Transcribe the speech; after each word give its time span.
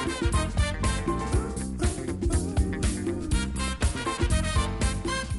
Thank 0.00 0.34
you. 0.34 0.39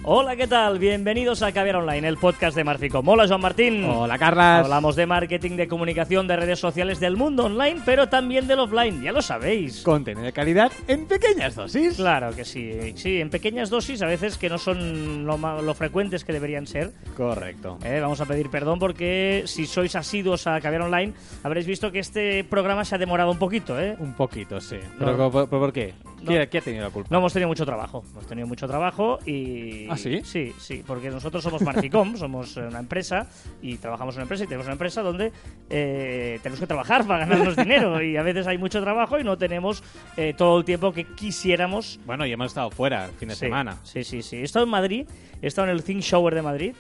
Hola, 0.04 0.36
¿qué 0.36 0.48
tal? 0.48 0.80
Bienvenidos 0.80 1.44
a 1.44 1.52
Caviar 1.52 1.76
Online, 1.76 2.08
el 2.08 2.18
podcast 2.18 2.58
de 2.58 2.64
Marficom. 2.64 3.08
Hola, 3.08 3.28
Joan 3.28 3.40
Martín. 3.42 3.84
Hola, 3.86 4.18
Carlas. 4.18 4.64
Hablamos 4.64 4.96
de 4.96 5.05
marketing, 5.05 5.52
de 5.58 5.68
comunicación, 5.68 6.28
de 6.28 6.38
redes 6.38 6.58
sociales, 6.58 7.00
del 7.00 7.18
mundo 7.18 7.46
online, 7.46 7.82
pero 7.86 8.10
también 8.10 8.48
del 8.48 8.62
offline, 8.62 9.04
ya 9.04 9.11
lo 9.11 9.21
sabéis. 9.21 9.84
Contenido 9.84 10.25
de 10.25 10.34
calidad 10.34 10.71
en 10.88 11.06
pequeñas 11.06 11.54
dosis. 11.54 11.98
Claro 11.98 12.36
que 12.36 12.46
sí, 12.46 12.93
sí, 12.96 13.21
en 13.21 13.29
pequeñas 13.29 13.70
dosis, 13.70 14.02
a 14.02 14.07
veces 14.07 14.39
que 14.39 14.50
no 14.50 14.57
son 14.57 15.24
lo, 15.28 15.38
lo 15.38 15.74
frecuentes 15.75 16.25
que 16.25 16.33
deberían 16.33 16.65
ser. 16.65 16.93
Correcto. 17.15 17.78
Eh, 17.86 18.00
vamos 18.02 18.20
a 18.21 18.25
pedir 18.25 18.50
perdón 18.50 18.79
porque 18.79 19.43
si 19.46 19.68
sois 19.68 19.96
asiduos 19.96 20.47
a 20.47 20.60
Caviar 20.61 20.82
Online, 20.82 21.14
habréis 21.43 21.68
visto 21.68 21.92
que 21.92 22.00
este 22.00 22.43
programa 22.43 22.86
se 22.86 22.96
ha 22.96 22.97
demorado 22.97 23.29
un 23.29 23.38
poquito, 23.38 23.79
¿eh? 23.79 23.96
Un 24.00 24.14
poquito, 24.14 24.60
sí. 24.61 24.78
No. 25.00 25.06
¿Pero 25.06 25.29
por, 25.32 25.47
por- 25.47 25.60
por 25.60 25.71
qué? 25.74 25.93
¿Quién, 26.25 26.39
No. 26.42 26.47
quién 26.50 26.61
ha 26.61 26.65
tenido 26.65 26.83
la 26.86 26.89
culpa? 26.92 27.07
No 27.11 27.18
hemos 27.20 27.33
tenido 27.33 27.47
mucho 27.50 27.65
trabajo, 27.68 28.04
hemos 28.11 28.25
tenido 28.28 28.47
mucho 28.47 28.68
trabajo 28.68 29.20
y... 29.28 29.88
¿Ah, 29.93 29.97
sí? 29.97 30.21
Sí, 30.23 30.54
sí, 30.59 30.83
porque 30.86 31.09
nosotros 31.09 31.43
somos 31.43 31.61
Marficom, 31.61 32.16
somos 32.17 32.55
eh, 32.58 32.61
una 32.61 32.80
empresa 32.80 33.27
y 33.61 33.77
trabajamos 33.77 34.16
en 34.16 34.19
una 34.19 34.23
empresa 34.23 34.44
y 34.44 34.47
tenemos 34.47 34.66
una 34.66 34.73
empresa 34.73 35.02
donde 35.02 35.31
eh, 35.69 36.39
tenemos 36.41 36.59
que 36.59 36.67
trabajar 36.67 37.05
para 37.05 37.25
ganarnos 37.25 37.55
dinero 37.58 38.02
y 38.02 38.17
a 38.17 38.23
veces 38.23 38.47
hay 38.47 38.58
mucho 38.58 38.81
trabajo 38.81 39.19
y 39.19 39.23
no 39.23 39.38
tenemos 39.38 39.83
eh, 40.17 40.33
todo 40.38 40.59
el 40.59 40.66
tiempo 40.66 40.91
que 40.94 41.03
quisiéramos. 41.05 42.00
Bueno, 42.05 42.25
y 42.25 42.31
hemos 42.31 42.47
estado 42.47 42.72
fuera 42.72 43.05
el 43.05 43.11
fin 43.11 43.30
de 43.30 43.36
Sí, 43.36 43.39
semana. 43.41 43.77
Sí, 43.83 44.03
sí, 44.03 44.22
sí. 44.22 44.38
He 44.38 44.44
estado 44.44 44.66
en 44.66 44.72
Madrid, 44.72 45.05
he 45.41 45.47
estado 45.47 45.67
en 45.69 45.73
el 45.75 45.83
Think 45.83 46.02
Shower 46.02 46.33
de 46.36 46.42
Madrid 46.42 46.73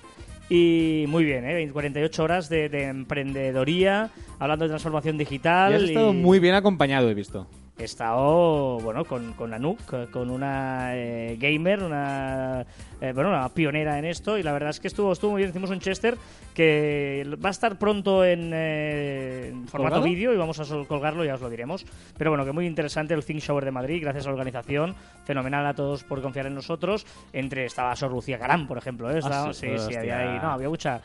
y 0.49 1.05
muy 1.07 1.23
bien, 1.23 1.45
¿eh? 1.49 1.69
48 1.71 2.23
horas 2.23 2.49
de, 2.49 2.67
de 2.67 2.83
emprendedoría, 2.85 4.09
hablando 4.39 4.65
de 4.65 4.69
transformación 4.69 5.17
digital. 5.17 5.71
Y 5.71 5.75
has 5.75 5.81
estado 5.83 6.11
y- 6.13 6.17
muy 6.17 6.39
bien 6.39 6.55
acompañado, 6.55 7.09
he 7.09 7.13
visto. 7.13 7.47
He 7.77 7.85
estado, 7.85 8.79
bueno, 8.81 9.05
con, 9.05 9.33
con 9.33 9.53
Anouk, 9.55 10.11
con 10.11 10.29
una 10.29 10.95
eh, 10.95 11.35
gamer, 11.39 11.81
una, 11.81 12.63
eh, 12.99 13.11
bueno, 13.13 13.29
una 13.29 13.49
pionera 13.49 13.97
en 13.97 14.05
esto, 14.05 14.37
y 14.37 14.43
la 14.43 14.51
verdad 14.51 14.69
es 14.69 14.79
que 14.79 14.87
estuvo, 14.87 15.11
estuvo 15.11 15.31
muy 15.31 15.39
bien. 15.39 15.49
Hicimos 15.49 15.71
un 15.71 15.79
Chester 15.79 16.15
que 16.53 17.25
va 17.43 17.49
a 17.49 17.51
estar 17.51 17.79
pronto 17.79 18.23
en, 18.23 18.51
eh, 18.53 19.47
en 19.51 19.67
formato 19.67 19.95
vídeo 20.03 20.31
y 20.33 20.37
vamos 20.37 20.59
a 20.59 20.85
colgarlo, 20.85 21.25
ya 21.25 21.33
os 21.35 21.41
lo 21.41 21.49
diremos. 21.49 21.85
Pero 22.17 22.29
bueno, 22.29 22.45
que 22.45 22.51
muy 22.51 22.67
interesante 22.67 23.15
el 23.15 23.25
Think 23.25 23.39
Shower 23.39 23.65
de 23.65 23.71
Madrid, 23.71 24.01
gracias 24.03 24.25
a 24.25 24.29
la 24.29 24.33
organización. 24.33 24.93
Fenomenal 25.23 25.65
a 25.65 25.73
todos 25.73 26.03
por 26.03 26.21
confiar 26.21 26.45
en 26.45 26.53
nosotros. 26.55 27.07
Entre 27.33 27.65
estaba 27.65 27.95
Sor 27.95 28.11
Lucía 28.11 28.37
Carán, 28.37 28.67
por 28.67 28.77
ejemplo. 28.77 29.09
¿eh? 29.09 29.17
Estaba- 29.19 29.49
Ah, 29.49 29.53
sí, 29.53 29.67
sí, 29.69 29.85
sí, 29.87 29.95
había, 29.95 30.19
ahí- 30.19 30.39
no, 30.39 30.51
había 30.51 30.69
mucha... 30.69 31.01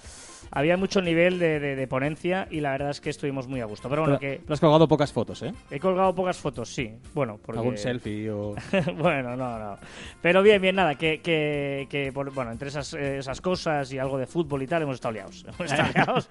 Había 0.50 0.76
mucho 0.76 1.00
nivel 1.02 1.38
de, 1.38 1.60
de- 1.60 1.76
de 1.76 1.86
ponencia 1.88 2.46
y 2.50 2.60
la 2.60 2.70
verdad 2.72 2.90
es 2.90 3.00
que 3.00 3.10
estuvimos 3.10 3.46
muy 3.48 3.60
a 3.60 3.64
gusto. 3.66 3.88
Pero 3.88 4.02
bueno, 4.02 4.18
Pero, 4.20 4.42
que 4.46 4.52
has 4.52 4.60
colgado 4.60 4.86
pocas 4.88 5.12
fotos, 5.12 5.42
¿eh? 5.42 5.52
he 5.70 5.78
colgado 5.80 6.14
pocas 6.14 6.38
fotos, 6.38 6.68
sí. 6.74 6.94
Bueno, 7.14 7.38
porque... 7.44 7.58
Algún 7.58 7.76
selfie 7.76 8.30
o... 8.30 8.54
bueno, 8.96 9.36
no, 9.36 9.58
no. 9.58 9.78
Pero 10.22 10.42
bien, 10.42 10.60
bien, 10.62 10.76
nada, 10.76 10.94
que, 10.94 11.20
que, 11.20 11.86
que, 11.90 12.12
por- 12.12 12.32
bueno, 12.32 12.52
entre 12.52 12.68
esas, 12.68 12.94
esas 12.94 13.40
cosas 13.40 13.92
y 13.92 13.98
algo 13.98 14.18
de 14.18 14.26
fútbol 14.26 14.62
y 14.62 14.66
tal, 14.66 14.82
hemos 14.82 14.94
estado 14.94 15.12
liados. 15.12 15.44
Hemos 15.58 15.72
estado 15.72 15.90
liados. 15.94 16.28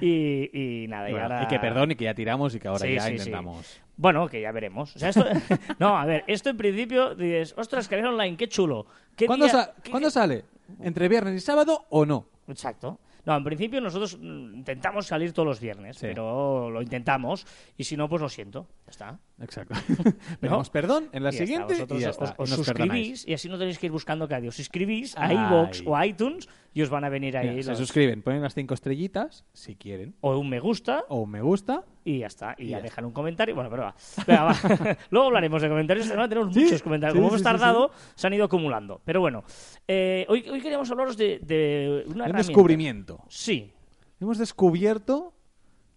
Y, 0.00 0.82
y 0.84 0.88
nada, 0.88 1.10
y 1.10 1.14
ahora... 1.14 1.42
y 1.44 1.46
que 1.48 1.58
perdón 1.58 1.90
y 1.92 1.96
que 1.96 2.04
ya 2.04 2.14
tiramos 2.14 2.54
y 2.54 2.60
que 2.60 2.68
ahora 2.68 2.86
Sí, 2.86 2.94
ya 2.94 3.00
sí, 3.02 3.08
sí. 3.08 3.14
intentamos. 3.16 3.80
Bueno, 3.96 4.28
que 4.28 4.40
ya 4.40 4.52
veremos. 4.52 4.94
O 4.94 4.98
sea, 4.98 5.08
esto... 5.10 5.24
no, 5.78 5.96
a 5.98 6.04
ver, 6.06 6.24
esto 6.26 6.50
en 6.50 6.56
principio 6.56 7.14
dices, 7.14 7.54
ostras, 7.56 7.88
que 7.88 7.96
online, 7.96 8.36
qué 8.36 8.48
chulo. 8.48 8.86
¿Qué 9.16 9.26
¿Cuándo, 9.26 9.46
día- 9.46 9.52
sa- 9.54 9.74
qué- 9.82 9.90
¿cuándo 9.90 10.10
sale? 10.10 10.44
¿Entre 10.80 11.08
viernes 11.08 11.34
y 11.34 11.40
sábado 11.40 11.86
o 11.90 12.04
no? 12.04 12.26
Exacto. 12.48 12.98
No, 13.26 13.36
en 13.36 13.44
principio 13.44 13.80
nosotros 13.80 14.16
mm, 14.18 14.54
intentamos 14.54 15.06
salir 15.06 15.32
todos 15.32 15.46
los 15.46 15.60
viernes, 15.60 15.96
Sí. 15.96 16.06
pero 16.06 16.70
lo 16.70 16.80
intentamos 16.80 17.44
y 17.76 17.84
si 17.84 17.96
no, 17.96 18.08
pues 18.08 18.22
lo 18.22 18.28
siento. 18.28 18.68
Ya 18.86 18.90
está. 18.90 19.18
Exacto. 19.40 19.74
Pedimos 20.40 20.70
perdón 20.70 21.08
en 21.12 21.24
la 21.24 21.30
Y 21.30 21.34
está, 21.34 21.44
siguiente 21.44 21.74
y 21.74 21.98
ya 21.98 22.10
os, 22.10 22.16
está. 22.16 22.34
perdonáis. 22.36 22.54
suscribís 22.66 23.28
y 23.28 23.34
así 23.34 23.48
no 23.48 23.58
tenéis 23.58 23.78
que 23.78 23.86
ir 23.86 23.92
buscando 23.92 24.28
cada 24.28 24.40
día. 24.40 24.48
Os 24.50 24.56
suscribís 24.56 25.16
a 25.18 25.32
iVoox 25.32 25.82
o 25.86 25.96
a 25.96 26.06
iTunes 26.06 26.48
y 26.76 26.82
os 26.82 26.90
van 26.90 27.04
a 27.04 27.08
venir 27.08 27.38
ahí 27.38 27.48
Mira, 27.48 27.62
se 27.62 27.70
los- 27.70 27.78
suscriben, 27.78 28.20
ponen 28.20 28.42
las 28.42 28.52
cinco 28.54 28.74
estrellitas, 28.74 29.46
si 29.54 29.76
quieren, 29.76 30.14
o 30.20 30.36
un 30.36 30.50
me 30.50 30.60
gusta 30.60 31.04
o 31.08 31.20
un 31.22 31.30
me 31.30 31.40
gusta. 31.40 31.84
y 32.04 32.18
ya 32.18 32.26
está. 32.26 32.54
Y, 32.58 32.64
Y 32.64 32.68
ya 32.68 32.76
ya 32.78 32.82
dejan 32.82 33.06
un 33.06 33.12
comentario. 33.12 33.54
Bueno, 33.54 33.70
pero 33.70 33.84
va. 33.84 33.94
Venga, 34.26 34.42
va. 34.44 34.54
Luego 35.10 35.26
hablaremos 35.28 35.62
de 35.62 35.68
comentarios. 35.70 36.06
Tenemos 36.08 36.52
Sí, 36.54 36.64
muchos 36.64 36.82
comentarios. 36.82 37.14
sí, 37.14 37.18
Como 37.18 37.30
sí, 37.30 37.34
hemos 37.36 37.42
tardado, 37.42 37.90
se 38.14 38.26
han 38.26 38.34
ido 38.34 38.44
acumulando. 38.44 39.00
Pero 39.06 39.20
bueno, 39.22 39.42
eh, 39.88 40.26
hoy, 40.28 40.44
hoy 40.50 40.60
queríamos 40.60 40.90
hablaros 40.90 41.16
de, 41.16 41.38
de 41.42 42.04
una 42.08 42.26
Un 42.26 42.32
descubrimiento. 42.32 43.24
Sí. 43.28 43.72
Hemos 44.20 44.36
descubierto 44.36 45.32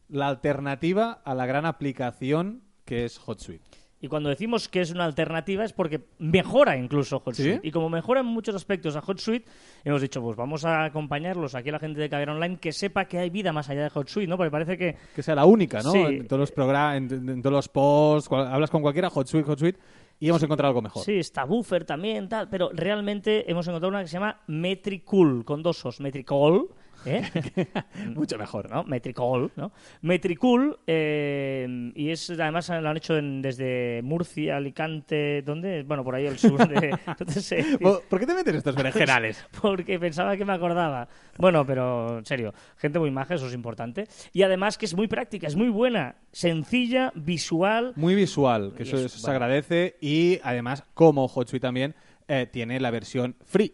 la 0.08 0.30
alternativa 0.30 1.12
a 1.26 1.36
la 1.36 1.46
gran 1.46 1.66
aplicación 1.66 2.64
que 2.86 3.04
es 3.04 3.20
HotSuite. 3.20 3.79
Y 4.02 4.08
cuando 4.08 4.30
decimos 4.30 4.70
que 4.70 4.80
es 4.80 4.92
una 4.92 5.04
alternativa 5.04 5.66
es 5.66 5.74
porque 5.74 6.00
mejora 6.20 6.78
incluso 6.78 7.18
HotSuite. 7.26 7.56
¿Sí? 7.56 7.60
Y 7.64 7.72
como 7.72 7.90
mejora 7.90 8.22
en 8.22 8.28
muchos 8.28 8.56
aspectos 8.56 8.96
a 8.96 9.02
HotSuite, 9.02 9.46
hemos 9.84 10.02
dicho, 10.02 10.22
pues 10.22 10.38
vamos 10.38 10.64
a 10.64 10.86
acompañarlos 10.86 11.54
aquí 11.54 11.68
a 11.70 11.74
la 11.74 11.80
gente 11.80 12.00
de 12.00 12.10
Caber 12.10 12.30
Online 12.30 12.58
que 12.60 12.72
sepa 12.72 13.06
que 13.06 13.18
hay 13.20 13.30
vida 13.30 13.52
más 13.52 13.70
allá 13.70 13.84
de 13.84 13.92
HotSuite, 13.94 14.28
¿no? 14.30 14.38
Porque 14.38 14.52
parece 14.52 14.78
que 14.78 14.96
Que 15.14 15.22
sea 15.22 15.36
la 15.36 15.44
única, 15.46 15.82
¿no? 15.82 15.92
Sí. 15.92 15.98
En 16.00 16.28
todos 16.28 16.40
los 16.40 16.52
programas, 16.54 16.96
en, 16.98 17.14
en- 17.14 17.30
en 17.30 17.42
todos 17.42 17.54
los 17.54 17.68
posts, 17.68 18.30
cual- 18.30 18.48
hablas 18.48 18.70
con 18.70 18.82
cualquiera, 18.82 19.10
HotSuite, 19.10 19.52
HotSuite, 19.52 19.80
y 20.22 20.30
hemos 20.30 20.44
encontrado 20.44 20.70
algo 20.70 20.82
mejor. 20.82 21.04
Sí, 21.04 21.14
está 21.20 21.44
Buffer 21.44 21.84
también, 21.84 22.30
tal, 22.30 22.48
pero 22.50 22.70
realmente 22.74 23.50
hemos 23.52 23.68
encontrado 23.68 23.90
una 23.90 24.02
que 24.02 24.08
se 24.08 24.14
llama 24.14 24.42
Metricool, 24.48 25.44
con 25.46 25.62
dos 25.62 25.86
os, 25.86 26.00
Metricool, 26.00 26.70
¿eh? 27.06 27.22
Mucho 28.16 28.38
mejor. 28.38 28.70
¿no? 28.70 28.84
Metricool, 28.84 29.52
¿no? 29.56 29.72
Metricool, 30.02 30.80
eh, 30.88 31.92
y 31.96 32.10
es, 32.10 32.30
además 32.30 32.70
lo 32.70 32.90
han 32.90 32.98
hecho 32.98 33.18
en- 33.18 33.42
desde 33.42 34.02
Murcia, 34.04 34.58
Alicante, 34.58 35.42
¿dónde? 35.44 35.84
Bueno, 35.84 36.04
por 36.04 36.16
ahí 36.16 36.26
el 36.26 36.38
sur 36.38 36.68
de... 36.68 36.98
¿Por 38.10 38.20
qué 38.20 38.26
te 38.26 38.34
metes 38.34 38.56
estos 38.56 38.76
berenjenales? 38.76 39.46
Porque 39.62 40.00
pensaba 40.00 40.36
que 40.38 40.46
me 40.46 40.54
acordaba. 40.54 41.08
Bueno, 41.38 41.66
pero 41.66 42.20
en 42.20 42.26
serio, 42.26 42.54
gente 42.78 43.00
muy 43.00 43.12
maja, 43.12 43.36
eso 43.36 43.48
es 43.48 43.54
importante. 43.54 44.06
Y 44.34 44.44
además 44.44 44.78
que 44.78 44.86
es 44.86 44.96
muy 44.96 45.08
práctica, 45.08 45.48
es 45.48 45.56
muy 45.56 45.70
buena, 45.70 46.16
sencilla, 46.32 47.12
visual. 47.16 47.94
Muy 47.96 48.16
visual, 48.16 48.74
que 48.76 48.84
eso, 48.84 48.98
es- 48.98 49.06
eso 49.06 49.20
se 49.20 49.32
agradece, 49.32 49.98
y 50.02 50.40
además, 50.44 50.84
como 50.94 51.28
HotSuite 51.28 51.60
también, 51.66 51.96
eh, 52.28 52.48
tiene 52.52 52.80
la 52.80 52.92
versión 52.92 53.36
free, 53.46 53.74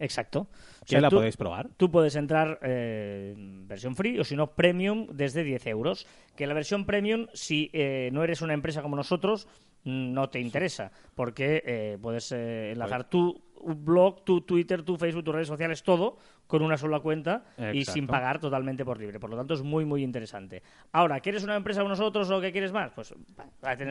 Exacto. 0.00 0.48
Que 0.88 0.92
sea, 0.96 1.00
la 1.02 1.10
tú- 1.10 1.16
podéis 1.16 1.36
probar. 1.36 1.68
Tú 1.76 1.90
puedes 1.90 2.16
entrar 2.16 2.58
eh, 2.62 3.34
versión 3.36 3.94
free 3.94 4.18
o 4.18 4.24
si 4.24 4.34
no 4.36 4.52
premium 4.52 5.06
desde 5.12 5.44
10 5.44 5.66
euros. 5.66 6.06
Que 6.34 6.46
la 6.46 6.54
versión 6.54 6.84
premium, 6.86 7.26
si 7.34 7.70
eh, 7.72 8.10
no 8.12 8.24
eres 8.24 8.40
una 8.42 8.54
empresa 8.54 8.82
como 8.82 8.96
nosotros, 8.96 9.46
no 9.84 10.28
te 10.30 10.40
interesa. 10.40 10.90
Porque 11.14 11.62
eh, 11.64 11.98
puedes 12.00 12.32
eh, 12.32 12.72
enlazar 12.72 13.08
tu 13.08 13.40
blog, 13.64 14.22
tu 14.24 14.42
Twitter, 14.42 14.82
tu 14.82 14.96
Facebook, 14.96 15.24
tus 15.24 15.34
redes 15.34 15.48
sociales, 15.48 15.82
todo 15.82 16.16
con 16.46 16.62
una 16.62 16.78
sola 16.78 17.00
cuenta 17.00 17.44
y 17.76 17.84
sin 17.92 18.06
pagar 18.06 18.38
totalmente 18.40 18.82
por 18.84 18.98
libre. 18.98 19.18
Por 19.20 19.28
lo 19.28 19.36
tanto, 19.36 19.52
es 19.54 19.62
muy, 19.62 19.84
muy 19.84 20.02
interesante. 20.02 20.62
Ahora, 20.92 21.20
¿quieres 21.20 21.42
una 21.44 21.56
empresa 21.56 21.80
como 21.80 21.90
nosotros 21.90 22.30
o 22.30 22.40
que 22.40 22.52
quieres 22.52 22.72
más? 22.72 22.90
Pues 22.94 23.12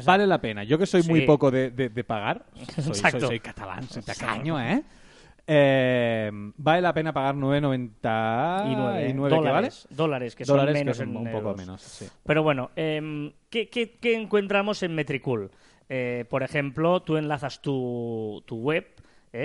Vale 0.07 0.25
la 0.25 0.41
pena. 0.41 0.63
Yo 0.63 0.77
que 0.79 0.85
soy 0.87 1.03
muy 1.03 1.19
poco 1.27 1.51
de, 1.51 1.69
de- 1.69 1.89
de 1.89 2.03
pagar, 2.03 2.45
soy, 2.77 2.95
soy- 2.95 3.21
soy 3.27 3.39
catalán, 3.39 3.83
soy 3.83 4.01
tacaño, 4.01 4.59
¿eh? 4.59 4.83
Eh, 5.49 6.29
vale 6.57 6.81
la 6.81 6.93
pena 6.93 7.13
pagar 7.13 7.35
9.99 7.35 8.71
y 8.71 8.75
nueve, 8.75 9.09
y 9.09 9.13
nueve, 9.13 9.35
¿qué 9.35 9.41
vale? 9.41 9.47
dólares, 9.47 9.87
dólares, 9.89 10.35
que 10.35 10.45
son 10.45 10.57
Dólares, 10.57 10.73
que 10.73 10.79
menos 10.79 10.97
son 10.97 11.09
en 11.09 11.17
un 11.17 11.23
poco 11.25 11.37
euros. 11.37 11.57
menos, 11.57 11.81
sí. 11.81 12.05
Pero 12.25 12.43
bueno, 12.43 12.71
em, 12.75 13.31
¿qué, 13.49 13.69
qué, 13.69 13.91
qué 13.99 14.15
encontramos 14.15 14.83
en 14.83 14.93
Metricool? 14.93 15.49
Eh, 15.89 16.25
por 16.29 16.43
ejemplo, 16.43 17.01
tú 17.01 17.15
enlazas 17.15 17.61
tu, 17.61 18.43
tu 18.45 18.57
web. 18.57 18.85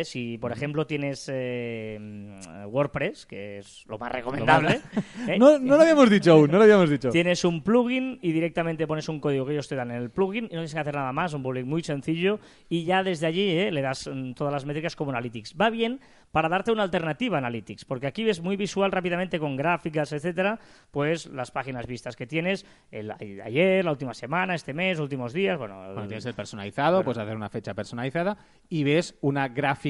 ¿Eh? 0.00 0.04
Si, 0.04 0.38
por 0.38 0.52
ejemplo, 0.52 0.86
tienes 0.86 1.30
eh, 1.32 1.98
mm, 2.00 2.66
WordPress, 2.66 3.26
que 3.26 3.58
es 3.58 3.84
lo 3.86 3.98
más 3.98 4.10
recomendable, 4.12 4.80
¿eh? 5.28 5.38
No, 5.38 5.58
no 5.58 5.76
lo 5.76 5.82
habíamos 5.82 6.08
dicho 6.08 6.32
aún, 6.32 6.50
no 6.50 6.58
lo 6.58 6.64
habíamos 6.64 6.88
dicho. 6.88 7.10
Tienes 7.10 7.44
un 7.44 7.62
plugin 7.62 8.18
y 8.22 8.32
directamente 8.32 8.86
pones 8.86 9.08
un 9.08 9.20
código 9.20 9.44
que 9.44 9.52
ellos 9.52 9.68
te 9.68 9.76
dan 9.76 9.90
en 9.90 9.98
el 9.98 10.10
plugin 10.10 10.44
y 10.44 10.46
no 10.46 10.48
tienes 10.48 10.74
que 10.74 10.80
hacer 10.80 10.94
nada 10.94 11.12
más, 11.12 11.34
un 11.34 11.42
plugin 11.42 11.68
muy 11.68 11.82
sencillo 11.82 12.40
y 12.68 12.84
ya 12.84 13.02
desde 13.02 13.26
allí 13.26 13.50
eh, 13.50 13.70
le 13.70 13.82
das 13.82 14.08
mm, 14.12 14.32
todas 14.32 14.52
las 14.52 14.64
métricas 14.64 14.96
como 14.96 15.10
Analytics. 15.10 15.56
Va 15.60 15.70
bien 15.70 16.00
para 16.30 16.48
darte 16.48 16.72
una 16.72 16.84
alternativa 16.84 17.36
a 17.36 17.38
Analytics, 17.38 17.84
porque 17.84 18.06
aquí 18.06 18.24
ves 18.24 18.40
muy 18.40 18.56
visual 18.56 18.90
rápidamente 18.90 19.38
con 19.38 19.54
gráficas, 19.56 20.12
etcétera, 20.12 20.58
pues 20.90 21.26
las 21.26 21.50
páginas 21.50 21.86
vistas 21.86 22.16
que 22.16 22.26
tienes 22.26 22.64
el, 22.90 23.10
ayer, 23.10 23.84
la 23.84 23.90
última 23.90 24.14
semana, 24.14 24.54
este 24.54 24.72
mes, 24.72 24.98
últimos 24.98 25.34
días, 25.34 25.58
bueno, 25.58 25.74
Cuando 25.74 26.06
tienes 26.06 26.24
el 26.24 26.34
personalizado, 26.34 27.04
puedes 27.04 27.18
hacer 27.18 27.36
una 27.36 27.50
fecha 27.50 27.74
personalizada 27.74 28.38
y 28.70 28.84
ves 28.84 29.14
una 29.20 29.48
gráfica 29.48 29.81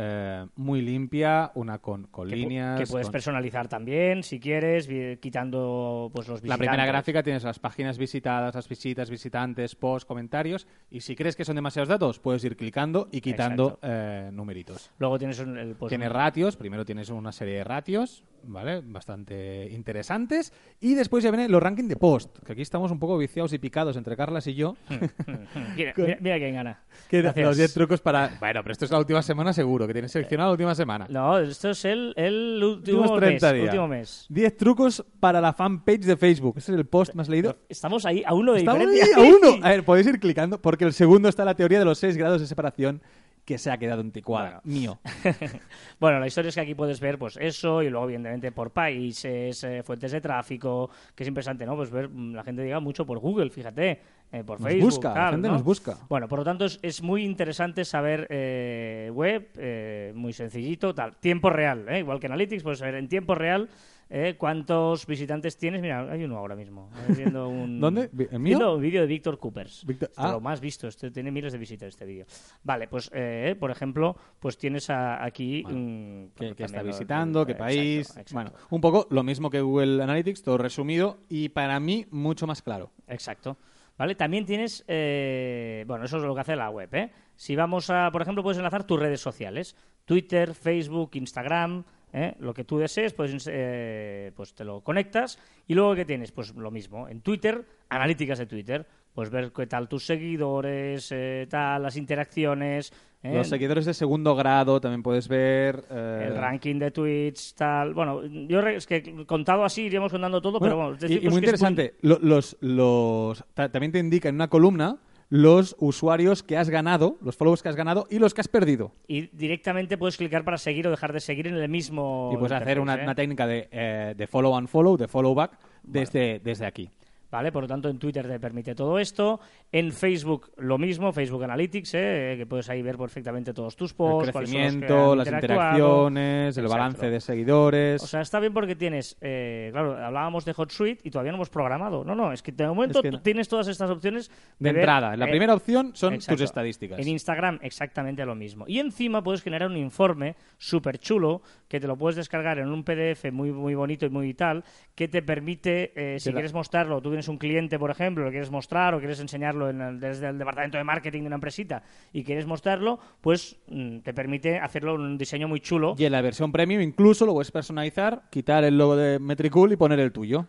eh, 0.00 0.46
muy 0.54 0.80
limpia, 0.80 1.50
una 1.56 1.78
con, 1.78 2.04
con 2.06 2.28
que, 2.28 2.36
pu- 2.36 2.38
líneas. 2.38 2.80
que 2.80 2.86
puedes 2.86 3.08
con- 3.08 3.12
personalizar 3.12 3.66
también, 3.66 4.22
si 4.22 4.38
quieres, 4.38 4.88
quitando 5.20 6.10
pues 6.14 6.28
los 6.28 6.40
La 6.44 6.56
primera 6.56 6.72
visitantes. 6.74 6.86
gráfica 6.92 7.22
tienes 7.24 7.42
las 7.44 7.58
páginas 7.58 7.98
visitadas, 7.98 8.54
las 8.54 8.68
visitas, 8.68 9.10
visitantes, 9.10 9.74
posts, 9.74 10.04
comentarios. 10.06 10.66
Y 10.90 11.00
si 11.00 11.16
crees 11.16 11.34
que 11.36 11.44
son 11.44 11.56
demasiados 11.56 11.88
datos, 11.88 12.20
puedes 12.20 12.44
ir 12.44 12.56
clicando 12.56 13.08
y 13.10 13.20
quitando 13.20 13.78
eh, 13.82 14.30
numeritos. 14.32 14.90
Luego 14.98 15.18
tienes 15.18 15.38
el, 15.40 15.74
pues, 15.76 15.88
Tienes 15.90 16.12
ratios, 16.12 16.56
primero 16.56 16.84
tienes 16.84 17.10
una 17.10 17.32
serie 17.32 17.56
de 17.56 17.64
ratios, 17.64 18.24
¿vale? 18.44 18.80
Bastante 18.84 19.68
interesantes. 19.70 20.52
Y 20.80 20.94
después 20.94 21.24
ya 21.24 21.30
vienen 21.30 21.50
los 21.50 21.62
rankings 21.62 21.88
de 21.88 21.96
post, 21.96 22.38
que 22.44 22.52
aquí 22.52 22.62
estamos 22.62 22.90
un 22.90 22.98
poco 22.98 23.18
viciados 23.18 23.52
y 23.52 23.58
picados 23.58 23.96
entre 23.96 24.16
Carlas 24.16 24.46
y 24.46 24.54
yo. 24.54 24.76
mira, 25.76 25.92
mira, 25.96 26.18
mira 26.20 26.38
quién 26.38 26.54
gana. 26.54 26.82
que 27.08 27.22
los 27.22 27.56
10 27.56 27.74
trucos 27.74 28.00
para... 28.00 28.36
Bueno, 28.40 28.62
pero 28.62 28.72
esto 28.72 28.84
es 28.84 28.90
la 28.90 28.98
última 28.98 29.22
semana 29.22 29.52
seguro, 29.52 29.86
que 29.86 29.92
tienes 29.92 30.12
seleccionado 30.12 30.50
la 30.50 30.52
última 30.52 30.74
semana. 30.74 31.06
No, 31.08 31.38
esto 31.38 31.70
es 31.70 31.84
el, 31.84 32.12
el 32.16 32.62
último 32.62 33.00
Últimos 33.00 33.20
30 33.20 33.46
mes. 33.46 33.54
días. 33.54 33.64
Último 33.66 33.88
mes. 33.88 34.26
10 34.28 34.56
trucos 34.56 35.04
para 35.20 35.40
la 35.40 35.52
fanpage 35.52 36.00
de 36.02 36.16
Facebook. 36.16 36.58
Ese 36.58 36.72
es 36.72 36.78
el 36.78 36.86
post 36.86 37.14
más 37.14 37.28
leído. 37.28 37.56
Estamos 37.68 38.04
ahí 38.06 38.22
a 38.26 38.34
uno 38.34 38.52
de 38.52 38.60
Estamos 38.60 38.86
ahí 38.86 39.00
a 39.14 39.20
uno. 39.20 39.58
A 39.62 39.70
ver, 39.70 39.84
podéis 39.84 40.06
ir 40.06 40.20
clicando 40.20 40.60
porque 40.60 40.84
el 40.84 40.92
segundo 40.92 41.28
está 41.28 41.44
la 41.44 41.54
teoría 41.54 41.78
de 41.78 41.84
los 41.84 41.98
6 41.98 42.16
grados 42.16 42.40
de 42.40 42.46
separación 42.46 43.02
que 43.48 43.56
se 43.56 43.70
ha 43.70 43.78
quedado 43.78 44.02
anticuada. 44.02 44.60
Mío. 44.64 44.98
Bueno, 45.98 46.20
la 46.20 46.26
historia 46.26 46.50
es 46.50 46.54
que 46.54 46.60
aquí 46.60 46.74
puedes 46.74 47.00
ver 47.00 47.18
pues 47.18 47.36
eso 47.38 47.82
y 47.82 47.88
luego 47.88 48.04
evidentemente 48.04 48.52
por 48.52 48.70
países, 48.70 49.64
eh, 49.64 49.82
fuentes 49.82 50.12
de 50.12 50.20
tráfico, 50.20 50.90
que 51.14 51.24
es 51.24 51.28
interesante, 51.28 51.66
¿no? 51.66 51.74
Pues 51.74 51.90
ver, 51.90 52.08
mm, 52.08 52.34
la 52.34 52.44
gente 52.44 52.62
diga 52.62 52.78
mucho 52.78 53.04
por 53.04 53.18
Google, 53.18 53.50
fíjate, 53.50 54.00
eh, 54.30 54.44
por 54.44 54.60
Nos 54.60 54.68
Facebook. 54.68 54.90
busca, 54.90 55.14
la 55.14 55.30
gente 55.30 55.48
¿no? 55.48 55.54
nos 55.54 55.64
busca. 55.64 55.96
Bueno, 56.08 56.28
por 56.28 56.40
lo 56.40 56.44
tanto 56.44 56.66
es, 56.66 56.78
es 56.82 57.02
muy 57.02 57.24
interesante 57.24 57.84
saber 57.84 58.26
eh, 58.30 59.10
web, 59.12 59.48
eh, 59.56 60.12
muy 60.14 60.34
sencillito, 60.34 60.94
tal, 60.94 61.16
tiempo 61.16 61.48
real, 61.50 61.86
¿eh? 61.88 62.00
igual 62.00 62.20
que 62.20 62.26
Analytics, 62.26 62.62
puedes 62.62 62.78
saber 62.78 62.96
en 62.96 63.08
tiempo 63.08 63.34
real 63.34 63.68
eh, 64.10 64.36
cuántos 64.38 65.06
visitantes 65.06 65.56
tienes. 65.58 65.82
Mira, 65.82 66.10
hay 66.10 66.24
uno 66.24 66.38
ahora 66.38 66.56
mismo. 66.56 66.90
Estoy 67.00 67.16
viendo 67.24 67.48
un, 67.48 67.80
¿Dónde? 67.80 68.10
¿El 68.30 68.38
mío? 68.40 68.56
Viendo 68.58 68.74
un 68.76 68.80
vídeo 68.82 69.00
de 69.02 69.06
Víctor 69.06 69.38
Coopers. 69.38 69.84
Víctor- 69.86 70.10
es 70.10 70.18
ah. 70.18 70.32
lo 70.32 70.40
más 70.40 70.60
visto, 70.60 70.88
este 70.88 71.10
tiene 71.10 71.30
miles 71.30 71.52
de 71.52 71.58
visitas 71.58 71.88
este 71.88 72.04
vídeo. 72.06 72.26
Vale, 72.62 72.88
pues 72.88 73.10
eh, 73.12 73.56
por 73.58 73.70
ejemplo, 73.70 74.16
pues 74.38 74.56
tienes 74.56 74.88
a- 74.90 75.22
aquí 75.24 75.62
mm, 75.66 75.68
¿Qué, 75.68 76.32
bueno, 76.38 76.56
qué 76.56 76.64
está 76.64 76.82
lo- 76.82 76.88
visitando? 76.88 77.46
¿Qué 77.46 77.54
país? 77.54 78.08
exacto. 78.10 78.34
Bueno, 78.34 78.52
un 78.70 78.80
poco 78.80 79.06
lo 79.10 79.22
mismo 79.22 79.50
que 79.50 79.60
Google 79.60 80.02
Analytics, 80.02 80.42
todo 80.42 80.58
resumido 80.58 81.18
y 81.28 81.50
para 81.50 81.78
mí 81.80 82.06
mucho 82.10 82.46
más 82.46 82.62
claro. 82.62 82.90
Exacto. 83.06 83.56
¿Vale? 83.98 84.14
También 84.14 84.46
tienes, 84.46 84.84
eh, 84.86 85.82
bueno, 85.88 86.04
eso 86.04 86.18
es 86.18 86.22
lo 86.22 86.32
que 86.32 86.40
hace 86.40 86.54
la 86.54 86.70
web, 86.70 86.88
¿eh? 86.94 87.10
Si 87.34 87.56
vamos 87.56 87.90
a, 87.90 88.10
por 88.12 88.22
ejemplo, 88.22 88.44
puedes 88.44 88.56
enlazar 88.58 88.84
tus 88.84 89.00
redes 89.00 89.20
sociales, 89.20 89.74
Twitter, 90.04 90.54
Facebook, 90.54 91.10
Instagram, 91.14 91.84
¿eh? 92.12 92.34
lo 92.40 92.54
que 92.54 92.64
tú 92.64 92.78
desees, 92.78 93.12
pues, 93.12 93.48
eh, 93.50 94.32
pues 94.34 94.54
te 94.54 94.64
lo 94.64 94.80
conectas 94.82 95.38
y 95.66 95.74
luego 95.74 95.94
¿qué 95.94 96.04
tienes? 96.04 96.32
Pues 96.32 96.54
lo 96.54 96.70
mismo, 96.70 97.08
en 97.08 97.20
Twitter, 97.20 97.64
analíticas 97.88 98.38
de 98.38 98.46
Twitter, 98.46 98.86
pues 99.14 99.30
ver 99.30 99.52
qué 99.52 99.66
tal 99.66 99.88
tus 99.88 100.06
seguidores, 100.06 101.10
eh, 101.12 101.46
tal, 101.50 101.82
las 101.82 101.96
interacciones, 101.96 102.92
¿eh? 103.22 103.34
Los 103.34 103.48
seguidores 103.48 103.84
de 103.84 103.94
segundo 103.94 104.36
grado 104.36 104.80
también 104.80 105.02
puedes 105.02 105.26
ver. 105.26 105.82
eh, 105.90 106.26
el 106.28 106.36
ranking 106.36 106.76
de 106.78 106.90
tweets, 106.92 107.54
tal. 107.54 107.92
Bueno, 107.94 108.24
yo 108.24 108.60
es 108.60 108.86
que 108.86 109.24
contado 109.26 109.64
así 109.64 109.82
iríamos 109.82 110.12
contando 110.12 110.40
todo, 110.40 110.60
pero 110.60 110.76
Bueno, 110.76 110.92
y- 110.92 111.04
y, 111.04 111.08
decimos 111.08 111.32
muy 111.32 111.38
interesante, 111.40 111.94
lo- 112.02 112.18
los, 112.20 112.56
los, 112.60 113.44
ta- 113.54 113.70
también 113.72 113.90
te 113.92 113.98
indica 113.98 114.28
en 114.28 114.36
una 114.36 114.48
columna 114.48 114.98
los 115.30 115.76
usuarios 115.78 116.42
que 116.42 116.56
has 116.56 116.70
ganado, 116.70 117.18
los 117.20 117.36
followers 117.36 117.62
que 117.62 117.68
has 117.68 117.76
ganado 117.76 118.06
y 118.10 118.18
los 118.18 118.34
que 118.34 118.40
has 118.40 118.48
perdido. 118.48 118.92
y 119.06 119.28
directamente 119.36 119.98
puedes 119.98 120.16
clicar 120.16 120.44
para 120.44 120.58
seguir 120.58 120.86
o 120.86 120.90
dejar 120.90 121.12
de 121.12 121.20
seguir 121.20 121.46
en 121.46 121.54
el 121.56 121.68
mismo. 121.68 122.30
y 122.32 122.36
puedes 122.36 122.52
hacer 122.52 122.80
una, 122.80 122.96
¿eh? 122.96 123.04
una 123.04 123.14
técnica 123.14 123.46
de, 123.46 123.68
eh, 123.70 124.14
de 124.16 124.26
follow 124.26 124.56
and 124.56 124.68
follow, 124.68 124.96
de 124.96 125.08
follow 125.08 125.34
back, 125.34 125.58
desde, 125.82 126.40
desde 126.40 126.66
aquí. 126.66 126.90
¿Vale? 127.30 127.52
Por 127.52 127.64
lo 127.64 127.68
tanto, 127.68 127.88
en 127.90 127.98
Twitter 127.98 128.26
te 128.26 128.40
permite 128.40 128.74
todo 128.74 128.98
esto. 128.98 129.38
En 129.70 129.92
Facebook, 129.92 130.50
lo 130.56 130.78
mismo, 130.78 131.12
Facebook 131.12 131.44
Analytics, 131.44 131.94
¿eh? 131.94 132.34
que 132.38 132.46
puedes 132.46 132.70
ahí 132.70 132.80
ver 132.80 132.96
perfectamente 132.96 133.52
todos 133.52 133.76
tus 133.76 133.92
posts, 133.92 134.28
el 134.28 134.34
crecimiento, 134.34 135.14
las 135.14 135.28
interacciones, 135.30 136.56
el 136.56 136.64
Exacto. 136.64 136.68
balance 136.68 137.10
de 137.10 137.20
seguidores. 137.20 138.02
O 138.02 138.06
sea, 138.06 138.22
está 138.22 138.40
bien 138.40 138.54
porque 138.54 138.76
tienes, 138.76 139.16
eh, 139.20 139.68
claro, 139.72 139.96
hablábamos 140.02 140.44
de 140.44 140.54
HotSuite 140.56 141.06
y 141.06 141.10
todavía 141.10 141.32
no 141.32 141.36
hemos 141.36 141.50
programado. 141.50 142.04
No, 142.04 142.14
no, 142.14 142.32
es 142.32 142.42
que 142.42 142.52
de 142.52 142.66
momento 142.66 143.00
Es 143.00 143.02
que 143.02 143.10
tú 143.10 143.16
no. 143.18 143.22
tienes 143.22 143.48
todas 143.48 143.68
estas 143.68 143.90
opciones 143.90 144.30
de 144.58 144.70
entrada, 144.70 145.16
la 145.16 145.26
eh, 145.26 145.30
primera 145.30 145.54
opción 145.54 145.90
son 145.94 146.14
Exacto. 146.14 146.36
tus 146.36 146.44
estadísticas. 146.44 146.98
En 146.98 147.08
Instagram 147.08 147.58
exactamente 147.62 148.24
lo 148.24 148.34
mismo. 148.34 148.64
Y 148.66 148.78
encima 148.78 149.22
puedes 149.22 149.42
generar 149.42 149.68
un 149.68 149.76
informe 149.76 150.36
súper 150.56 150.98
chulo 150.98 151.42
que 151.68 151.78
te 151.78 151.86
lo 151.86 151.96
puedes 151.96 152.16
descargar 152.16 152.58
en 152.58 152.68
un 152.68 152.84
PDF 152.84 153.30
muy, 153.32 153.52
muy 153.52 153.74
bonito 153.74 154.06
y 154.06 154.10
muy 154.10 154.32
tal, 154.34 154.64
que 154.94 155.08
te 155.08 155.20
permite, 155.22 155.92
eh, 156.14 156.18
si 156.20 156.32
quieres 156.32 156.54
mostrarlo, 156.54 157.00
tú 157.02 157.10
tienes 157.18 157.28
un 157.28 157.36
cliente, 157.38 157.78
por 157.80 157.90
ejemplo, 157.90 158.22
lo 158.24 158.30
quieres 158.30 158.50
mostrar 158.52 158.94
o 158.94 158.98
quieres 158.98 159.18
enseñarlo 159.18 159.68
en 159.70 159.80
el- 159.80 159.98
desde 159.98 160.28
el 160.28 160.38
departamento 160.38 160.78
de 160.78 160.84
marketing 160.84 161.22
de 161.22 161.26
una 161.26 161.34
empresita 161.34 161.82
y 162.12 162.22
quieres 162.22 162.46
mostrarlo, 162.46 163.00
pues 163.20 163.56
mm, 163.66 163.98
te 163.98 164.14
permite 164.14 164.60
hacerlo 164.60 164.94
en 164.94 165.00
un 165.00 165.18
diseño 165.18 165.48
muy 165.48 165.58
chulo. 165.58 165.96
Y 165.98 166.04
en 166.04 166.12
la 166.12 166.20
versión 166.22 166.52
premium 166.52 166.80
incluso 166.80 167.26
lo 167.26 167.32
puedes 167.32 167.50
personalizar, 167.50 168.22
quitar 168.30 168.62
el 168.62 168.78
logo 168.78 168.94
de 168.94 169.18
Metricool 169.18 169.72
y 169.72 169.76
poner 169.76 169.98
el 169.98 170.12
tuyo. 170.12 170.46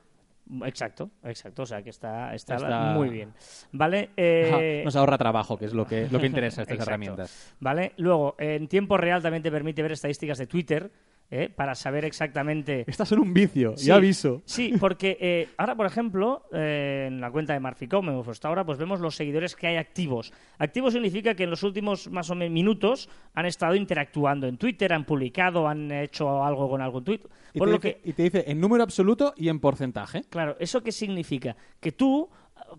Exacto, 0.66 1.10
exacto. 1.24 1.64
O 1.64 1.66
sea 1.66 1.82
que 1.82 1.90
está, 1.90 2.34
está, 2.36 2.56
Está- 2.56 2.94
muy 2.94 3.10
bien. 3.10 3.34
¿Vale? 3.72 4.10
Eh, 4.18 4.82
Nos 4.86 4.96
ahorra 4.96 5.18
trabajo, 5.18 5.58
que 5.58 5.66
es 5.66 5.74
lo 5.74 5.86
que, 5.88 6.08
lo 6.12 6.20
que 6.20 6.26
interesa 6.28 6.62
estas 6.62 6.80
herramientas. 6.88 7.56
¿Vale? 7.60 7.94
Luego, 7.98 8.36
en 8.38 8.68
tiempo 8.68 8.98
real 8.98 9.22
también 9.24 9.42
te 9.44 9.52
permite 9.52 9.82
ver 9.82 9.92
estadísticas 9.94 10.38
de 10.38 10.46
Twitter 10.48 10.92
¿eh? 11.32 11.50
para 11.54 11.76
saber 11.76 12.06
exactamente. 12.06 12.84
Estas 12.88 13.10
son 13.10 13.20
un 13.20 13.34
vicio, 13.34 13.76
Sí, 13.78 13.88
ya 13.88 13.96
aviso. 13.96 14.42
Sí, 14.46 14.74
porque 14.80 15.18
eh, 15.20 15.50
ahora, 15.58 15.76
por 15.76 15.86
ejemplo, 15.86 16.44
eh, 16.52 17.06
en 17.08 17.22
la 17.22 17.32
cuenta 17.32 17.54
de 17.54 17.60
Marficom, 17.60 18.24
puesto 18.24 18.48
ahora, 18.48 18.66
pues 18.66 18.78
vemos 18.78 19.00
los 19.00 19.16
seguidores 19.16 19.56
que 19.56 19.68
hay 19.68 19.78
activos. 19.78 20.34
Activo 20.58 20.92
significa 20.92 21.36
que 21.36 21.44
en 21.44 21.50
los 21.50 21.64
últimos 21.64 22.10
más 22.10 22.30
o 22.30 22.36
menos 22.36 22.54
minutos 22.54 23.10
han 23.34 23.46
estado 23.46 23.76
interactuando 23.76 24.48
en 24.48 24.58
Twitter, 24.58 24.94
han 24.94 25.06
publicado, 25.06 25.68
han 25.68 25.92
hecho 25.92 26.44
algo 26.44 26.70
con 26.70 26.82
algún 26.82 27.04
tweet. 27.04 27.22
Y 27.54 27.60
Por 27.60 27.68
te, 27.68 27.72
lo 27.72 27.78
dice, 27.80 28.00
que, 28.02 28.10
y 28.10 28.14
te 28.14 28.24
dice 28.24 28.44
en 28.48 28.60
número 28.60 28.84
absoluto 28.84 29.34
y 29.36 29.50
en 29.50 29.60
porcentaje. 29.60 30.22
Claro, 30.30 30.56
¿eso 30.60 30.84
qué 30.84 30.92
significa? 30.92 31.56
Que 31.80 31.92
tú, 31.92 32.30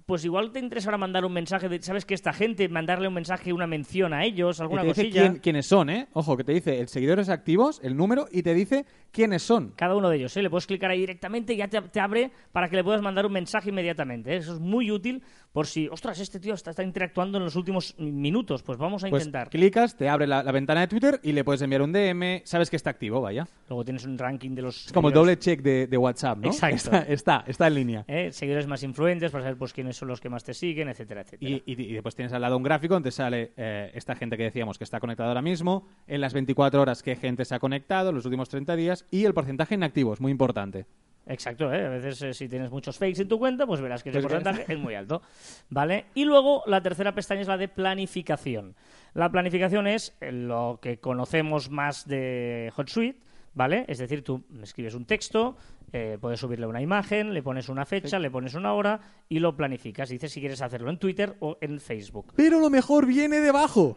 pues 0.06 0.24
igual 0.24 0.52
te 0.52 0.58
interesa 0.60 0.88
ahora 0.88 0.98
mandar 0.98 1.24
un 1.24 1.32
mensaje, 1.32 1.68
de, 1.68 1.80
¿sabes 1.82 2.04
que 2.04 2.14
esta 2.14 2.32
gente, 2.32 2.68
mandarle 2.68 3.08
un 3.08 3.14
mensaje, 3.14 3.52
una 3.52 3.66
mención 3.66 4.12
a 4.12 4.24
ellos, 4.24 4.58
Y 4.58 4.62
alguna 4.62 4.82
te 4.82 4.88
dice 4.88 5.02
cosilla? 5.04 5.20
quién- 5.28 5.38
quiénes 5.40 5.66
son, 5.66 5.90
¿eh? 5.90 6.08
Ojo, 6.12 6.36
que 6.36 6.44
te 6.44 6.52
dice 6.52 6.80
el 6.80 6.88
seguidores 6.88 7.28
activos, 7.28 7.80
el 7.82 7.96
número, 7.96 8.26
y 8.30 8.42
te 8.42 8.54
dice 8.54 8.84
quiénes 9.12 9.42
son. 9.42 9.72
Cada 9.76 9.96
uno 9.96 10.08
de 10.08 10.16
ellos, 10.16 10.36
¿eh? 10.36 10.42
Le 10.42 10.50
puedes 10.50 10.66
clicar 10.66 10.90
ahí 10.90 11.00
directamente 11.00 11.52
y 11.54 11.56
ya 11.56 11.68
te, 11.68 11.80
te 11.82 12.00
abre 12.00 12.30
para 12.52 12.68
que 12.68 12.76
le 12.76 12.84
puedas 12.84 13.02
mandar 13.02 13.26
un 13.26 13.32
mensaje 13.32 13.70
inmediatamente. 13.70 14.32
¿eh? 14.32 14.36
Eso 14.36 14.54
es 14.54 14.60
muy 14.60 14.90
útil 14.90 15.22
por 15.52 15.66
si, 15.66 15.88
ostras, 15.88 16.20
este 16.20 16.38
tío 16.38 16.54
está, 16.54 16.70
está 16.70 16.82
interactuando 16.84 17.38
en 17.38 17.44
los 17.44 17.56
últimos 17.56 17.94
minutos. 17.98 18.62
Pues 18.62 18.78
vamos 18.78 19.02
a 19.04 19.08
Pues 19.10 19.22
intentar. 19.24 19.50
clicas, 19.50 19.96
te 19.96 20.08
abre 20.08 20.26
la, 20.26 20.42
la 20.42 20.52
ventana 20.52 20.80
de 20.82 20.86
Twitter 20.86 21.18
y 21.24 21.32
le 21.32 21.42
puedes 21.42 21.60
enviar 21.62 21.82
un 21.82 21.92
DM, 21.92 22.42
sabes 22.44 22.70
que 22.70 22.76
está 22.76 22.90
activo, 22.90 23.20
vaya. 23.20 23.48
Luego 23.68 23.84
tienes 23.84 24.04
un 24.04 24.16
ranking 24.16 24.50
de 24.54 24.62
los 24.62 24.86
Es 24.86 24.92
como 24.92 25.08
el 25.08 25.14
doble 25.14 25.38
check 25.38 25.60
de, 25.62 25.86
de 25.88 25.96
WhatsApp, 25.96 26.38
¿no? 26.38 26.46
Exacto. 26.48 26.76
Está, 26.76 27.02
está, 27.02 27.44
está 27.46 27.66
en 27.66 27.74
línea. 27.74 28.04
¿eh? 28.06 28.30
seguidores 28.32 28.66
más 28.66 28.82
influentes 28.82 29.32
para 29.32 29.42
saber 29.44 29.58
pues 29.58 29.72
quiénes 29.72 29.96
son 29.96 30.08
los 30.08 30.20
que 30.20 30.28
más 30.28 30.44
te 30.44 30.54
siguen, 30.54 30.88
etcétera, 30.88 31.22
etcétera. 31.22 31.50
Y, 31.50 31.62
y- 31.66 31.82
y 31.90 31.92
después 31.94 32.14
tienes 32.14 32.32
al 32.32 32.42
lado 32.42 32.56
un 32.56 32.62
gráfico 32.62 32.94
donde 32.94 33.10
sale 33.10 33.52
eh, 33.56 33.90
esta 33.94 34.14
gente 34.14 34.36
que 34.36 34.44
decíamos 34.44 34.78
que 34.78 34.84
está 34.84 35.00
conectada 35.00 35.30
ahora 35.30 35.42
mismo, 35.42 35.86
en 36.06 36.20
las 36.20 36.32
24 36.32 36.80
horas 36.80 37.02
qué 37.02 37.16
gente 37.16 37.44
se 37.44 37.54
ha 37.54 37.58
conectado, 37.58 38.12
los 38.12 38.24
últimos 38.24 38.48
30 38.48 38.76
días 38.76 39.04
y 39.10 39.24
el 39.24 39.34
porcentaje 39.34 39.74
inactivos, 39.74 40.20
muy 40.20 40.30
importante. 40.30 40.86
Exacto, 41.30 41.72
¿eh? 41.72 41.86
a 41.86 41.90
veces 41.90 42.20
eh, 42.22 42.34
si 42.34 42.48
tienes 42.48 42.72
muchos 42.72 42.98
fakes 42.98 43.22
en 43.22 43.28
tu 43.28 43.38
cuenta, 43.38 43.64
pues 43.64 43.80
verás 43.80 44.02
que 44.02 44.10
ese 44.10 44.20
Pues 44.20 44.32
porcentaje 44.32 44.72
es 44.72 44.78
muy 44.78 44.94
alto. 44.96 45.22
¿Vale? 45.68 46.06
Y 46.14 46.24
luego 46.24 46.64
la 46.66 46.82
tercera 46.82 47.14
pestaña 47.14 47.42
es 47.42 47.46
la 47.46 47.56
de 47.56 47.68
planificación. 47.68 48.74
La 49.14 49.30
planificación 49.30 49.86
es 49.86 50.16
lo 50.20 50.80
que 50.82 50.98
conocemos 50.98 51.70
más 51.70 52.08
de 52.08 52.72
HotSuite, 52.76 53.20
¿vale? 53.54 53.84
Es 53.86 53.98
decir, 53.98 54.24
tú 54.24 54.42
escribes 54.60 54.94
un 54.94 55.04
texto, 55.04 55.56
eh, 55.92 56.18
puedes 56.20 56.40
subirle 56.40 56.66
una 56.66 56.82
imagen, 56.82 57.32
le 57.32 57.44
pones 57.44 57.68
una 57.68 57.86
fecha, 57.86 58.18
le 58.18 58.30
pones 58.30 58.54
una 58.54 58.72
hora 58.72 59.00
y 59.28 59.38
lo 59.38 59.56
planificas. 59.56 60.08
Dices 60.08 60.32
si 60.32 60.40
quieres 60.40 60.60
hacerlo 60.62 60.90
en 60.90 60.98
Twitter 60.98 61.36
o 61.38 61.58
en 61.60 61.78
Facebook. 61.78 62.32
Pero 62.34 62.58
lo 62.58 62.70
mejor 62.70 63.06
viene 63.06 63.40
debajo. 63.40 63.96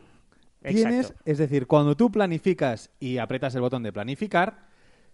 Tienes, 0.61 1.13
es 1.25 1.39
decir, 1.39 1.65
cuando 1.65 1.97
tú 1.97 2.11
planificas 2.11 2.91
y 2.99 3.17
aprietas 3.17 3.55
el 3.55 3.61
botón 3.61 3.81
de 3.81 3.91
planificar, 3.91 4.67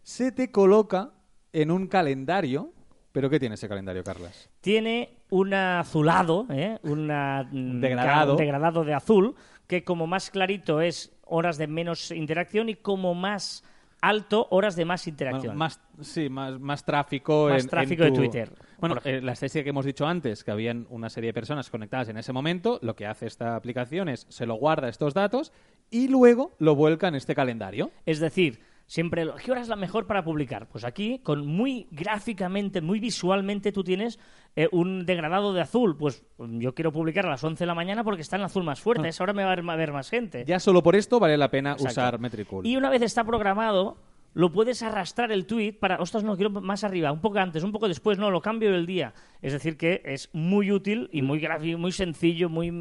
se 0.03 0.31
te 0.31 0.51
coloca 0.51 1.11
en 1.53 1.71
un 1.71 1.87
calendario. 1.87 2.73
¿Pero 3.11 3.29
qué 3.29 3.39
tiene 3.39 3.55
ese 3.55 3.67
calendario, 3.67 4.03
Carlas? 4.03 4.49
tiene 4.61 5.17
un 5.31 5.53
azulado, 5.53 6.45
¿eh? 6.51 6.77
Una, 6.83 7.47
mm, 7.51 7.79
degradado. 7.81 8.33
un 8.33 8.37
degradado 8.37 8.83
de 8.83 8.93
azul, 8.93 9.35
que 9.67 9.83
como 9.83 10.05
más 10.05 10.29
clarito 10.29 10.79
es 10.81 11.11
horas 11.25 11.57
de 11.57 11.67
menos 11.67 12.11
interacción 12.11 12.69
y 12.69 12.75
como 12.75 13.15
más 13.15 13.63
alto, 14.01 14.47
horas 14.51 14.75
de 14.75 14.85
más 14.85 15.03
Bueno, 15.05 15.11
interacción. 15.13 15.57
más, 15.57 15.81
sí, 16.01 16.29
más, 16.29 16.59
más 16.59 16.85
tráfico. 16.85 17.47
Más 17.49 17.55
en- 17.55 17.65
en 17.65 17.69
tráfico 17.69 18.03
de 18.03 18.11
Twitter. 18.11 18.51
Bueno, 18.79 18.95
eh, 19.03 19.19
la 19.21 19.33
estadística 19.33 19.63
que 19.63 19.69
hemos 19.71 19.85
dicho 19.85 20.07
antes, 20.07 20.43
que 20.43 20.51
habían 20.51 20.85
una 20.89 21.09
serie 21.09 21.29
de 21.29 21.33
personas 21.33 21.69
conectadas 21.69 22.09
en 22.09 22.17
ese 22.17 22.31
momento, 22.31 22.79
lo 22.83 22.95
que 22.95 23.05
hace 23.07 23.25
esta 23.25 23.55
aplicación 23.55 24.07
es 24.07 24.25
se 24.29 24.45
lo 24.45 24.53
guarda 24.55 24.87
estos 24.87 25.13
datos 25.15 25.51
y 25.89 26.07
luego 26.07 26.55
lo 26.59 26.75
vuelca 26.75 27.07
en 27.07 27.15
este 27.15 27.33
calendario. 27.35 27.91
Es 28.05 28.19
decir, 28.19 28.61
siempre, 28.89 29.23
lo- 29.23 29.35
¿qué 29.35 29.51
hora 29.51 29.61
es 29.61 29.67
la 29.67 29.75
mejor 29.75 30.07
para 30.07 30.23
publicar? 30.23 30.67
Pues 30.67 30.83
aquí, 30.83 31.19
con 31.19 31.45
muy 31.45 31.87
gráficamente, 31.91 32.81
muy 32.81 32.99
visualmente, 32.99 33.71
tú 33.71 33.83
tienes 33.83 34.19
eh, 34.55 34.67
un 34.71 35.05
degradado 35.05 35.53
de 35.53 35.61
azul. 35.61 35.95
Pues 35.95 36.25
mm, 36.39 36.59
yo 36.59 36.73
quiero 36.73 36.91
publicar 36.91 37.27
a 37.27 37.29
las 37.29 37.43
11 37.43 37.63
de 37.63 37.67
la 37.67 37.75
mañana 37.75 38.03
porque 38.03 38.21
está 38.23 38.35
en 38.35 38.41
azul 38.43 38.63
más 38.63 38.81
fuerte. 38.81 39.05
A 39.05 39.09
esa 39.09 39.23
hora 39.23 39.33
me 39.33 39.43
va 39.43 39.53
a 39.53 39.75
ver, 39.75 39.93
más 39.93 40.09
gente. 40.09 40.43
Ya 40.45 40.59
solo 40.59 40.81
por 40.81 40.95
esto 40.95 41.19
vale 41.19 41.37
la 41.37 41.51
pena 41.51 41.73
Exacto. 41.73 41.91
usar 41.91 42.19
Metricool. 42.19 42.65
Y 42.65 42.75
una 42.77 42.89
vez 42.89 43.03
está 43.03 43.23
programado, 43.23 43.97
lo 44.33 44.51
puedes 44.51 44.81
arrastrar 44.81 45.31
el 45.31 45.45
tweet 45.45 45.73
para, 45.73 45.99
ostras, 46.01 46.23
no, 46.23 46.35
quiero 46.35 46.49
más 46.49 46.83
arriba, 46.83 47.11
un 47.11 47.21
poco 47.21 47.37
antes, 47.37 47.63
un 47.63 47.71
poco 47.71 47.87
después, 47.87 48.17
no, 48.17 48.31
lo 48.31 48.41
cambio 48.41 48.71
del 48.71 48.87
día. 48.87 49.13
Es 49.41 49.53
decir, 49.53 49.77
que 49.77 50.01
es 50.03 50.29
muy 50.33 50.71
útil 50.71 51.09
y 51.11 51.21
muy 51.21 51.39
gráfico, 51.39 51.77
muy 51.77 51.91
sencillo, 51.91 52.49
muy... 52.49 52.71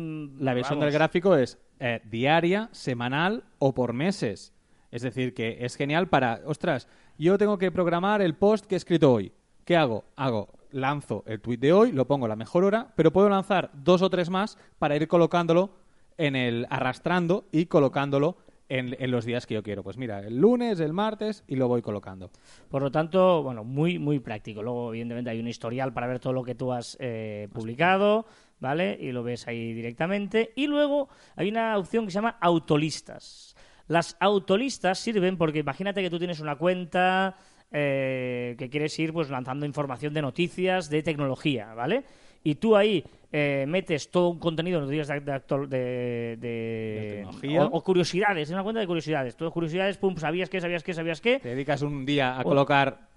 La 0.41 0.55
versión 0.55 0.79
vamos. 0.79 0.87
del 0.87 0.95
gráfico 0.95 1.37
es 1.37 1.59
eh, 1.81 2.01
diaria, 2.05 2.71
semanal 2.73 3.45
o 3.59 3.75
por 3.75 3.93
meses. 3.93 4.55
Es 4.91 5.03
decir, 5.03 5.35
que 5.35 5.59
es 5.61 5.77
genial 5.77 6.09
para, 6.09 6.41
ostras, 6.47 6.89
yo 7.19 7.37
tengo 7.39 7.59
que 7.59 7.71
programar 7.71 8.23
el 8.23 8.35
post 8.35 8.67
que 8.67 8.75
he 8.75 8.79
escrito 8.79 9.13
hoy. 9.13 9.33
¿Qué 9.65 9.77
hago? 9.77 10.05
Hago, 10.17 10.49
lanzo 10.71 11.25
el 11.27 11.41
tweet 11.41 11.59
de 11.59 11.73
hoy, 11.73 11.93
lo 11.93 12.07
pongo 12.07 12.27
a 12.27 12.29
la 12.29 12.37
mejor 12.37 12.65
hora, 12.65 12.93
pero 12.97 13.13
puedo 13.13 13.29
lanzar 13.29 13.71
dos 13.75 14.03
o 14.03 14.11
tres 14.11 14.31
más 14.31 14.57
para 14.79 14.97
ir 14.97 15.09
colocándolo 15.09 15.71
en 16.17 16.37
el, 16.37 16.67
arrastrando 16.71 17.45
y 17.53 17.67
colocándolo 17.67 18.37
en, 18.69 18.97
en 18.99 19.11
los 19.11 19.25
días 19.25 19.47
que 19.47 19.55
yo 19.55 19.63
quiero. 19.63 19.83
Pues 19.83 19.97
mira, 19.97 20.21
el 20.21 20.39
lunes, 20.39 20.81
el 20.81 20.93
martes 20.93 21.45
y 21.47 21.57
lo 21.57 21.69
voy 21.69 21.83
colocando. 21.83 22.31
Por 22.69 22.83
lo 22.83 22.91
tanto, 22.91 23.43
bueno, 23.43 23.65
muy, 23.65 23.99
muy 23.99 24.21
práctico. 24.21 24.63
Luego, 24.63 24.91
evidentemente, 24.91 25.31
hay 25.31 25.41
un 25.41 25.49
historial 25.49 25.93
para 25.93 26.07
ver 26.07 26.21
todo 26.21 26.33
lo 26.33 26.45
que 26.45 26.55
tú 26.55 26.73
has 26.73 26.97
eh, 27.01 27.49
publicado, 27.53 28.27
¿vale? 28.61 28.99
Y 29.01 29.13
lo 29.13 29.23
ves 29.23 29.49
ahí 29.49 29.73
directamente. 29.73 30.53
Y 30.57 30.67
luego 30.67 31.09
hay 31.37 31.49
una 31.49 31.77
opción 31.79 32.05
que 32.05 32.11
se 32.11 32.17
llama 32.17 32.37
autolistas. 32.41 33.48
Las 33.89 34.17
autolistas 34.21 34.99
sirven 34.99 35.37
porque 35.37 35.59
imagínate 35.61 36.03
que 36.03 36.11
tú 36.11 36.19
tienes 36.19 36.41
una 36.41 36.57
cuenta 36.57 37.37
eh, 37.73 38.55
que 38.59 38.69
quieres 38.71 38.99
ir 38.99 39.13
pues 39.13 39.29
lanzando 39.31 39.67
información 39.67 40.15
de 40.15 40.23
noticias, 40.23 40.89
de 40.91 41.03
tecnología, 41.03 41.75
¿vale? 41.75 42.05
Y 42.45 42.55
tú 42.55 42.77
ahí 42.77 43.05
eh, 43.33 43.65
metes 43.69 44.11
todo 44.11 44.29
un 44.31 44.39
contenido, 44.39 44.81
noticias 44.81 45.09
de, 45.09 45.21
de, 45.21 45.41
de- 45.67 46.37
de- 46.37 46.37
De 46.39 47.07
tecnología. 47.17 47.63
o, 47.65 47.67
o 47.79 47.83
curiosidades, 47.83 48.49
es 48.49 48.53
una 48.55 48.63
cuenta 48.63 48.81
de 48.81 48.87
curiosidades. 48.87 49.37
Todo 49.37 49.51
curiosidades, 49.51 49.99
pum, 49.99 50.17
sabías 50.17 50.49
qué, 50.49 50.61
sabías 50.61 50.83
qué, 50.83 50.95
sabías 50.95 51.21
qué 51.21 51.41
Te 51.41 51.49
dedicas 51.51 51.83
un 51.83 52.07
día 52.07 52.37
a 52.37 52.41
O- 52.41 52.45
colocar 52.45 53.08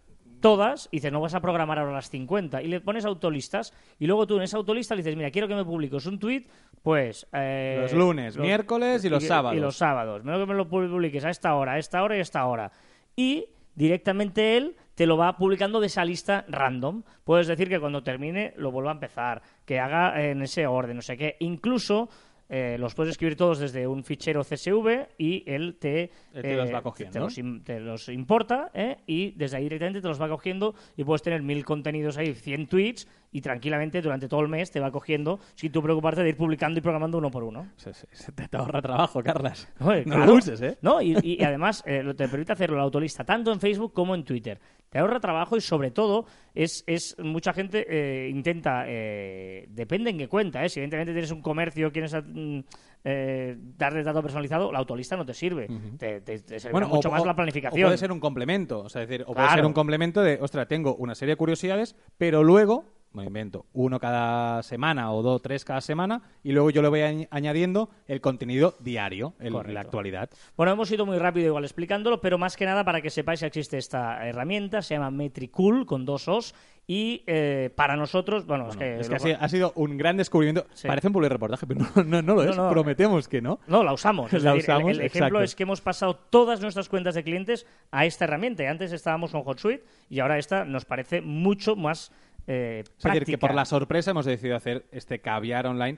todas 0.42 0.90
y 0.92 0.98
dices, 0.98 1.12
no 1.12 1.22
vas 1.22 1.34
a 1.36 1.40
programar 1.40 1.80
ahora 1.80 1.94
las 1.94 2.10
50 2.10 2.62
y 2.62 2.68
le 2.68 2.82
pones 2.82 3.06
autolistas 3.06 3.74
y 4.00 4.08
luego 4.08 4.28
tú 4.28 4.36
en 4.38 4.44
esa 4.44 4.58
autolista 4.58 4.96
le 4.96 5.04
dices, 5.04 5.16
mira, 5.16 5.32
quiero 5.32 5.48
que 5.48 5.56
me 5.56 5.64
publiques 5.64 6.06
un 6.08 6.20
tweet, 6.20 6.48
pues... 6.84 7.28
eh, 7.32 7.80
Los 7.84 7.94
lunes, 7.94 8.38
miércoles 8.38 9.06
y 9.06 9.10
los 9.10 9.24
sábados. 9.26 9.58
Y 9.58 9.62
los 9.62 9.78
sábados. 9.78 10.24
Menos 10.24 10.42
que 10.42 10.48
me 10.48 10.56
lo 10.56 10.68
publiques 10.68 11.24
a 11.24 11.30
esta 11.30 11.56
hora, 11.56 11.74
a 11.74 11.78
esta 11.78 12.04
hora 12.04 12.16
y 12.16 12.20
a 12.20 12.24
esta 12.24 12.46
hora. 12.46 12.72
Y 13.16 13.46
directamente 13.76 14.58
él 14.58 14.76
te 14.96 15.06
lo 15.06 15.16
va 15.16 15.38
publicando 15.38 15.80
de 15.80 15.88
esa 15.88 16.04
lista 16.04 16.44
random. 16.50 17.04
Puedes 17.24 17.48
decir 17.48 17.70
que 17.70 17.80
cuando 17.80 18.04
termine 18.04 18.54
lo 18.58 18.72
vuelva 18.72 18.92
a 18.92 18.96
empezar, 18.96 19.42
que 19.66 19.80
haga 19.80 20.22
en 20.22 20.42
ese 20.42 20.68
orden, 20.68 20.98
no 20.98 21.02
sé 21.02 21.16
qué. 21.16 21.38
Incluso... 21.40 22.10
eh, 22.54 22.76
los 22.78 22.94
puedes 22.94 23.12
escribir 23.12 23.38
todos 23.38 23.60
desde 23.60 23.88
un 23.88 24.04
fichero 24.04 24.44
CSV 24.44 25.08
y 25.18 25.44
él 25.48 25.78
te, 25.80 26.04
eh, 26.04 26.10
Él 26.34 26.42
te 26.42 26.56
los 26.58 26.74
va 26.74 26.82
cogiendo. 26.82 27.14
te 27.14 27.20
los 27.22 27.38
im- 27.38 27.64
te 27.64 27.80
los 27.80 28.10
importa 28.10 28.70
¿eh? 28.74 28.98
y 29.08 29.32
desde 29.32 29.56
ahí 29.58 29.64
directamente 29.64 30.02
te 30.02 30.08
los 30.10 30.22
va 30.22 30.28
cogiendo 30.28 30.76
y 30.98 31.04
puedes 31.06 31.22
tener 31.22 31.42
mil 31.42 31.64
contenidos 31.64 32.18
ahí, 32.18 32.34
100 32.34 32.68
tweets 32.68 33.08
y 33.32 33.42
tranquilamente 33.42 34.02
durante 34.02 34.28
todo 34.28 34.42
el 34.42 34.48
mes 34.50 34.72
te 34.72 34.80
va 34.80 34.92
cogiendo 34.92 35.40
sin 35.56 35.72
tú 35.72 35.82
preocuparte 35.82 36.22
de 36.24 36.30
ir 36.30 36.38
publicando 36.38 36.80
y 36.80 36.82
programando 36.82 37.18
uno 37.18 37.32
por 37.32 37.44
uno. 37.44 37.70
Se, 37.78 37.94
se- 37.94 38.08
se 38.12 38.32
te 38.32 38.58
ahorra 38.58 38.82
trabajo, 38.82 39.24
Carlas. 39.24 39.68
Oye, 39.80 40.04
no 40.06 40.16
claro. 40.16 40.32
lo 40.32 40.38
uses, 40.38 40.62
¿eh? 40.62 40.78
No, 40.82 41.02
y, 41.02 41.18
y 41.22 41.44
además 41.44 41.84
eh, 41.86 42.04
te 42.16 42.28
permite 42.28 42.52
hacerlo 42.54 42.78
la 42.78 42.84
autolista 42.84 43.24
tanto 43.24 43.52
en 43.54 43.60
Facebook 43.60 43.94
como 43.94 44.16
en 44.16 44.24
Twitter. 44.26 44.60
Te 44.90 45.00
ahorra 45.00 45.20
trabajo 45.22 45.56
y 45.56 45.62
sobre 45.62 45.92
todo 45.92 46.26
es, 46.54 46.84
es 46.86 47.16
mucha 47.20 47.54
gente 47.54 47.86
eh, 47.90 48.28
intenta, 48.30 48.84
eh, 48.88 49.66
depende 49.70 50.10
en 50.10 50.18
qué 50.18 50.28
cuenta, 50.28 50.66
¿eh? 50.66 50.70
si 50.70 50.80
evidentemente 50.80 51.14
tienes 51.14 51.32
un 51.32 51.42
comercio, 51.42 51.90
quieres 51.94 52.14
mm, 52.14 52.60
eh, 53.06 53.56
darle 53.78 54.04
dato 54.04 54.22
personalizado, 54.22 54.72
la 54.72 54.80
autolista 54.80 55.16
no 55.16 55.26
te 55.26 55.34
sirve. 55.34 55.68
Te, 55.98 56.20
te- 56.20 56.40
te 56.40 56.60
servirá 56.60 56.88
mucho 56.88 57.08
o- 57.08 57.12
más 57.12 57.26
la 57.26 57.32
O 57.32 57.36
planificación. 57.36 57.84
puede 57.88 57.98
ser 57.98 58.12
un 58.12 58.20
complemento, 58.20 58.80
o 58.82 58.90
sea, 58.90 59.02
decir, 59.02 59.24
o 59.26 59.34
puede 59.34 59.48
ser 59.50 59.66
un 59.66 59.72
complemento 59.74 60.22
de, 60.22 60.38
ostras, 60.42 60.68
tengo 60.68 60.96
una 60.96 61.16
serie 61.16 61.34
de 61.34 61.38
curiosidades, 61.38 61.96
pero 62.18 62.44
luego, 62.44 62.84
me 63.14 63.26
invento, 63.26 63.66
uno 63.74 64.00
cada 64.00 64.64
semana 64.64 65.12
o 65.12 65.22
dos, 65.22 65.42
tres 65.42 65.66
cada 65.66 65.82
semana, 65.82 66.22
y 66.44 66.52
luego 66.54 66.70
yo 66.70 66.82
le 66.82 66.88
voy 66.88 67.00
añ- 67.02 67.28
añadiendo 67.32 67.90
el 68.08 68.22
contenido 68.22 68.76
diario, 68.80 69.34
el- 69.40 69.54
la 69.74 69.82
actualidad. 69.82 70.30
Bueno, 70.56 70.72
hemos 70.72 70.90
ido 70.92 71.06
muy 71.06 71.18
rápido 71.18 71.48
igual 71.48 71.64
explicándolo, 71.66 72.22
pero 72.22 72.38
más 72.38 72.56
que 72.56 72.66
nada 72.66 72.84
para 72.86 73.02
que 73.02 73.10
sepáis 73.10 73.42
que 73.42 73.48
existe 73.48 73.78
esta 73.78 74.26
herramienta, 74.28 74.82
se 74.82 74.94
llama 74.96 75.12
Metricool 75.12 75.86
con 75.86 76.06
dos 76.06 76.28
os 76.28 76.56
y 76.88 77.24
eh, 77.28 77.70
para 77.76 77.96
nosotros, 77.96 78.46
bueno, 78.48 78.68
es 78.70 78.76
que, 78.76 79.00
Es 79.00 79.08
que 79.10 79.16
ha 79.16 79.20
sido, 79.20 79.38
ha 79.40 79.50
sido 79.50 79.72
un 79.76 79.98
gran 79.98 80.18
descubrimiento. 80.18 80.66
Sí. 80.74 80.88
Parece 80.88 81.08
un 81.10 81.24
reportaje, 81.24 81.68
pero 81.68 81.82
no, 81.96 82.04
no, 82.04 82.22
no 82.22 82.36
lo 82.36 82.44
es. 82.44 82.58
No. 82.58 82.70
Prometemos 82.72 83.28
que 83.28 83.40
no. 83.42 83.60
No, 83.68 83.84
la 83.84 83.94
usamos. 83.94 84.34
Es 84.34 84.44
La 84.44 84.54
decir, 84.54 84.70
el- 84.70 84.76
usamos, 84.78 84.92
el, 84.98 85.02
ejemplo 85.02 85.28
exacto. 85.28 85.44
es 85.44 85.56
que 85.56 85.64
hemos 85.64 85.82
pasado 85.82 86.16
todas 86.16 86.60
nuestras 86.62 86.90
cuentas 86.90 87.14
de 87.16 87.24
clientes 87.24 87.68
a 87.92 88.06
esta 88.06 88.26
herramienta. 88.26 88.64
Y 88.64 88.66
antes 88.68 88.92
estábamos 88.94 89.32
con 89.32 89.44
HotSuite 89.46 89.86
y 90.10 90.20
ahora 90.20 90.38
esta 90.40 90.66
nos 90.66 90.86
parece 90.86 91.22
mucho 91.22 91.76
más 91.76 92.12
eh, 92.48 92.84
Es 92.98 93.04
decir, 93.04 93.24
que 93.26 93.38
por 93.38 93.54
la 93.54 93.66
sorpresa 93.66 94.12
hemos 94.12 94.26
decidido 94.26 94.56
hacer 94.56 94.86
este 94.92 95.20
caviar 95.20 95.68
online 95.68 95.98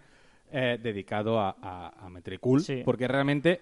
eh, 0.51 0.77
dedicado 0.81 1.39
a, 1.39 1.55
a, 1.61 2.05
a 2.05 2.09
Metricool, 2.09 2.61
Sí. 2.61 2.81
porque 2.85 3.07
realmente 3.07 3.59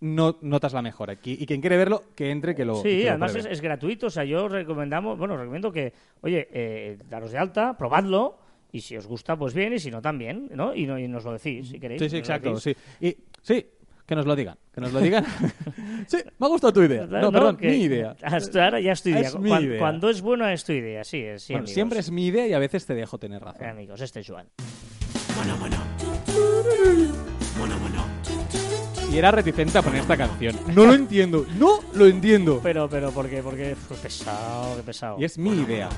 no 0.00 0.36
notas 0.42 0.74
la 0.74 0.82
mejora. 0.82 1.14
Aquí- 1.14 1.38
Y 1.40 1.46
quien 1.46 1.60
quiere 1.62 1.76
verlo, 1.78 2.02
que 2.14 2.30
entre, 2.30 2.54
que 2.54 2.64
lo 2.66 2.76
Sí, 2.76 2.82
que 2.98 3.04
lo 3.04 3.10
además 3.10 3.34
es, 3.36 3.60
gratuito. 3.62 4.08
O 4.08 4.10
sea, 4.10 4.24
yo 4.24 4.46
recomendamos, 4.46 5.18
bueno, 5.18 5.36
recomiendo 5.38 5.72
que, 5.72 5.94
oye, 6.20 6.48
eh, 6.52 6.98
daros 7.08 7.32
de 7.32 7.38
alta, 7.38 7.76
probadlo. 7.78 8.38
Y 8.72 8.80
si 8.82 8.94
os 8.96 9.06
gusta, 9.06 9.36
pues 9.36 9.54
bien, 9.54 9.72
y 9.72 9.78
si 9.78 9.90
no, 9.90 10.02
también, 10.02 10.50
¿no? 10.54 10.74
Y, 10.74 10.84
no- 10.86 10.98
y 10.98 11.08
nos 11.08 11.24
lo 11.24 11.32
decís, 11.32 11.68
si 11.68 11.80
queréis. 11.80 12.02
Sí, 12.02 12.10
sí, 12.10 12.16
exacto. 12.18 12.56
Sí. 12.60 12.76
Y, 13.00 13.16
sí, 13.40 13.64
que 14.06 14.14
nos 14.14 14.24
lo 14.26 14.36
digan. 14.36 14.56
Que 14.72 14.80
nos 14.80 14.92
lo 14.92 15.00
digan. 15.00 15.24
sí, 16.06 16.18
me 16.38 16.46
ha 16.46 16.48
gustado 16.48 16.72
tu 16.72 16.82
idea. 16.82 17.06
No, 17.06 17.32
perdón, 17.32 17.56
que- 17.56 17.68
mi 17.68 17.82
idea. 17.82 18.16
Hasta 18.22 18.64
ahora 18.64 18.80
ya 18.80 18.92
es 18.92 19.02
tu 19.02 19.08
idea. 19.10 19.20
Es 19.22 19.38
mi 19.38 19.50
Cuan- 19.50 19.64
idea. 19.64 19.78
Cuando 19.78 20.08
es 20.10 20.20
bueno 20.22 20.48
es 20.48 20.64
tu 20.64 20.72
idea, 20.72 21.02
sí, 21.04 21.18
es, 21.18 21.42
sí, 21.42 21.52
Bueno, 21.52 21.66
siempre 21.66 21.98
es 21.98 22.10
mi 22.10 22.26
idea 22.26 22.46
y 22.46 22.52
a 22.52 22.58
veces 22.58 22.86
te 22.86 22.94
dejo 22.94 23.18
tener 23.18 23.42
Eh, 23.42 23.44
razón. 23.44 23.66
amigos, 23.66 24.00
este 24.00 24.20
es 24.20 24.26
Joan. 24.28 24.46
Y 29.16 29.18
era 29.18 29.30
reticente 29.30 29.78
a 29.78 29.80
poner 29.80 30.02
esta 30.02 30.14
canción. 30.14 30.54
No 30.74 30.84
lo 30.84 30.92
entiendo. 30.92 31.46
No 31.58 31.80
lo 31.94 32.06
entiendo. 32.06 32.60
Pero, 32.62 32.86
pero, 32.86 33.10
¿por 33.12 33.30
qué? 33.30 33.42
Porque 33.42 33.74
fue 33.74 33.96
pesado, 33.96 34.76
qué 34.76 34.82
pesado. 34.82 35.16
Y 35.18 35.24
es 35.24 35.38
mi 35.38 35.52
idea. 35.52 35.88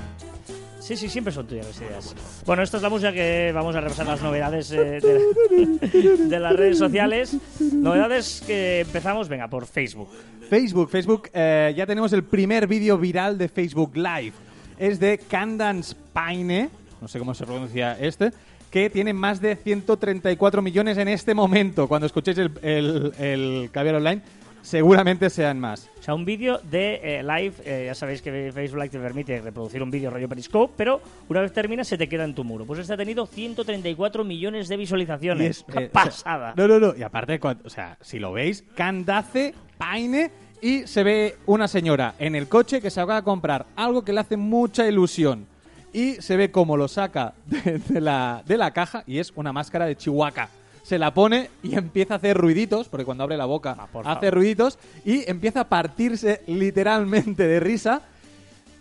Sí, 0.78 0.96
sí, 0.96 1.08
siempre 1.08 1.32
son 1.32 1.44
tuyas 1.48 1.66
las 1.66 1.80
ideas. 1.80 2.14
Bueno, 2.46 2.62
esta 2.62 2.76
es 2.76 2.82
la 2.84 2.88
música 2.88 3.12
que 3.12 3.50
vamos 3.52 3.75
a 3.75 3.80
repasar 3.80 4.06
las 4.06 4.22
novedades 4.22 4.70
eh, 4.70 5.00
de, 5.00 6.16
de 6.28 6.38
las 6.38 6.54
redes 6.54 6.78
sociales. 6.78 7.37
Novedades 7.58 8.40
que 8.46 8.82
empezamos, 8.82 9.28
venga, 9.28 9.48
por 9.48 9.66
Facebook. 9.66 10.10
Facebook, 10.48 10.88
Facebook, 10.88 11.28
eh, 11.32 11.75
ya 11.76 11.87
tenemos 11.87 12.12
el 12.12 12.22
primer 12.22 12.68
vídeo 12.68 12.98
viral 12.98 13.37
de 13.37 13.48
Facebook 13.48 13.96
Live. 13.96 14.34
Es 14.78 15.00
de 15.00 15.18
Candance 15.18 15.96
Paine, 16.12 16.70
no 17.00 17.08
sé 17.08 17.18
cómo 17.18 17.34
se 17.34 17.44
pronuncia 17.44 17.98
este, 17.98 18.30
que 18.70 18.90
tiene 18.90 19.12
más 19.12 19.40
de 19.40 19.56
134 19.56 20.62
millones 20.62 20.98
en 20.98 21.08
este 21.08 21.34
momento. 21.34 21.88
Cuando 21.88 22.06
escuchéis 22.06 22.38
el, 22.38 22.52
el, 22.62 23.12
el 23.18 23.70
Caviar 23.72 23.96
Online, 23.96 24.20
seguramente 24.62 25.30
sean 25.30 25.58
más. 25.58 25.88
O 25.98 26.02
sea, 26.02 26.14
un 26.14 26.25
vídeo 26.25 26.58
de 26.70 27.00
eh, 27.02 27.22
live, 27.22 27.54
eh, 27.64 27.84
ya 27.87 27.94
sabéis 27.94 28.20
que 28.22 28.50
Facebook 28.52 28.78
Live 28.78 28.90
te 28.90 28.98
permite 28.98 29.40
reproducir 29.40 29.82
un 29.82 29.90
vídeo 29.90 30.10
rollo 30.10 30.28
Periscope, 30.28 30.75
pero 30.76 31.00
una 31.28 31.40
vez 31.40 31.52
termina 31.52 31.84
se 31.84 31.96
te 31.96 32.08
queda 32.08 32.25
en 32.25 32.34
tu 32.34 32.44
muro. 32.44 32.66
Pues 32.66 32.80
este 32.80 32.92
ha 32.92 32.96
tenido 32.96 33.26
134 33.26 34.25
millones 34.25 34.68
de 34.68 34.76
visualizaciones. 34.76 35.64
Es, 35.68 35.76
eh, 35.76 35.88
pasada. 35.90 36.52
o 36.52 36.56
sea, 36.56 36.66
no, 36.66 36.78
no, 36.78 36.87
no. 36.88 36.94
Y 36.96 37.02
aparte, 37.02 37.38
cuando- 37.40 37.62
o 37.66 37.70
sea, 37.70 37.96
si 38.02 38.18
lo 38.18 38.32
veis, 38.32 38.64
Candace 38.75 39.54
Paine 39.78 40.30
y 40.60 40.87
se 40.87 41.02
ve 41.04 41.37
una 41.46 41.68
señora 41.68 42.14
en 42.18 42.34
el 42.34 42.48
coche 42.48 42.80
que 42.82 42.90
se 42.90 43.00
acaba 43.00 43.16
de 43.20 43.25
comprar 43.25 43.66
algo 43.76 44.04
que 44.04 44.12
le 44.12 44.20
hace 44.20 44.37
mucha 44.37 44.87
ilusión. 44.87 45.46
Y 45.92 46.14
se 46.14 46.37
ve 46.37 46.50
cómo 46.50 46.76
lo 46.76 46.87
saca 46.88 47.35
de, 47.47 47.78
de 47.78 48.00
la, 48.00 48.42
de 48.47 48.57
la 48.57 48.73
caja 48.73 49.04
y 49.07 49.18
es 49.18 49.33
una 49.35 49.52
máscara 49.52 49.87
de 49.87 49.97
Chihuahua. 49.97 50.49
Se 50.83 50.99
la 50.99 51.12
pone 51.12 51.50
y 51.62 51.75
empieza 51.76 52.14
a 52.14 52.16
hacer 52.16 52.37
ruiditos, 52.37 52.88
porque 52.88 53.04
cuando 53.04 53.25
abre 53.25 53.37
la 53.37 53.45
boca 53.45 53.76
Ah, 53.78 53.88
hace 54.04 54.26
favor. 54.26 54.35
ruiditos 54.35 54.78
y 55.04 55.28
empieza 55.30 55.61
a 55.61 55.68
partirse 55.68 56.42
literalmente 56.47 57.47
de 57.47 57.61
risa. 57.61 58.02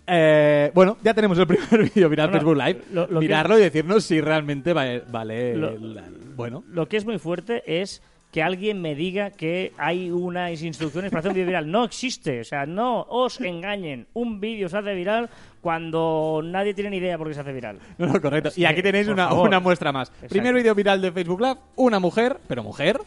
Eh, 0.09 0.71
bueno, 0.73 0.97
ya 1.03 1.13
tenemos 1.13 1.37
el 1.37 1.47
primer 1.47 1.83
vídeo 1.93 2.07
Bueno, 2.07 2.29
Facebook 2.31 2.55
Live. 2.55 2.81
lo- 2.93 3.07
lo 3.07 3.19
que- 3.19 3.25
Mirarlo 3.25 3.57
y 3.57 3.61
decirnos 3.61 4.05
si 4.05 4.21
realmente 4.21 4.71
vale, 4.71 5.03
vale 5.09 5.55
Lo- 5.57 5.77
la- 5.77 6.05
bueno. 6.35 6.63
Lo 6.71 6.87
que 6.87 6.95
es 6.97 7.03
muy 7.05 7.19
fuerte 7.19 7.81
es 7.81 8.01
que 8.31 8.43
alguien 8.43 8.81
me 8.81 8.93
diga 8.93 9.31
que 9.31 9.73
hay 9.77 10.11
unas 10.11 10.61
instrucciones 10.61 11.09
para 11.09 11.19
hacer 11.19 11.29
un 11.29 11.35
vídeo 11.35 11.47
viral. 11.47 11.71
No 11.71 11.83
existe. 11.83 12.41
O 12.41 12.43
sea, 12.43 12.65
no 12.65 13.01
os 13.09 13.39
engañen. 13.41 14.07
Un 14.13 14.39
vídeo 14.39 14.69
se 14.69 14.77
hace 14.77 14.93
viral 14.93 15.29
cuando 15.61 16.41
nadie 16.43 16.73
tiene 16.73 16.89
ni 16.89 16.97
idea 16.97 17.17
por 17.17 17.27
qué 17.27 17.33
se 17.33 17.41
hace 17.41 17.53
viral. 17.53 17.79
No, 17.97 18.07
no, 18.07 18.21
correcto. 18.21 18.49
Y 18.55 18.61
que, 18.61 18.67
aquí 18.67 18.81
tenéis 18.81 19.07
una, 19.07 19.33
una 19.33 19.59
muestra 19.59 19.91
más. 19.91 20.11
Primer 20.29 20.53
vídeo 20.53 20.75
viral 20.75 21.01
de 21.01 21.11
Facebook 21.11 21.41
Live, 21.41 21.57
una 21.75 21.99
mujer, 21.99 22.37
pero 22.47 22.63
mujer, 22.63 22.99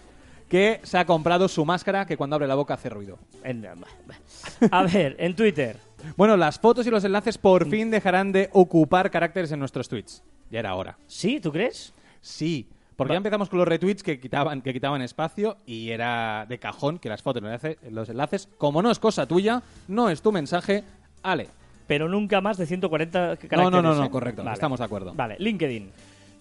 que 0.48 0.80
se 0.82 0.98
ha 0.98 1.06
comprado 1.06 1.48
su 1.48 1.64
máscara 1.64 2.06
que 2.06 2.16
cuando 2.16 2.36
abre 2.36 2.48
la 2.48 2.56
boca 2.56 2.74
hace 2.74 2.90
ruido. 2.90 3.18
A 4.70 4.82
ver, 4.82 5.16
en 5.18 5.36
Twitter. 5.36 5.76
Bueno, 6.16 6.36
las 6.36 6.58
fotos 6.58 6.86
y 6.86 6.90
los 6.90 7.04
enlaces 7.04 7.38
por 7.38 7.68
fin 7.68 7.90
dejarán 7.90 8.32
de 8.32 8.50
ocupar 8.52 9.10
caracteres 9.10 9.52
en 9.52 9.60
nuestros 9.60 9.88
tweets. 9.88 10.22
Ya 10.50 10.58
era 10.58 10.74
hora. 10.74 10.98
¿Sí? 11.06 11.40
¿Tú 11.40 11.52
crees? 11.52 11.92
Sí, 12.20 12.66
porque 13.00 13.12
Va- 13.12 13.14
ya 13.14 13.18
empezamos 13.18 13.48
con 13.48 13.58
los 13.58 13.66
retweets 13.68 14.02
que 14.02 14.20
quitaban, 14.20 14.60
que 14.62 14.72
quitaban 14.72 15.00
espacio 15.02 15.56
y 15.66 15.88
era 15.90 16.44
de 16.48 16.58
cajón 16.58 16.98
que 16.98 17.08
las 17.08 17.22
fotos 17.22 17.42
los 17.42 17.50
enlace- 17.52 17.78
los 17.90 18.08
enlaces, 18.10 18.48
como 18.58 18.82
no 18.82 18.90
es 18.90 18.98
cosa 18.98 19.26
tuya, 19.26 19.62
no 19.88 20.10
es 20.10 20.20
tu 20.20 20.30
mensaje, 20.32 20.84
ale. 21.22 21.48
Pero 21.86 22.08
nunca 22.08 22.40
más 22.40 22.58
de 22.58 22.66
140 22.66 23.18
caracteres. 23.36 23.58
No, 23.64 23.70
no, 23.70 23.80
no, 23.82 23.94
no, 23.94 24.04
¿eh? 24.04 24.10
correcto, 24.10 24.44
estamos 24.52 24.78
de 24.78 24.84
acuerdo. 24.84 25.12
Vale, 25.14 25.36
LinkedIn. 25.38 25.90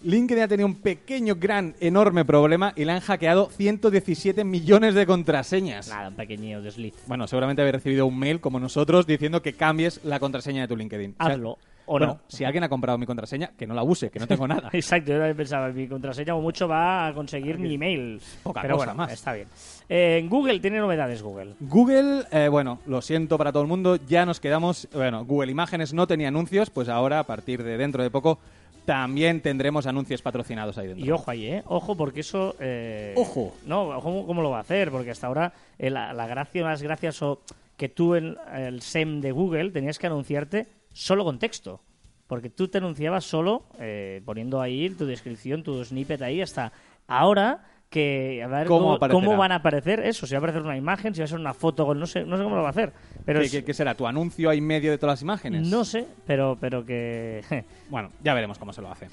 LinkedIn 0.02 0.42
ha 0.44 0.48
tenido 0.48 0.66
un 0.66 0.76
pequeño, 0.76 1.34
gran, 1.38 1.74
enorme 1.80 2.24
problema 2.24 2.72
y 2.74 2.84
le 2.86 2.92
han 2.92 3.00
hackeado 3.00 3.50
117 3.50 4.44
millones 4.44 4.94
de 4.94 5.04
contraseñas. 5.06 5.88
Nada, 5.88 6.08
un 6.08 6.14
pequeño 6.14 6.62
desliz. 6.62 6.94
Bueno, 7.06 7.26
seguramente 7.26 7.60
habéis 7.62 7.74
recibido 7.74 8.06
un 8.06 8.18
mail 8.18 8.40
como 8.40 8.58
nosotros 8.60 9.06
diciendo 9.06 9.42
que 9.42 9.52
cambies 9.52 10.02
la 10.04 10.18
contraseña 10.18 10.62
de 10.62 10.68
tu 10.68 10.76
LinkedIn. 10.76 11.16
O 11.18 11.24
sea, 11.24 11.34
Hazlo. 11.34 11.58
O 11.92 11.98
bueno, 11.98 12.06
no. 12.06 12.20
si 12.28 12.44
alguien 12.44 12.62
ha 12.62 12.68
comprado 12.68 12.96
mi 12.98 13.04
contraseña, 13.06 13.50
que 13.58 13.66
no 13.66 13.74
la 13.74 13.82
use, 13.82 14.10
que 14.10 14.20
no 14.20 14.26
tengo 14.28 14.46
nada. 14.46 14.68
Exacto, 14.72 15.10
yo 15.10 15.18
también 15.18 15.36
pensaba, 15.36 15.68
mi 15.70 15.88
contraseña 15.88 16.36
o 16.36 16.40
mucho 16.40 16.68
va 16.68 17.08
a 17.08 17.12
conseguir 17.14 17.58
mi 17.58 17.74
email. 17.74 18.20
Poca 18.44 18.62
Pero 18.62 18.74
cosa 18.76 18.86
bueno, 18.92 18.96
más. 19.02 19.12
está 19.12 19.32
bien. 19.32 19.48
Eh, 19.88 20.18
en 20.20 20.28
Google 20.28 20.60
tiene 20.60 20.78
novedades 20.78 21.20
Google. 21.20 21.54
Google, 21.58 22.22
eh, 22.30 22.46
bueno, 22.48 22.78
lo 22.86 23.02
siento 23.02 23.36
para 23.36 23.50
todo 23.50 23.62
el 23.62 23.68
mundo, 23.68 23.96
ya 24.06 24.24
nos 24.24 24.38
quedamos. 24.38 24.88
Bueno, 24.94 25.24
Google 25.24 25.50
Imágenes 25.50 25.92
no 25.92 26.06
tenía 26.06 26.28
anuncios, 26.28 26.70
pues 26.70 26.88
ahora, 26.88 27.18
a 27.18 27.24
partir 27.24 27.64
de 27.64 27.76
dentro 27.76 28.04
de 28.04 28.10
poco, 28.10 28.38
también 28.84 29.40
tendremos 29.40 29.86
anuncios 29.86 30.22
patrocinados 30.22 30.78
ahí 30.78 30.86
dentro. 30.86 31.04
Y 31.04 31.10
ojo 31.10 31.28
ahí, 31.30 31.46
¿eh? 31.46 31.62
Ojo, 31.66 31.96
porque 31.96 32.20
eso... 32.20 32.54
eh, 32.60 33.14
Ojo. 33.16 33.52
No, 33.66 33.88
ojo 33.88 34.26
cómo 34.26 34.42
lo 34.42 34.50
va 34.50 34.58
a 34.58 34.62
hacer, 34.62 34.92
porque 34.92 35.10
hasta 35.10 35.26
ahora 35.26 35.52
eh, 35.78 35.90
la, 35.90 36.12
la 36.12 36.26
gracia, 36.28 36.62
las 36.62 36.82
gracias 36.82 37.20
o 37.22 37.40
que 37.76 37.88
tú 37.88 38.14
en 38.14 38.36
el 38.54 38.80
SEM 38.80 39.20
de 39.20 39.32
Google 39.32 39.70
tenías 39.70 39.98
que 39.98 40.06
anunciarte 40.06 40.66
solo 40.92 41.24
con 41.24 41.38
texto. 41.38 41.80
Porque 42.26 42.48
tú 42.50 42.68
te 42.68 42.78
anunciabas 42.78 43.24
solo 43.24 43.64
eh, 43.80 44.22
poniendo 44.24 44.60
ahí 44.60 44.88
tu 44.90 45.04
descripción, 45.06 45.62
tu 45.64 45.84
snippet 45.84 46.22
ahí, 46.22 46.40
hasta 46.40 46.72
ahora 47.08 47.64
que 47.88 48.40
a 48.44 48.46
ver 48.46 48.68
¿Cómo 48.68 48.96
cómo, 49.00 49.36
van 49.36 49.50
a 49.50 49.56
aparecer 49.56 49.98
eso, 49.98 50.24
si 50.24 50.34
va 50.34 50.36
a 50.36 50.38
aparecer 50.38 50.62
una 50.62 50.76
imagen, 50.76 51.12
si 51.12 51.20
va 51.22 51.24
a 51.24 51.28
ser 51.28 51.40
una 51.40 51.54
foto, 51.54 51.84
con- 51.84 51.98
no 51.98 52.06
sé, 52.06 52.22
no 52.24 52.36
sé 52.36 52.44
cómo 52.44 52.54
lo 52.54 52.62
va 52.62 52.68
a 52.68 52.70
hacer. 52.70 52.92
Pero 53.24 53.40
¿Qué, 53.40 53.46
es- 53.46 53.50
qué- 53.52 53.64
qué 53.64 53.74
será? 53.74 53.96
¿Tu 53.96 54.06
anuncio 54.06 54.48
ahí 54.48 54.60
medio 54.60 54.92
de 54.92 54.98
todas 54.98 55.14
las 55.14 55.22
imágenes? 55.22 55.66
no 55.66 55.84
sé, 55.84 56.06
pero, 56.24 56.56
pero 56.60 56.86
que... 56.86 57.42
Bueno, 57.90 58.12
ya 58.22 58.32
veremos 58.32 58.58
cómo 58.60 58.72
se 58.72 58.80
lo 58.80 58.92
hace. 58.92 59.08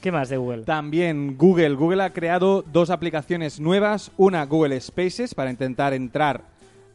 ¿Qué 0.00 0.10
más 0.10 0.30
de 0.30 0.38
Google? 0.38 0.62
También 0.64 1.36
Google. 1.36 1.74
Google 1.74 2.02
ha 2.02 2.10
creado 2.14 2.62
dos 2.62 2.88
aplicaciones 2.88 3.60
nuevas. 3.60 4.10
Una, 4.16 4.46
Google 4.46 4.80
Spaces, 4.80 5.34
para 5.34 5.50
intentar 5.50 5.92
entrar 5.92 6.40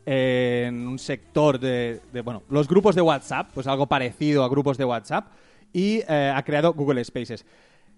en 0.09 0.87
un 0.87 0.97
sector 0.99 1.59
de, 1.59 1.99
de, 2.13 2.21
bueno, 2.21 2.43
los 2.49 2.67
grupos 2.67 2.95
de 2.95 3.01
WhatsApp, 3.01 3.49
pues 3.53 3.67
algo 3.67 3.87
parecido 3.87 4.43
a 4.43 4.49
grupos 4.49 4.77
de 4.77 4.85
WhatsApp. 4.85 5.25
Y 5.73 6.01
eh, 6.07 6.31
ha 6.33 6.41
creado 6.43 6.73
Google 6.73 7.03
Spaces. 7.03 7.45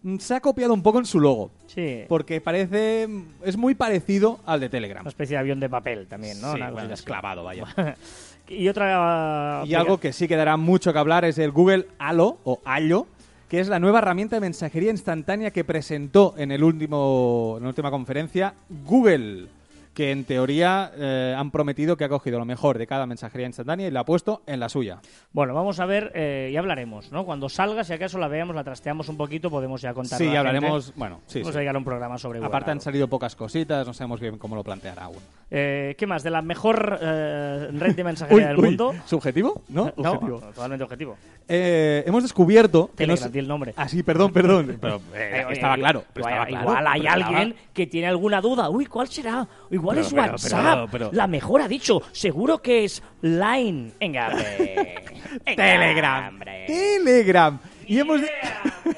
Mm, 0.02 0.18
Se 0.18 0.34
ha 0.34 0.40
copiado 0.42 0.74
un 0.74 0.82
poco 0.82 0.98
en 0.98 1.06
su 1.06 1.20
logo, 1.20 1.52
Sí, 1.68 2.06
porque 2.10 2.42
parece... 2.42 3.08
es 3.46 3.58
muy 3.58 3.76
parecido 3.76 4.40
al 4.48 4.60
de 4.60 4.70
Telegram. 4.70 5.04
una 5.04 5.10
especie 5.10 5.36
de 5.36 5.40
avión 5.42 5.60
de 5.60 5.70
papel 5.70 6.08
también, 6.08 6.42
¿no? 6.42 6.54
Sí, 6.54 6.58
bueno, 6.60 6.74
cosita 6.74 6.94
es 6.94 7.00
así. 7.00 7.06
clavado, 7.06 7.44
vaya. 7.44 7.64
Y 8.50 8.68
otra... 8.68 9.62
Y 9.68 9.76
algo 9.76 10.00
que 10.00 10.12
sí 10.12 10.28
que 10.28 10.36
dará 10.36 10.58
mucho 10.58 10.92
que 10.92 10.98
hablar 10.98 11.24
es 11.24 11.38
el 11.38 11.52
Google 11.52 11.86
Halo 12.00 12.40
o 12.44 12.60
Allo, 12.66 13.06
que 13.48 13.60
es 13.60 13.68
la 13.68 13.78
nueva 13.78 14.00
herramienta 14.00 14.38
de 14.38 14.40
mensajería 14.40 14.90
instantánea 14.90 15.52
que 15.52 15.64
presentó 15.64 16.34
en 16.36 16.52
el 16.52 16.64
último 16.64 17.56
en 17.58 17.64
la 17.64 17.70
última 17.70 17.92
conferencia 17.92 18.56
Google, 18.86 19.46
que 20.00 20.12
en 20.12 20.24
teoría 20.24 20.94
eh, 20.96 21.36
han 21.38 21.52
prometido 21.52 21.98
que 21.98 22.06
ha 22.06 22.08
cogido 22.08 22.40
lo 22.40 22.46
mejor 22.46 22.78
de 22.78 22.88
cada 22.88 23.06
mensajería 23.06 23.48
instantánea 23.48 23.86
y 23.86 23.92
la 23.92 24.00
ha 24.00 24.06
puesto 24.06 24.44
en 24.48 24.62
la 24.62 24.70
suya. 24.70 25.02
Bueno, 25.34 25.54
vamos 25.54 25.82
a 25.82 25.86
ver, 25.86 26.14
eh, 26.16 26.52
ya 26.54 26.62
hablaremos, 26.62 27.12
¿no? 27.12 27.26
Cuando 27.26 27.50
salga, 27.50 27.84
si 27.84 27.92
acaso 27.92 28.18
la 28.18 28.30
veamos, 28.30 28.56
la 28.56 28.64
trasteamos 28.64 29.10
un 29.10 29.18
poquito, 29.18 29.50
podemos 29.50 29.82
ya 29.82 29.94
contar. 29.94 30.18
Sí, 30.18 30.34
hablaremos, 30.34 30.94
bueno, 30.96 31.20
sí, 31.26 31.40
Vamos 31.40 31.52
sí. 31.52 31.58
a 31.58 31.62
llegar 31.62 31.76
a 31.76 31.80
un 31.80 31.84
programa 31.84 32.18
sobre 32.18 32.40
Aparte 32.42 32.72
han 32.72 32.80
salido 32.80 33.10
pocas 33.10 33.36
cositas, 33.36 33.86
no 33.86 33.94
sabemos 33.94 34.22
bien 34.22 34.38
cómo 34.38 34.56
lo 34.56 34.64
planteará 34.64 35.04
aún. 35.04 35.18
Eh, 35.52 35.96
¿Qué 35.98 36.08
más? 36.08 36.24
¿De 36.24 36.30
la 36.30 36.42
mejor 36.42 36.98
eh, 37.02 37.68
red 37.74 37.94
de 37.94 38.04
mensajería 38.04 38.48
del 38.50 38.60
uy, 38.60 38.66
mundo? 38.68 38.94
¿Subjetivo? 39.06 39.64
¿No? 39.68 39.92
No, 40.00 40.12
Objetivo. 40.12 40.40
totalmente 40.40 40.84
objetivo. 40.86 41.18
Eh, 41.48 42.04
hemos 42.06 42.24
descubierto 42.24 42.92
que 42.96 43.06
no 43.06 43.16
Telegram, 43.16 43.40
el 43.40 43.48
nombre. 43.48 43.74
Ah, 43.76 43.90
sí, 43.90 44.02
perdón, 44.02 44.32
perdón. 44.32 44.78
Pero, 44.80 45.02
estaba 45.50 45.76
claro. 45.76 46.06
pero 46.14 46.30
igual, 46.30 46.34
estaba 46.34 46.46
claro, 46.46 46.64
igual 46.64 46.88
hay 46.88 47.08
alguien 47.08 47.56
que 47.74 47.88
tiene 47.88 48.08
alguna 48.08 48.40
duda. 48.40 48.70
Uy, 48.70 48.86
¿cuál 48.86 49.08
será? 49.08 49.48
Igual 49.72 49.89
Pero, 49.96 50.02
es 50.02 50.14
pero, 50.14 50.32
WhatsApp. 50.32 50.90
pero, 50.92 51.10
La 51.14 51.28
mejor 51.28 51.62
ha 51.62 51.68
dicho. 51.68 52.02
Seguro 52.12 52.62
que 52.62 52.84
es 52.86 53.02
Line. 53.22 53.92
Venga, 54.00 54.30
hombre. 54.30 55.04
Venga, 55.46 55.64
Telegram. 55.64 56.28
hombre. 56.28 56.66
Telegram. 56.68 57.60
Y 57.86 58.00
hemos, 58.00 58.22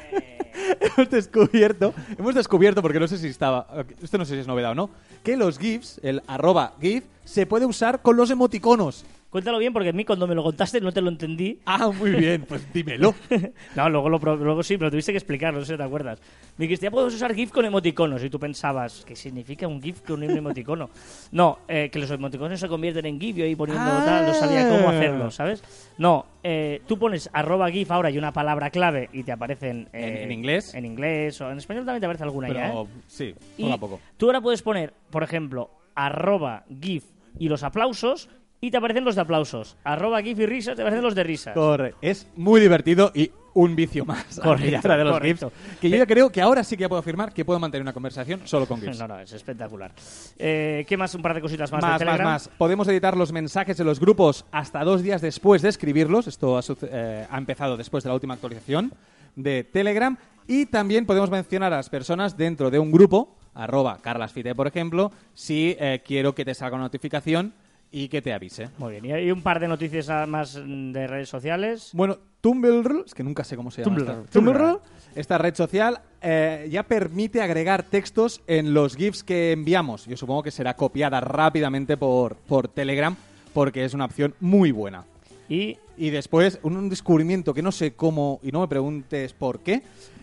hemos 0.81 1.09
descubierto, 1.09 1.93
hemos 2.17 2.35
descubierto, 2.35 2.81
porque 2.81 2.99
no 2.99 3.07
sé 3.07 3.17
si 3.17 3.27
estaba, 3.27 3.67
esto 4.01 4.17
no 4.17 4.25
sé 4.25 4.35
si 4.35 4.39
es 4.41 4.47
novedad 4.47 4.71
o 4.71 4.75
no, 4.75 4.89
que 5.23 5.37
los 5.37 5.57
GIFs, 5.57 5.99
el 6.03 6.21
arroba 6.27 6.73
GIF, 6.81 7.03
se 7.23 7.45
puede 7.45 7.65
usar 7.65 8.01
con 8.01 8.17
los 8.17 8.29
emoticonos. 8.31 9.05
Cuéntalo 9.31 9.59
bien, 9.59 9.71
porque 9.71 9.89
a 9.89 9.93
mí 9.93 10.03
cuando 10.03 10.27
me 10.27 10.35
lo 10.35 10.43
contaste 10.43 10.81
no 10.81 10.91
te 10.91 10.99
lo 11.01 11.07
entendí. 11.09 11.57
Ah, 11.65 11.89
muy 11.89 12.11
bien, 12.11 12.43
pues 12.47 12.71
dímelo. 12.73 13.15
No, 13.75 13.89
luego, 13.89 14.09
lo, 14.09 14.19
luego 14.35 14.61
sí, 14.61 14.77
pero 14.77 14.91
tuviste 14.91 15.13
que 15.13 15.17
explicar, 15.17 15.53
no 15.53 15.61
sé 15.61 15.71
si 15.71 15.77
te 15.77 15.83
acuerdas. 15.83 16.19
Me 16.57 16.65
dijiste, 16.65 16.87
ya 16.87 16.91
puedes 16.91 17.13
usar 17.13 17.33
GIF 17.33 17.51
con 17.51 17.63
emoticonos. 17.63 18.21
Y 18.25 18.29
tú 18.29 18.37
pensabas, 18.37 19.05
¿qué 19.05 19.15
significa 19.15 19.65
un 19.67 19.81
GIF 19.81 20.01
con 20.01 20.21
un 20.21 20.29
emoticono? 20.29 20.89
No, 21.31 21.59
eh, 21.69 21.89
que 21.89 21.97
los 21.99 22.11
emoticonos 22.11 22.59
se 22.59 22.67
convierten 22.67 23.05
en 23.05 23.19
GIF 23.21 23.37
y 23.37 23.41
ahí 23.43 23.55
poniendo 23.55 23.83
Ah. 23.89 24.01
tal, 24.03 24.25
no 24.25 24.33
sabía 24.33 24.67
cómo 24.67 24.89
hacerlo, 24.89 25.31
¿sabes? 25.31 25.63
No, 25.97 26.25
eh, 26.43 26.81
tú 26.85 26.99
pones 26.99 27.29
arroba 27.31 27.71
GIF 27.71 27.89
ahora 27.91 28.09
y 28.11 28.17
una 28.17 28.33
palabra 28.33 28.69
clave 28.69 29.09
y 29.13 29.23
te 29.23 29.31
aparecen... 29.31 29.87
eh, 29.93 30.07
¿En- 30.09 30.17
en 30.23 30.31
inglés? 30.33 30.73
En 30.73 30.85
inglés, 30.85 31.39
o 31.39 31.49
en 31.49 31.57
español 31.57 31.85
también 31.85 32.01
te 32.01 32.05
aparece 32.07 32.23
alguna 32.25 32.49
ya, 32.49 32.53
Pero 32.67 32.83
¿eh? 32.83 32.87
sí, 33.07 33.33
poco 33.57 33.73
a 33.73 33.77
poco. 33.77 33.99
tú 34.17 34.25
ahora 34.25 34.41
puedes 34.41 34.61
poner, 34.61 34.93
por 35.09 35.23
ejemplo, 35.23 35.71
arroba 35.95 36.65
GIF 36.81 37.05
y 37.39 37.47
los 37.47 37.63
aplausos 37.63 38.27
y 38.61 38.69
te 38.69 38.77
aparecen 38.77 39.03
los 39.03 39.15
de 39.15 39.21
aplausos. 39.21 39.75
Arroba 39.83 40.21
GIF 40.21 40.39
y 40.39 40.45
risas, 40.45 40.75
te 40.75 40.83
aparecen 40.83 41.03
los 41.03 41.15
de 41.15 41.23
risas. 41.23 41.53
Corre. 41.55 41.95
Es 41.99 42.27
muy 42.35 42.61
divertido 42.61 43.11
y 43.13 43.31
un 43.53 43.75
vicio 43.75 44.05
más. 44.05 44.39
Correcto, 44.39 44.87
de 44.97 45.03
los 45.03 45.13
correcto. 45.13 45.49
GIFs. 45.49 45.79
Que 45.79 45.89
yo 45.89 45.97
ya 45.97 46.05
creo 46.05 46.29
que 46.29 46.41
ahora 46.41 46.63
sí 46.63 46.77
que 46.77 46.87
puedo 46.87 46.99
afirmar 46.99 47.33
que 47.33 47.43
puedo 47.43 47.59
mantener 47.59 47.81
una 47.81 47.91
conversación 47.91 48.41
solo 48.45 48.67
con 48.67 48.79
GIFs. 48.79 48.99
No, 49.01 49.07
no, 49.07 49.19
es 49.19 49.33
espectacular. 49.33 49.91
Eh, 50.37 50.85
¿Qué 50.87 50.95
más? 50.95 51.13
Un 51.15 51.23
par 51.23 51.33
de 51.33 51.41
cositas 51.41 51.71
más, 51.71 51.81
Más, 51.81 51.99
de 51.99 52.05
más, 52.05 52.19
más. 52.21 52.47
Podemos 52.49 52.87
editar 52.87 53.17
los 53.17 53.31
mensajes 53.31 53.75
de 53.77 53.83
los 53.83 53.99
grupos 53.99 54.45
hasta 54.51 54.83
dos 54.83 55.01
días 55.01 55.21
después 55.21 55.63
de 55.63 55.69
escribirlos. 55.69 56.27
Esto 56.27 56.57
ha, 56.57 56.61
eh, 56.83 57.25
ha 57.29 57.37
empezado 57.37 57.77
después 57.77 58.03
de 58.03 58.09
la 58.09 58.13
última 58.13 58.35
actualización 58.35 58.93
de 59.35 59.63
Telegram. 59.63 60.15
Y 60.47 60.67
también 60.67 61.05
podemos 61.07 61.31
mencionar 61.31 61.73
a 61.73 61.77
las 61.77 61.89
personas 61.89 62.37
dentro 62.37 62.69
de 62.69 62.77
un 62.77 62.91
grupo, 62.91 63.35
arroba 63.53 63.97
carlasfite, 64.01 64.53
por 64.53 64.67
ejemplo, 64.67 65.11
si 65.33 65.75
eh, 65.79 66.01
quiero 66.05 66.35
que 66.35 66.45
te 66.45 66.53
salga 66.53 66.75
una 66.75 66.85
notificación 66.85 67.53
y 67.91 68.07
que 68.07 68.21
te 68.21 68.31
avise. 68.33 68.69
Muy 68.77 68.91
bien. 68.93 69.05
Y 69.05 69.11
hay 69.11 69.31
un 69.31 69.41
par 69.41 69.59
de 69.59 69.67
noticias 69.67 70.07
más 70.27 70.55
de 70.55 71.07
redes 71.07 71.27
sociales. 71.29 71.89
Bueno, 71.93 72.17
Tumblr, 72.41 73.03
es 73.05 73.13
que 73.13 73.23
nunca 73.23 73.43
sé 73.43 73.55
cómo 73.55 73.69
se 73.69 73.83
llama. 73.83 73.95
Tumblr, 73.97 74.11
esta, 74.11 74.31
Tumblr. 74.31 74.57
Tumblr, 74.57 74.79
esta 75.15 75.37
red 75.37 75.53
social, 75.55 75.99
eh, 76.21 76.67
ya 76.71 76.83
permite 76.83 77.41
agregar 77.41 77.83
textos 77.83 78.41
en 78.47 78.73
los 78.73 78.95
GIFs 78.95 79.23
que 79.23 79.51
enviamos. 79.51 80.05
Yo 80.05 80.15
supongo 80.17 80.41
que 80.43 80.51
será 80.51 80.75
copiada 80.75 81.19
rápidamente 81.19 81.97
por, 81.97 82.35
por 82.37 82.67
Telegram, 82.67 83.15
porque 83.53 83.83
es 83.83 83.93
una 83.93 84.05
opción 84.05 84.33
muy 84.39 84.71
buena. 84.71 85.03
Y 85.49 85.77
Y 85.97 86.09
después, 86.11 86.59
un, 86.63 86.77
un 86.77 86.89
descubrimiento 86.89 87.53
que 87.53 87.61
no 87.61 87.71
sé 87.73 87.93
cómo, 87.93 88.39
y 88.41 88.51
no 88.53 88.61
me 88.61 88.67
preguntes 88.69 89.33
por 89.33 89.59
qué, 89.59 89.81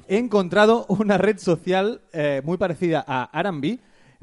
he 0.09 0.17
encontrado 0.17 0.87
una 0.89 1.19
red 1.19 1.37
social 1.39 2.01
eh, 2.15 2.41
muy 2.45 2.57
parecida 2.57 3.05
a 3.07 3.25
Arambi, 3.25 3.79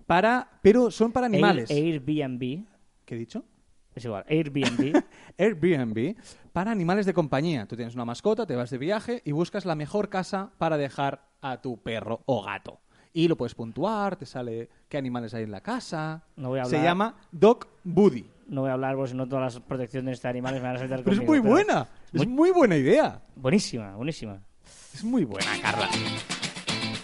para, 0.07 0.49
pero 0.63 0.89
son 0.91 1.11
para 1.11 1.27
animales. 1.27 1.69
Air- 1.69 2.01
Airbnb. 2.05 2.63
¿Qué 3.05 3.15
he 3.15 3.17
dicho? 3.17 3.45
Es 3.93 4.03
igual. 4.03 4.25
Airbnb. 4.27 5.01
Airbnb 5.37 6.15
para 6.51 6.71
animales 6.71 7.05
de 7.05 7.13
compañía. 7.13 7.65
Tú 7.67 7.75
tienes 7.75 7.95
una 7.95 8.03
mascota, 8.05 8.45
te 8.45 8.55
vas 8.55 8.69
de 8.69 8.77
viaje 8.77 9.21
y 9.25 9.31
buscas 9.31 9.65
la 9.65 9.75
mejor 9.75 10.09
casa 10.09 10.51
para 10.57 10.77
dejar 10.77 11.29
a 11.41 11.61
tu 11.61 11.81
perro 11.81 12.21
o 12.25 12.43
gato. 12.43 12.81
Y 13.13 13.29
lo 13.29 13.37
puedes 13.37 13.55
puntuar, 13.55 14.17
te 14.17 14.25
sale 14.25 14.69
qué 14.89 14.97
animales 14.97 15.33
hay 15.33 15.43
en 15.43 15.51
la 15.51 15.61
casa. 15.61 16.25
No 16.35 16.49
voy 16.49 16.59
a 16.59 16.65
Se 16.65 16.75
hablar. 16.75 16.91
llama 16.91 17.15
Dog 17.31 17.67
Buddy. 17.85 18.25
no 18.47 18.61
voy 18.61 18.69
a 18.69 18.73
hablar 18.73 18.95
porque 18.97 19.11
si 19.11 19.15
no 19.17 19.25
todas 19.29 19.53
las 19.55 19.63
protecciones 19.63 20.21
de 20.21 20.27
animales 20.27 20.61
me 20.61 20.67
van 20.67 20.75
a 20.75 20.79
saltar 20.79 20.99
Pero 21.03 21.13
es 21.13 21.19
conmigo, 21.21 21.43
muy 21.43 21.49
buena. 21.51 21.87
Es 22.11 22.27
muy 22.27 22.51
buena 22.51 22.75
idea. 22.75 23.21
Buenísima, 23.37 23.95
buenísima. 23.95 24.41
Es 24.93 25.03
muy 25.05 25.23
buena, 25.23 25.47
Carla. 25.61 25.87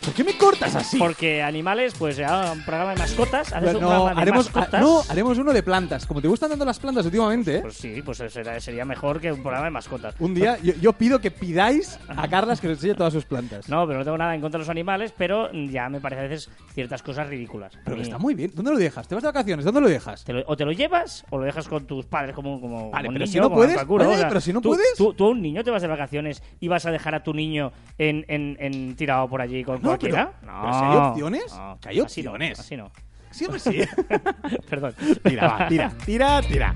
¿Por 0.03 0.13
qué 0.15 0.23
me 0.23 0.35
cortas 0.35 0.75
así? 0.75 0.97
Porque 0.97 1.43
animales, 1.43 1.93
pues 1.97 2.17
ya 2.17 2.51
un 2.53 2.63
programa 2.63 2.91
de 2.93 2.97
mascotas. 2.99 3.53
¿Haces 3.53 3.67
Pero 3.67 3.77
un 3.77 3.83
no, 3.83 3.89
programa 3.89 4.15
de 4.15 4.21
haremos, 4.21 4.45
mascotas? 4.45 4.73
ah, 4.73 4.79
no, 4.81 5.01
haremos 5.07 5.37
uno 5.37 5.53
de 5.53 5.61
plantas. 5.63 6.05
Como 6.07 6.19
te 6.21 6.27
gustan 6.27 6.49
tanto 6.49 6.65
las 6.65 6.79
plantas 6.79 7.05
últimamente, 7.05 7.57
¿eh? 7.57 7.61
Pues 7.61 7.75
sí, 7.75 8.01
pues 8.03 8.17
será- 8.17 8.59
sería 8.59 8.83
mejor 8.83 9.19
que 9.21 9.31
un 9.31 9.41
programa 9.41 9.65
de 9.65 9.71
mascotas. 9.71 10.15
un 10.19 10.33
día 10.33 10.57
yo, 10.63 10.73
yo 10.81 10.93
pido 10.93 11.19
que 11.19 11.29
pidáis 11.29 11.99
a 12.07 12.27
Carlas 12.27 12.59
que 12.59 12.67
os 12.67 12.73
enseñe 12.73 12.95
todas 12.95 13.13
sus 13.13 13.25
plantas. 13.25 13.69
No, 13.69 13.85
pero 13.85 13.99
no 13.99 14.05
tengo 14.05 14.17
nada 14.17 14.33
en 14.33 14.41
contra 14.41 14.57
de 14.57 14.61
los 14.63 14.69
animales, 14.69 15.13
pero 15.15 15.51
ya 15.53 15.87
me 15.87 15.99
parece 16.01 16.21
a 16.21 16.27
veces 16.27 16.49
ciertas 16.73 17.03
cosas 17.03 17.27
ridículas. 17.27 17.71
Pero 17.85 17.95
que 17.95 18.01
está 18.01 18.17
muy 18.17 18.33
bien. 18.33 18.51
¿Dónde 18.55 18.71
lo 18.71 18.77
dejas? 18.77 19.07
¿Te 19.07 19.13
vas 19.13 19.21
de 19.23 19.27
vacaciones? 19.29 19.65
¿Dónde 19.65 19.81
lo 19.81 19.87
dejas? 19.87 20.23
te 20.23 20.33
lo- 20.33 20.43
o 20.47 20.57
te 20.57 20.65
lo 20.65 20.71
llevas 20.71 21.25
o 21.29 21.37
lo 21.37 21.45
dejas 21.45 21.67
con 21.67 21.85
tus 21.85 22.05
padres 22.07 22.33
como, 22.35 22.59
como, 22.59 22.89
Vale, 22.89 23.07
como 23.07 23.13
pero 23.19 23.25
niño, 23.25 23.27
si 23.31 23.37
no 23.37 23.43
como 23.43 23.55
puedes, 23.57 23.75
vale, 23.75 24.25
pero 24.27 24.41
si 24.41 24.51
no 24.51 24.61
tú- 24.61 24.69
puedes. 24.69 24.95
Tú, 24.97 25.13
tú 25.13 25.25
a 25.25 25.29
un 25.29 25.41
niño 25.43 25.63
te 25.63 25.69
vas 25.69 25.81
de 25.83 25.87
vacaciones 25.87 26.41
y 26.59 26.67
vas 26.67 26.85
a 26.87 26.91
dejar 26.91 27.13
a 27.13 27.23
tu 27.23 27.33
niño 27.35 27.71
en, 27.99 28.25
en, 28.27 28.57
en 28.59 28.95
tirado 28.95 29.27
por 29.27 29.41
allí 29.41 29.63
con 29.63 29.79
No, 29.81 29.90
cualquiera. 29.99 30.31
pero- 30.39 30.51
no, 30.51 30.61
pero 30.61 30.73
si 30.73 30.83
hay 30.85 30.97
opciones, 30.97 31.53
no, 31.55 31.77
que 31.81 31.89
hay 31.89 31.99
así 31.99 32.23
no, 32.23 32.31
opciones. 32.31 32.59
así 32.59 32.77
no. 32.77 32.91
Sí, 33.31 33.45
hombre, 33.45 33.59
sí. 33.59 33.79
Perdón. 34.69 34.93
tira, 35.23 35.47
va, 35.47 35.67
tira, 35.67 35.91
tira, 36.05 36.41
tira. 36.41 36.75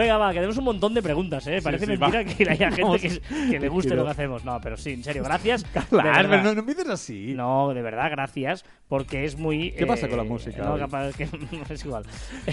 Venga, 0.00 0.16
va, 0.16 0.28
que 0.30 0.36
tenemos 0.36 0.56
un 0.56 0.64
montón 0.64 0.94
de 0.94 1.02
preguntas, 1.02 1.46
¿eh? 1.46 1.60
Parece 1.62 1.84
sí, 1.84 1.90
mentira 1.92 2.22
va. 2.22 2.24
que 2.24 2.48
haya 2.50 2.70
gente 2.70 2.98
que, 3.00 3.20
que 3.50 3.60
le 3.60 3.68
guste 3.68 3.94
lo 3.94 4.04
que 4.04 4.10
hacemos. 4.12 4.42
No, 4.46 4.58
pero 4.62 4.78
sí, 4.78 4.92
en 4.92 5.04
serio, 5.04 5.22
gracias. 5.22 5.62
Claro, 5.90 6.28
pero 6.30 6.42
no, 6.42 6.54
no 6.54 6.60
empieces 6.60 6.88
así. 6.88 7.34
No, 7.34 7.74
de 7.74 7.82
verdad, 7.82 8.10
gracias, 8.10 8.64
porque 8.88 9.24
es 9.24 9.36
muy... 9.36 9.72
¿Qué 9.72 9.84
pasa 9.86 10.08
con 10.08 10.16
la 10.16 10.24
eh, 10.24 10.28
música 10.28 10.62
No, 10.62 10.78
capaz 10.78 11.12
que 11.16 11.24
es 11.70 11.84
igual. 11.84 12.04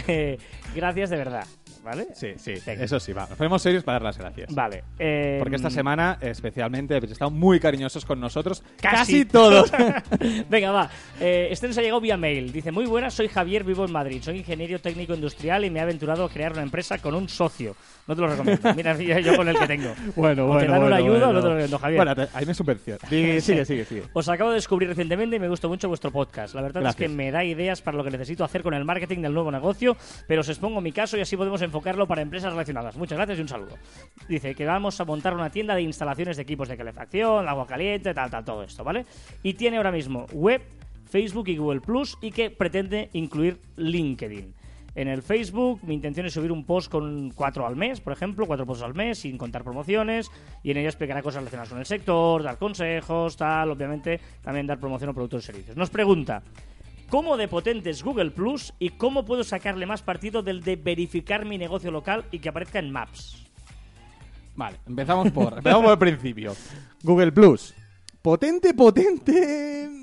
Eh, 0.07 0.37
gracias 0.75 1.09
de 1.09 1.17
verdad, 1.17 1.45
¿vale? 1.83 2.07
Sí, 2.13 2.33
sí, 2.37 2.53
Venga. 2.65 2.83
eso 2.83 2.99
sí, 2.99 3.13
va. 3.13 3.27
Nos 3.27 3.37
ponemos 3.37 3.61
serios 3.61 3.83
para 3.83 3.95
dar 3.95 4.03
las 4.03 4.17
gracias. 4.17 4.53
Vale. 4.53 4.83
eh, 4.99 5.37
Porque 5.39 5.55
esta 5.55 5.69
semana, 5.69 6.17
especialmente, 6.21 6.95
habéis 6.95 7.13
estado 7.13 7.31
muy 7.31 7.59
cariñosos 7.59 8.03
con 8.05 8.19
nosotros. 8.19 8.61
Casi. 8.81 8.97
Casi, 8.97 9.25
todos. 9.25 9.71
Venga, 10.49 10.71
va. 10.71 10.89
Eh, 11.19 11.47
este 11.51 11.67
nos 11.67 11.77
ha 11.77 11.81
llegado 11.81 12.01
vía 12.01 12.17
mail. 12.17 12.51
Dice, 12.51 12.71
muy 12.71 12.85
buenas, 12.85 13.13
soy 13.13 13.27
Javier, 13.29 13.63
vivo 13.63 13.85
en 13.85 13.91
Madrid. 13.91 14.21
Soy 14.21 14.37
ingeniero 14.39 14.79
técnico 14.79 15.13
industrial 15.13 15.63
y 15.65 15.69
me 15.69 15.79
he 15.79 15.81
aventurado 15.83 16.25
a 16.25 16.29
crear 16.29 16.51
una 16.53 16.63
empresa 16.63 16.97
con 16.97 17.15
un 17.15 17.29
socio. 17.37 17.75
No 18.07 18.15
te 18.15 18.21
lo 18.21 18.27
recomiendo. 18.29 18.73
Mira, 18.73 19.19
yo 19.19 19.35
con 19.35 19.47
el 19.49 19.57
que 19.59 19.67
tengo. 19.67 19.93
bueno, 20.15 20.49
O 20.49 20.57
te 20.57 20.65
dan 20.65 20.81
una 20.81 20.95
ayuda 20.95 21.27
o 21.27 21.33
no 21.33 21.39
te 21.41 21.47
lo 21.47 21.49
recomiendo, 21.55 21.77
Javier. 21.77 21.97
Bueno, 21.97 22.15
te- 22.15 22.29
ahí 22.33 22.45
me 22.45 22.53
subvención. 22.53 22.97
Sigue, 23.09 23.41
sigue, 23.41 23.65
sigue. 23.65 23.83
sigue. 23.85 24.03
Os 24.13 24.29
acabo 24.29 24.51
de 24.51 24.55
descubrir 24.55 24.87
recientemente 24.87 25.35
y 25.35 25.39
me 25.39 25.49
gustó 25.49 25.67
mucho 25.67 25.89
vuestro 25.89 26.09
podcast. 26.11 26.55
La 26.55 26.61
verdad 26.61 26.81
Gracias. 26.81 27.01
es 27.01 27.09
que 27.09 27.13
me 27.13 27.31
da 27.31 27.43
ideas 27.43 27.81
para 27.81 27.97
lo 27.97 28.03
que 28.05 28.11
necesito 28.11 28.45
hacer 28.45 28.63
con 28.63 28.73
el 28.73 28.85
marketing 28.85 29.19
del 29.21 29.33
nuevo 29.33 29.51
negocio, 29.51 29.97
pero 30.25 30.39
os 30.41 30.47
expongo 30.49 30.79
mi 30.79 30.93
caso 30.93 31.17
y 31.17 31.21
así 31.21 31.35
podemos 31.35 31.61
enfocarlo 31.61 32.07
para 32.07 32.21
empresas 32.21 32.51
relacionadas. 32.51 32.95
Muchas 32.95 33.17
gracias 33.17 33.39
y 33.39 33.41
un 33.41 33.49
saludo. 33.49 33.75
Dice 34.29 34.55
que 34.55 34.65
vamos 34.65 34.99
a 35.01 35.05
montar 35.05 35.33
una 35.33 35.49
tienda 35.49 35.75
de 35.75 35.81
instalaciones 35.81 36.37
de 36.37 36.43
equipos 36.43 36.69
de 36.69 36.77
calefacción, 36.77 37.47
agua 37.49 37.67
caliente, 37.67 38.13
tal, 38.13 38.29
tal, 38.31 38.45
todo 38.45 38.63
esto, 38.63 38.85
¿vale? 38.85 39.05
Y 39.43 39.53
tiene 39.55 39.75
ahora 39.77 39.91
mismo 39.91 40.25
web, 40.31 40.61
Facebook 41.09 41.49
y 41.49 41.57
Google 41.57 41.81
Plus 41.81 42.17
y 42.21 42.31
que 42.31 42.49
pretende 42.51 43.09
incluir 43.13 43.59
LinkedIn. 43.75 44.53
En 44.97 45.07
el 45.07 45.21
Facebook 45.21 45.81
mi 45.83 45.93
intención 45.93 46.25
es 46.25 46.33
subir 46.33 46.51
un 46.51 46.65
post 46.65 46.89
con 46.89 47.29
cuatro 47.29 47.67
al 47.67 47.75
mes, 47.75 48.01
por 48.01 48.13
ejemplo, 48.13 48.47
cuatro 48.47 48.65
posts 48.65 48.83
al 48.83 48.95
mes, 48.95 49.19
sin 49.19 49.37
contar 49.37 49.63
promociones, 49.63 50.31
y 50.63 50.71
en 50.71 50.77
ello 50.77 50.87
explicará 50.87 51.21
cosas 51.21 51.41
relacionadas 51.41 51.69
con 51.69 51.77
el 51.77 51.85
sector, 51.85 52.41
dar 52.41 52.57
consejos, 52.57 53.37
tal, 53.37 53.69
obviamente, 53.69 54.19
también 54.41 54.65
dar 54.65 54.79
promoción 54.79 55.11
a 55.11 55.13
productos 55.13 55.43
y 55.43 55.45
servicios. 55.45 55.77
Nos 55.77 55.91
pregunta, 55.91 56.41
¿cómo 57.09 57.37
de 57.37 57.47
potente 57.47 57.91
es 57.91 58.01
Google 58.01 58.31
Plus 58.31 58.73
y 58.79 58.89
cómo 58.89 59.23
puedo 59.23 59.43
sacarle 59.43 59.85
más 59.85 60.01
partido 60.01 60.41
del 60.41 60.63
de 60.63 60.77
verificar 60.77 61.45
mi 61.45 61.59
negocio 61.59 61.91
local 61.91 62.25
y 62.31 62.39
que 62.39 62.49
aparezca 62.49 62.79
en 62.79 62.89
Maps? 62.89 63.45
Vale, 64.55 64.77
empezamos 64.87 65.29
por, 65.29 65.53
empezamos 65.59 65.83
por 65.83 66.07
el 66.07 66.17
principio. 66.17 66.55
Google 67.03 67.31
Plus. 67.31 67.75
Potente, 68.23 68.73
potente. 68.73 69.96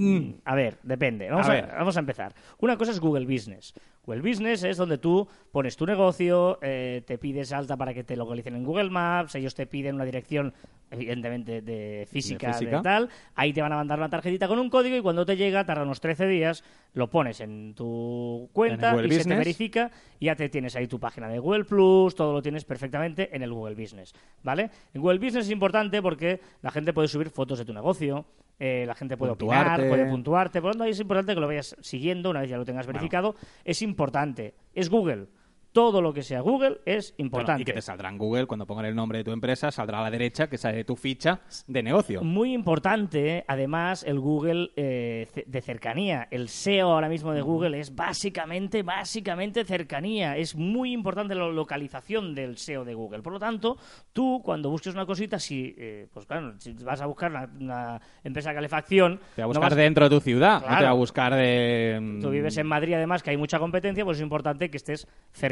Mm, 0.00 0.40
A 0.44 0.54
ver, 0.54 0.78
depende. 0.82 1.30
Vamos 1.30 1.48
A 1.48 1.52
a, 1.52 1.54
ver. 1.54 1.66
vamos 1.76 1.96
a 1.96 2.00
empezar. 2.00 2.34
Una 2.58 2.76
cosa 2.76 2.92
es 2.92 3.00
Google 3.00 3.26
Business. 3.26 3.74
Google 4.04 4.22
Business 4.28 4.64
es 4.64 4.76
donde 4.76 4.98
tú 4.98 5.28
pones 5.52 5.76
tu 5.76 5.84
negocio, 5.86 6.58
eh, 6.62 7.02
te 7.06 7.18
pides 7.18 7.52
alta 7.52 7.76
para 7.76 7.92
que 7.92 8.02
te 8.02 8.16
localicen 8.16 8.56
en 8.56 8.64
Google 8.64 8.90
Maps, 8.90 9.34
ellos 9.34 9.54
te 9.54 9.66
piden 9.66 9.96
una 9.96 10.04
dirección, 10.06 10.54
evidentemente, 10.90 11.60
de 11.60 12.08
física, 12.10 12.48
de, 12.48 12.52
física. 12.54 12.82
tal. 12.82 13.10
Ahí 13.34 13.52
te 13.52 13.60
van 13.60 13.72
a 13.72 13.76
mandar 13.76 13.98
una 13.98 14.08
tarjetita 14.08 14.48
con 14.48 14.58
un 14.58 14.70
código 14.70 14.96
y 14.96 15.02
cuando 15.02 15.26
te 15.26 15.36
llega, 15.36 15.64
tarda 15.66 15.82
unos 15.82 16.00
13 16.00 16.26
días, 16.26 16.64
lo 16.94 17.10
pones 17.10 17.40
en 17.40 17.74
tu 17.74 18.48
cuenta 18.54 18.92
En 18.98 19.04
y 19.06 19.12
se 19.12 19.24
te 19.24 19.36
verifica 19.36 19.90
y 20.18 20.26
ya 20.26 20.34
te 20.34 20.48
tienes 20.48 20.74
ahí 20.76 20.86
tu 20.88 20.98
página 20.98 21.28
de 21.28 21.38
Google 21.38 21.64
Plus, 21.64 22.14
todo 22.14 22.32
lo 22.32 22.40
tienes 22.42 22.64
perfectamente 22.64 23.36
en 23.36 23.42
el 23.42 23.52
Google 23.52 23.74
Business, 23.74 24.14
¿vale? 24.42 24.70
En 24.94 25.02
Google 25.02 25.18
Business 25.18 25.44
es 25.44 25.50
importante 25.52 26.00
porque 26.00 26.40
la 26.62 26.70
gente 26.70 26.94
puede 26.94 27.06
subir 27.06 27.28
fotos 27.28 27.58
de 27.58 27.64
tu 27.66 27.74
negocio, 27.74 28.24
eh, 28.60 28.84
la 28.86 28.94
gente 28.94 29.16
puede 29.16 29.32
opinar, 29.32 29.88
puede 29.88 30.04
puntuarte, 30.04 30.60
por 30.60 30.68
lo 30.68 30.72
tanto 30.74 30.84
es 30.84 31.00
importante 31.00 31.34
que 31.34 31.40
lo 31.40 31.46
vayas 31.46 31.74
siguiendo 31.80 32.28
una 32.28 32.42
vez 32.42 32.50
ya 32.50 32.58
lo 32.58 32.66
tengas 32.66 32.86
verificado, 32.86 33.34
es 33.64 33.80
importante, 33.80 34.54
es 34.74 34.90
Google. 34.90 35.28
Todo 35.72 36.02
lo 36.02 36.12
que 36.12 36.22
sea 36.22 36.40
Google 36.40 36.80
es 36.84 37.12
bueno, 37.12 37.26
importante. 37.26 37.62
y 37.62 37.64
que 37.64 37.72
te 37.72 37.80
saldrá 37.82 38.08
en 38.08 38.18
Google 38.18 38.46
cuando 38.46 38.66
pongan 38.66 38.86
el 38.86 38.94
nombre 38.96 39.18
de 39.18 39.24
tu 39.24 39.30
empresa, 39.30 39.70
saldrá 39.70 40.00
a 40.00 40.02
la 40.02 40.10
derecha 40.10 40.48
que 40.48 40.58
sale 40.58 40.82
tu 40.84 40.96
ficha 40.96 41.42
de 41.68 41.82
negocio. 41.82 42.22
Muy 42.24 42.52
importante, 42.54 43.44
además, 43.46 44.02
el 44.04 44.18
Google 44.18 44.70
eh, 44.74 45.28
de 45.46 45.60
cercanía. 45.60 46.26
El 46.30 46.48
SEO 46.48 46.88
ahora 46.90 47.08
mismo 47.08 47.32
de 47.32 47.40
Google 47.42 47.78
es 47.78 47.94
básicamente, 47.94 48.82
básicamente 48.82 49.64
cercanía. 49.64 50.36
Es 50.36 50.56
muy 50.56 50.92
importante 50.92 51.34
la 51.36 51.46
localización 51.48 52.34
del 52.34 52.56
SEO 52.58 52.84
de 52.84 52.94
Google. 52.94 53.22
Por 53.22 53.34
lo 53.34 53.38
tanto, 53.38 53.76
tú 54.12 54.40
cuando 54.44 54.70
busques 54.70 54.92
una 54.94 55.06
cosita, 55.06 55.38
si, 55.38 55.74
eh, 55.78 56.08
pues 56.12 56.26
claro, 56.26 56.54
si 56.58 56.72
vas 56.72 57.00
a 57.00 57.06
buscar 57.06 57.30
una, 57.30 57.48
una 57.60 58.00
empresa 58.24 58.48
de 58.50 58.56
calefacción, 58.56 59.20
Te 59.36 59.42
va 59.42 59.44
a 59.44 59.46
no 59.46 59.48
buscar 59.50 59.70
vas- 59.70 59.76
dentro 59.76 60.08
de 60.08 60.16
tu 60.16 60.20
ciudad, 60.20 60.54
no 60.54 60.60
te 60.62 60.66
Claro. 60.66 60.84
va 60.86 60.90
a 60.90 60.94
buscar 60.94 61.34
de... 61.34 61.98
mm, 62.00 62.20
Tú 62.20 62.30
vives 62.30 62.56
en 62.56 62.66
Madrid, 62.66 62.94
además, 62.94 63.22
que 63.22 63.30
hay 63.30 63.36
mucha 63.36 63.58
competencia, 63.60 64.04
pues 64.04 64.18
es 64.18 64.22
importante 64.22 64.68
que 64.70 64.76
estés 64.76 65.06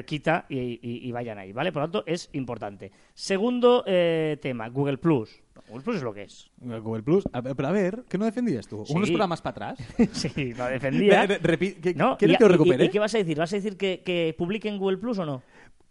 cerquita 0.08 0.46
y, 0.48 0.58
y- 0.58 1.08
y 1.08 1.12
vayan 1.12 1.38
ahí, 1.38 1.52
¿vale? 1.52 1.70
Por 1.72 1.82
lo 1.82 1.90
tanto, 1.90 2.04
es 2.06 2.30
importante. 2.32 2.90
Segundo 3.14 3.84
eh, 3.86 4.38
tema, 4.40 4.68
Google 4.68 4.96
Plus. 4.98 5.42
Google 5.68 5.84
Plus 5.84 5.96
es 5.96 6.02
lo 6.02 6.14
que 6.14 6.22
es. 6.22 6.50
Google 6.60 7.02
Plus. 7.02 7.24
A 7.32 7.40
ver, 7.42 7.54
pero 7.54 7.68
a 7.68 7.72
ver, 7.72 8.04
¿qué 8.08 8.16
no 8.16 8.24
defendías 8.24 8.66
tú? 8.66 8.84
Sí. 8.86 8.94
¿Unos 8.94 9.10
programas 9.10 9.42
para 9.42 9.72
atrás? 9.72 9.88
sí, 10.12 10.54
lo 10.54 10.64
defendía. 10.66 11.26
¿qué- 11.26 11.94
No, 11.94 12.16
¿Quieres 12.16 12.34
y- 12.34 12.38
que 12.38 12.44
lo 12.44 12.48
y- 12.48 12.52
recupere? 12.52 12.84
¿Y, 12.86 12.88
qué 12.88 12.98
vas 12.98 13.14
a 13.14 13.18
decir? 13.18 13.36
¿Vas 13.38 13.52
a 13.52 13.56
decir 13.56 13.76
que, 13.76 14.02
que 14.02 14.34
publique 14.36 14.68
en 14.68 14.78
Google 14.78 14.96
Plus 14.98 15.18
o 15.18 15.26
no? 15.26 15.42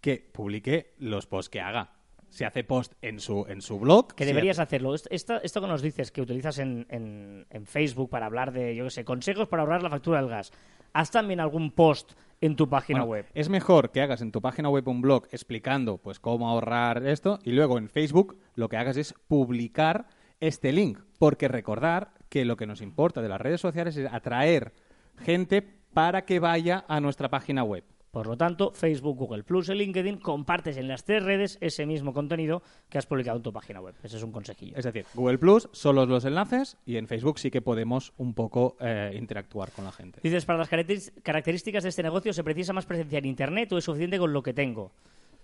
Que 0.02 0.18
publique 0.32 0.94
los 1.00 1.28
posts 1.28 1.50
que 1.50 1.62
haga. 1.62 1.92
Si 2.30 2.44
hace 2.44 2.64
post 2.64 2.94
en 3.02 3.20
su, 3.22 3.46
en 3.48 3.62
su 3.62 3.80
blog... 3.80 4.14
Que 4.14 4.26
deberías 4.26 4.58
hace- 4.60 4.64
hacerlo. 4.78 4.94
Est- 4.96 5.08
Esto, 5.12 5.42
esto 5.42 5.62
que 5.62 5.68
nos 5.68 5.82
dices, 5.82 6.12
que 6.12 6.22
utilizas 6.22 6.58
en, 6.60 6.86
en- 6.90 7.46
en 7.50 7.66
Facebook 7.66 8.10
para 8.10 8.26
hablar 8.26 8.52
de, 8.52 8.76
yo 8.76 8.84
qué 8.86 8.90
sé, 8.90 9.06
consejos 9.06 9.48
para 9.48 9.62
ahorrar 9.64 9.82
la 9.84 9.90
factura 9.90 10.20
del 10.20 10.30
gas. 10.30 10.52
¿Haz 10.94 11.12
también 11.12 11.40
algún 11.40 11.72
post 11.72 12.14
en 12.42 12.56
tu 12.56 12.70
página 12.70 13.00
Bueno, 13.00 13.12
web? 13.12 13.26
Es 13.34 13.50
mejor 13.50 13.92
que 13.92 14.02
hagas 14.02 14.22
en 14.22 14.32
tu 14.32 14.42
página 14.42 14.70
web 14.70 14.88
un 14.88 15.02
blog 15.02 15.28
explicando 15.32 15.98
pues 15.98 16.20
cómo 16.20 16.50
ahorrar 16.50 17.06
esto 17.06 17.40
y 17.44 17.52
luego 17.52 17.78
en 17.78 17.90
Facebook 17.90 18.38
lo 18.56 18.70
que 18.70 18.78
hagas 18.78 18.98
es 18.98 19.14
publicar 19.28 20.08
este 20.40 20.72
link. 20.72 21.00
Porque 21.20 21.48
recordar 21.48 22.12
que 22.30 22.46
lo 22.46 22.58
que 22.58 22.68
nos 22.68 22.82
importa 22.82 23.22
de 23.22 23.30
las 23.30 23.42
redes 23.42 23.62
sociales 23.62 23.98
es 23.98 24.12
atraer 24.12 24.74
gente 25.18 25.62
para 25.62 26.26
que 26.26 26.40
vaya 26.40 26.86
a 26.88 27.00
nuestra 27.00 27.30
página 27.30 27.64
web. 27.64 27.84
Por 28.18 28.26
lo 28.26 28.36
tanto, 28.36 28.72
Facebook, 28.74 29.16
Google 29.16 29.44
Plus 29.44 29.70
y 29.70 29.76
LinkedIn 29.76 30.18
compartes 30.18 30.76
en 30.78 30.88
las 30.88 31.04
tres 31.04 31.22
redes 31.22 31.60
ese 31.62 31.86
mismo 31.86 32.14
contenido 32.14 32.64
que 32.90 32.98
has 32.98 33.06
publicado 33.06 33.38
en 33.38 33.44
tu 33.44 33.54
página 33.54 33.80
web. 33.80 33.94
Ese 34.02 34.18
es 34.18 34.24
un 34.24 34.32
consejillo. 34.32 34.76
Es 34.76 34.86
decir, 34.86 35.06
Google 35.14 35.38
Plus, 35.38 35.70
solo 35.72 36.04
los 36.08 36.26
enlaces 36.26 36.78
y 36.84 36.98
en 36.98 37.08
Facebook 37.08 37.38
sí 37.38 37.52
que 37.52 37.62
podemos 37.62 38.14
un 38.18 38.34
poco 38.34 38.76
eh, 38.80 39.14
interactuar 39.16 39.72
con 39.72 39.86
la 39.86 39.92
gente. 39.92 40.20
Dices, 40.24 40.46
para 40.46 40.58
las 40.58 40.68
características 40.68 41.84
de 41.84 41.90
este 41.90 42.02
negocio, 42.02 42.34
¿se 42.34 42.44
precisa 42.44 42.74
más 42.74 42.88
presencia 42.88 43.20
en 43.20 43.26
Internet 43.26 43.72
o 43.74 43.78
es 43.78 43.84
suficiente 43.84 44.18
con 44.18 44.34
lo 44.34 44.42
que 44.42 44.56
tengo? 44.56 44.92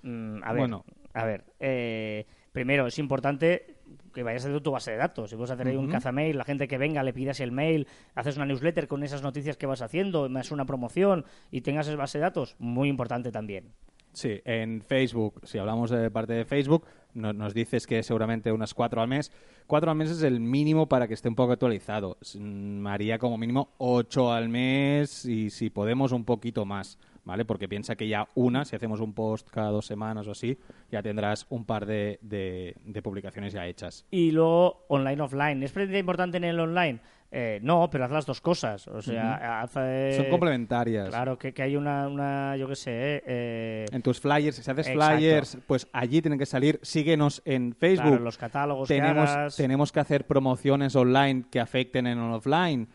Mm, 0.01 0.41
a 0.43 0.51
ver, 0.53 0.59
Bueno. 0.59 0.83
a 1.13 1.25
ver. 1.25 1.43
eh, 1.59 2.25
primero, 2.51 2.87
es 2.87 2.97
importante 2.97 3.75
que 4.13 4.23
vayas 4.23 4.43
haciendo 4.43 4.61
tu 4.61 4.71
base 4.71 4.91
de 4.91 4.97
datos. 4.97 5.29
Si 5.29 5.35
puedes 5.35 5.51
hacer 5.51 5.67
ahí 5.67 5.75
un 5.75 5.89
cazamail, 5.89 6.37
la 6.37 6.43
gente 6.45 6.67
que 6.67 6.77
venga, 6.77 7.03
le 7.03 7.11
pidas 7.13 7.39
el 7.39 7.51
mail, 7.51 7.87
haces 8.15 8.37
una 8.37 8.45
newsletter 8.45 8.87
con 8.87 9.03
esas 9.03 9.21
noticias 9.23 9.57
que 9.57 9.65
vas 9.65 9.81
haciendo, 9.81 10.29
más 10.29 10.51
una 10.51 10.65
promoción 10.65 11.25
y 11.51 11.61
tengas 11.61 11.87
esa 11.87 11.97
base 11.97 12.19
de 12.19 12.23
datos, 12.23 12.55
muy 12.59 12.87
importante 12.89 13.31
también. 13.31 13.73
Sí, 14.13 14.39
en 14.45 14.83
Facebook, 14.83 15.41
si 15.43 15.57
hablamos 15.57 15.89
de 15.89 16.11
parte 16.11 16.33
de 16.33 16.45
Facebook, 16.45 16.85
no- 17.15 17.33
nos 17.33 17.55
dices 17.55 17.87
que 17.87 18.03
seguramente 18.03 18.51
unas 18.51 18.75
cuatro 18.75 19.01
al 19.01 19.07
mes. 19.07 19.31
Cuatro 19.65 19.89
al 19.89 19.97
mes 19.97 20.11
es 20.11 20.21
el 20.21 20.39
mínimo 20.39 20.87
para 20.87 21.07
que 21.07 21.15
esté 21.15 21.29
un 21.29 21.35
poco 21.35 21.53
actualizado. 21.53 22.17
S- 22.21 22.37
mm, 22.39 22.85
Haría 22.85 23.17
como 23.17 23.39
mínimo 23.39 23.69
ocho 23.79 24.31
al 24.31 24.49
mes 24.49 25.25
y 25.25 25.49
si 25.49 25.71
podemos 25.71 26.11
un 26.11 26.25
poquito 26.25 26.63
más, 26.63 26.99
¿vale? 27.25 27.45
Porque 27.45 27.67
piensa 27.67 27.95
que 27.95 28.07
ya 28.07 28.27
una, 28.35 28.65
si 28.65 28.75
hacemos 28.75 28.99
un 28.99 29.13
post 29.13 29.47
cada 29.49 29.69
dos 29.69 29.85
semanas 29.85 30.27
o 30.27 30.31
así, 30.31 30.57
ya 30.91 31.01
tendrás 31.01 31.45
un 31.49 31.65
par 31.65 31.85
de, 31.85 32.19
de- 32.21 32.75
de 32.83 33.01
publicaciones 33.01 33.53
ya 33.53 33.65
hechas. 33.67 34.05
Y 34.11 34.31
luego, 34.31 34.85
online, 34.89 35.21
offline. 35.21 35.63
¿Es 35.63 35.73
importante 35.75 36.37
en 36.37 36.43
el 36.43 36.59
online? 36.59 36.99
Eh, 37.35 37.59
no, 37.63 37.89
pero 37.89 38.05
haz 38.05 38.11
las 38.11 38.25
dos 38.27 38.41
cosas. 38.41 38.87
O 38.87 39.01
sea, 39.01 39.61
haz, 39.63 39.71
eh, 39.77 40.13
Son 40.17 40.29
complementarias. 40.29 41.09
Claro, 41.09 41.35
que, 41.39 41.51
que 41.51 41.63
hay 41.63 41.75
una, 41.75 42.07
una 42.07 42.55
yo 42.57 42.67
qué 42.67 42.75
sé, 42.75 42.91
eh, 42.91 43.21
eh, 43.25 43.85
En 43.91 44.03
tus 44.03 44.19
flyers, 44.19 44.57
si 44.57 44.69
haces 44.69 44.87
Exacto. 44.87 45.15
flyers, 45.17 45.57
pues 45.65 45.87
allí 45.93 46.21
tienen 46.21 46.37
que 46.37 46.45
salir. 46.45 46.79
Síguenos 46.83 47.41
en 47.45 47.73
Facebook. 47.73 48.09
claro, 48.09 48.23
los 48.23 48.37
catálogos 48.37 48.87
que 48.87 48.95
tenemos, 48.99 49.29
hagas. 49.31 49.55
tenemos 49.55 49.91
que 49.91 49.99
hacer 49.99 50.27
promociones 50.27 50.95
online 50.95 51.45
que 51.49 51.59
afecten 51.59 52.05
en 52.05 52.19
offline. 52.19 52.87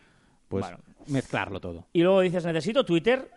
Pues 0.47 0.65
Bueno. 0.67 0.79
mezclarlo 1.09 1.59
todo. 1.61 1.87
Y 1.93 2.03
luego 2.03 2.21
dices, 2.21 2.45
¿necesito 2.47 2.85
Twitter? 2.85 3.29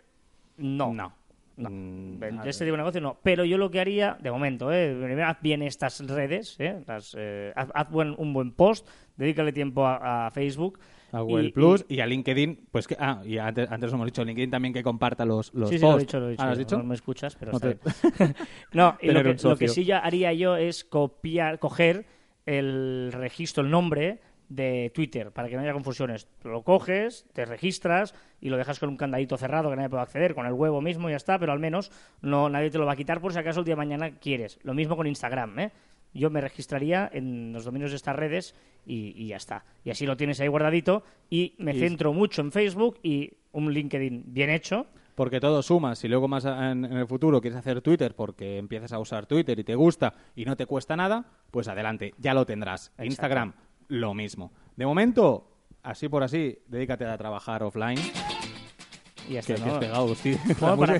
No. 0.58 0.92
No. 0.92 1.12
No. 1.56 1.68
Mm, 1.70 2.22
este 2.46 2.64
tipo 2.64 2.72
de 2.72 2.78
negocio 2.78 3.00
no. 3.02 3.18
Pero 3.22 3.44
yo 3.44 3.58
lo 3.58 3.70
que 3.70 3.78
haría, 3.78 4.16
de 4.20 4.30
momento, 4.30 4.72
¿eh? 4.72 4.94
primero 4.98 5.26
haz 5.26 5.38
bien 5.42 5.62
estas 5.62 6.00
redes, 6.06 6.56
¿eh? 6.58 6.82
Las, 6.86 7.14
eh, 7.18 7.52
haz, 7.54 7.68
haz 7.74 7.90
buen- 7.90 8.14
un 8.16 8.32
buen 8.32 8.52
post, 8.52 8.88
dedícale 9.16 9.52
tiempo 9.52 9.86
a, 9.86 10.26
a 10.26 10.30
Facebook. 10.30 10.78
a 11.12 11.18
y- 11.20 11.22
Google 11.24 11.50
Plus 11.52 11.84
y, 11.90 12.00
a 12.00 12.06
LinkedIn, 12.06 12.68
pues 12.70 12.88
que, 12.88 12.96
ah, 12.98 13.20
y 13.22 13.36
antes, 13.36 13.70
antes 13.70 13.92
hemos 13.92 14.06
dicho, 14.06 14.24
LinkedIn 14.24 14.50
también 14.50 14.72
que 14.72 14.82
comparta 14.82 15.26
los, 15.26 15.52
los 15.52 15.68
sí, 15.68 15.76
sí, 15.78 15.84
lo 15.84 15.96
he 15.96 16.00
dicho, 16.00 16.18
lo 16.20 16.28
he 16.28 16.30
dicho. 16.30 16.42
¿Ah, 16.42 16.46
lo 16.46 16.52
has 16.52 16.58
dicho? 16.58 16.78
No 16.78 16.84
me 16.84 16.94
escuchas, 16.94 17.36
pero 17.36 17.52
No 17.52 17.58
está 17.58 17.74
te- 17.74 18.14
bien. 18.24 18.34
no, 18.72 18.96
y 19.02 19.06
lo 19.10 19.22
que, 19.22 19.36
lo 19.46 19.56
que 19.56 19.68
sí 19.68 19.84
ya 19.84 19.98
haría 19.98 20.32
yo 20.32 20.56
es 20.56 20.84
copiar, 20.84 21.58
coger 21.58 22.06
el 22.46 23.10
registro, 23.12 23.62
el 23.62 23.70
nombre 23.70 24.20
de 24.54 24.90
Twitter, 24.94 25.30
para 25.32 25.48
que 25.48 25.56
no 25.56 25.62
haya 25.62 25.72
confusiones. 25.72 26.28
Lo 26.44 26.62
coges, 26.62 27.26
te 27.32 27.44
registras 27.44 28.14
y 28.40 28.48
lo 28.50 28.56
dejas 28.56 28.78
con 28.78 28.88
un 28.88 28.96
candadito 28.96 29.36
cerrado 29.36 29.70
que 29.70 29.76
nadie 29.76 29.88
puede 29.88 30.02
acceder, 30.02 30.34
con 30.34 30.46
el 30.46 30.52
huevo 30.52 30.80
mismo 30.80 31.08
y 31.08 31.12
ya 31.12 31.16
está, 31.16 31.38
pero 31.38 31.52
al 31.52 31.58
menos 31.58 31.90
no 32.20 32.48
nadie 32.48 32.70
te 32.70 32.78
lo 32.78 32.86
va 32.86 32.92
a 32.92 32.96
quitar 32.96 33.20
por 33.20 33.32
si 33.32 33.38
acaso 33.38 33.60
el 33.60 33.64
día 33.66 33.72
de 33.72 33.76
mañana 33.78 34.10
quieres. 34.18 34.58
Lo 34.62 34.74
mismo 34.74 34.96
con 34.96 35.06
Instagram, 35.06 35.58
¿eh? 35.58 35.72
Yo 36.14 36.28
me 36.28 36.42
registraría 36.42 37.08
en 37.12 37.52
los 37.54 37.64
dominios 37.64 37.90
de 37.92 37.96
estas 37.96 38.14
redes 38.14 38.54
y, 38.84 39.14
y 39.16 39.28
ya 39.28 39.36
está. 39.36 39.64
Y 39.82 39.90
así 39.90 40.04
lo 40.04 40.16
tienes 40.16 40.40
ahí 40.40 40.48
guardadito 40.48 41.02
y 41.30 41.54
me 41.58 41.74
Y- 41.74 41.78
centro 41.80 42.12
mucho 42.12 42.42
en 42.42 42.52
Facebook 42.52 42.98
y 43.02 43.32
un 43.52 43.72
LinkedIn 43.72 44.24
bien 44.26 44.50
hecho. 44.50 44.86
Porque 45.14 45.40
todo 45.40 45.62
suma. 45.62 45.94
Si 45.94 46.08
luego 46.08 46.26
más 46.28 46.44
en 46.46 46.84
el 46.84 47.06
futuro 47.06 47.40
quieres 47.40 47.58
hacer 47.58 47.80
Twitter 47.82 48.14
porque 48.14 48.58
empiezas 48.58 48.92
a 48.92 48.98
usar 48.98 49.26
Twitter 49.26 49.58
y 49.58 49.64
te 49.64 49.74
gusta 49.74 50.14
y 50.34 50.44
no 50.44 50.56
te 50.56 50.66
cuesta 50.66 50.96
nada, 50.96 51.24
pues 51.50 51.68
adelante, 51.68 52.12
ya 52.18 52.32
lo 52.34 52.44
tendrás. 52.46 52.92
Instagram, 53.02 53.52
lo 53.92 54.14
mismo. 54.14 54.52
De 54.74 54.86
momento, 54.86 55.46
así 55.82 56.08
por 56.08 56.22
así, 56.22 56.58
dedícate 56.66 57.04
a 57.04 57.18
trabajar 57.18 57.62
offline. 57.62 57.98
Y 59.28 59.34
ya 59.34 59.40
está, 59.40 59.56
¿no? 59.56 59.72
has 59.74 59.78
pegado, 59.78 60.04
hostia. 60.06 60.38
Bueno, 60.60 60.76
para- 60.76 60.98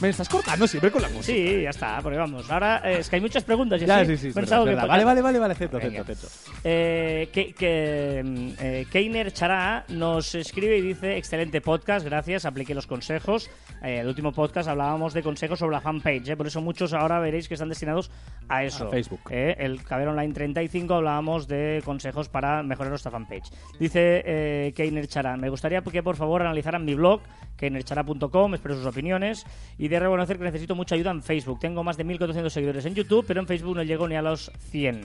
Me 0.00 0.08
estás 0.08 0.28
cortando 0.28 0.66
siempre 0.66 0.90
con 0.90 1.02
la 1.02 1.08
música. 1.08 1.24
Sí, 1.36 1.62
ya 1.62 1.70
está, 1.70 2.00
porque 2.02 2.18
vamos. 2.18 2.50
Ahora 2.50 2.82
eh, 2.84 2.98
es 3.00 3.08
que 3.08 3.16
hay 3.16 3.22
muchas 3.22 3.44
preguntas. 3.44 3.80
Ya, 3.80 4.04
sí, 4.04 4.16
sí, 4.16 4.28
es 4.28 4.34
que-. 4.34 4.40
Vale, 4.86 5.04
vale, 5.04 5.22
vale, 5.22 5.38
vale, 5.38 5.52
acepto, 5.52 5.76
acepto, 5.78 6.02
acepto. 6.02 6.28
Eh, 6.64 7.28
que, 7.32 7.52
que, 7.54 8.22
mm, 8.24 8.48
eh, 8.60 8.86
Keiner 8.90 9.32
Chará 9.32 9.84
nos 9.88 10.34
escribe 10.34 10.76
y 10.78 10.80
dice: 10.82 11.16
Excelente 11.16 11.60
podcast, 11.60 12.04
gracias, 12.04 12.44
apliqué 12.44 12.74
los 12.74 12.86
consejos. 12.86 13.48
Eh, 13.82 14.00
el 14.00 14.08
último 14.08 14.32
podcast 14.32 14.68
hablábamos 14.68 15.14
de 15.14 15.22
consejos 15.22 15.58
sobre 15.58 15.74
la 15.76 15.80
fanpage, 15.80 16.36
por 16.36 16.46
eso 16.46 16.60
muchos 16.60 16.92
ahora 16.92 17.20
veréis 17.20 17.48
que 17.48 17.54
están 17.54 17.68
destinados 17.68 18.10
a 18.48 18.64
eso. 18.64 18.88
A 18.88 18.90
Facebook. 18.90 19.20
El 19.30 19.82
Caber 19.84 20.08
Online 20.08 20.32
35 20.34 20.94
hablábamos 20.94 21.48
de 21.48 21.80
consejos 21.84 22.28
para 22.28 22.62
mejorar 22.62 22.90
nuestra 22.90 23.10
fanpage. 23.10 23.50
Dice 23.78 24.72
Keiner 24.76 25.06
Chará: 25.06 25.36
Me 25.36 25.48
gustaría 25.48 25.82
que 25.82 26.02
por 26.02 26.16
favor 26.16 26.42
analizaran 26.42 26.84
mi 26.84 26.94
blog, 26.94 27.20
keinerchara.com, 27.62 28.54
espero 28.54 28.74
sus 28.74 28.86
opiniones. 28.86 29.46
Y 29.78 29.88
de 29.88 29.98
reconocer 30.00 30.36
que 30.38 30.44
necesito 30.44 30.74
mucha 30.74 30.94
ayuda 30.96 31.10
en 31.12 31.22
Facebook. 31.22 31.60
Tengo 31.60 31.84
más 31.84 31.96
de 31.96 32.04
1.400 32.04 32.48
seguidores 32.50 32.84
en 32.86 32.94
YouTube, 32.94 33.24
pero 33.26 33.40
en 33.40 33.46
Facebook 33.46 33.76
no 33.76 33.82
llego 33.82 34.08
ni 34.08 34.16
a 34.16 34.22
los 34.22 34.50
100. 34.70 35.02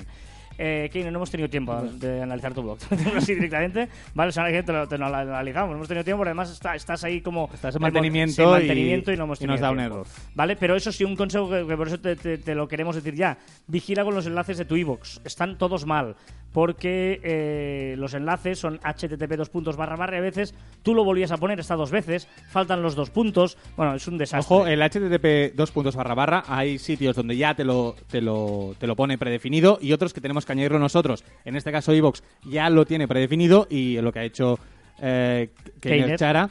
Eh, 0.59 0.89
no 1.03 1.09
hemos 1.09 1.29
tenido 1.29 1.47
tiempo 1.47 1.79
de 1.83 2.23
analizar 2.23 2.51
tu 2.51 2.63
blog. 2.63 2.79
Así 3.15 3.35
directamente. 3.35 3.87
Vale, 4.15 4.29
o 4.29 4.31
sea, 4.31 4.47
que 4.51 4.63
te 4.63 4.73
lo, 4.73 4.87
te 4.87 4.97
lo 4.97 5.05
analizamos. 5.05 5.69
No 5.69 5.75
hemos 5.75 5.87
tenido 5.87 6.03
tiempo, 6.03 6.17
porque 6.17 6.29
además 6.29 6.49
está- 6.51 6.73
estás 6.75 7.03
ahí 7.03 7.21
como. 7.21 7.47
Estás 7.53 7.75
en 7.75 7.81
mantenimiento 7.83 8.41
y- 8.41 8.45
mantenimiento 8.45 9.11
y, 9.13 9.17
no 9.17 9.25
hemos 9.25 9.39
y 9.39 9.45
nos 9.45 9.59
da 9.59 9.69
un 9.69 9.79
error. 9.79 10.07
Vale, 10.33 10.55
pero 10.55 10.75
eso 10.75 10.91
sí, 10.91 11.03
un 11.03 11.15
consejo 11.15 11.47
que, 11.47 11.63
que 11.67 11.77
por 11.77 11.87
eso 11.87 11.99
te, 11.99 12.15
te- 12.15 12.39
te 12.39 12.55
lo 12.55 12.67
queremos 12.67 12.95
decir 12.95 13.13
ya. 13.13 13.37
Vigila 13.67 14.03
con 14.03 14.15
los 14.15 14.25
enlaces 14.25 14.57
de 14.57 14.65
tu 14.65 14.75
iVoox. 14.75 15.19
Están 15.23 15.59
todos 15.59 15.85
mal. 15.85 16.15
Porque 16.57 17.21
eh, 17.23 17.93
los 17.99 18.15
enlaces 18.15 18.57
son 18.57 18.79
http 18.79 19.35
dos 19.37 19.51
puntos 19.51 19.77
barra 19.77 19.95
barra 19.95 20.17
a 20.17 20.21
veces 20.21 20.55
tú 20.81 20.95
lo 20.95 21.03
volvías 21.03 21.31
a 21.31 21.37
poner 21.37 21.59
hasta 21.59 21.75
dos 21.75 21.91
veces, 21.91 22.27
faltan 22.49 22.81
los 22.81 22.95
dos 22.95 23.11
puntos. 23.11 23.59
Bueno, 23.75 23.93
es 23.93 24.07
un 24.07 24.17
desastre. 24.17 24.55
Ojo, 24.55 24.65
el 24.65 24.81
HTTP 24.81 25.55
dos 25.55 25.69
puntos 25.69 25.95
barra 25.95 26.15
barra, 26.15 26.43
hay 26.47 26.79
sitios 26.79 27.15
donde 27.15 27.37
ya 27.37 27.53
te 27.53 27.63
lo, 27.63 27.95
te 28.09 28.21
lo, 28.21 28.73
te 28.79 28.87
lo 28.87 28.95
pone 28.95 29.19
predefinido 29.19 29.77
y 29.79 29.93
otros 29.93 30.15
que 30.15 30.19
tenemos 30.19 30.47
que 30.47 30.53
añadirlo 30.53 30.79
nosotros. 30.79 31.23
En 31.45 31.55
este 31.55 31.71
caso, 31.71 31.93
iVox 31.93 32.23
ya 32.49 32.71
lo 32.71 32.87
tiene 32.87 33.07
predefinido 33.07 33.67
y 33.69 34.01
lo 34.01 34.11
que 34.11 34.17
ha 34.17 34.23
hecho 34.23 34.57
eh, 34.99 35.51
Keiner. 35.79 36.17
Chara 36.17 36.49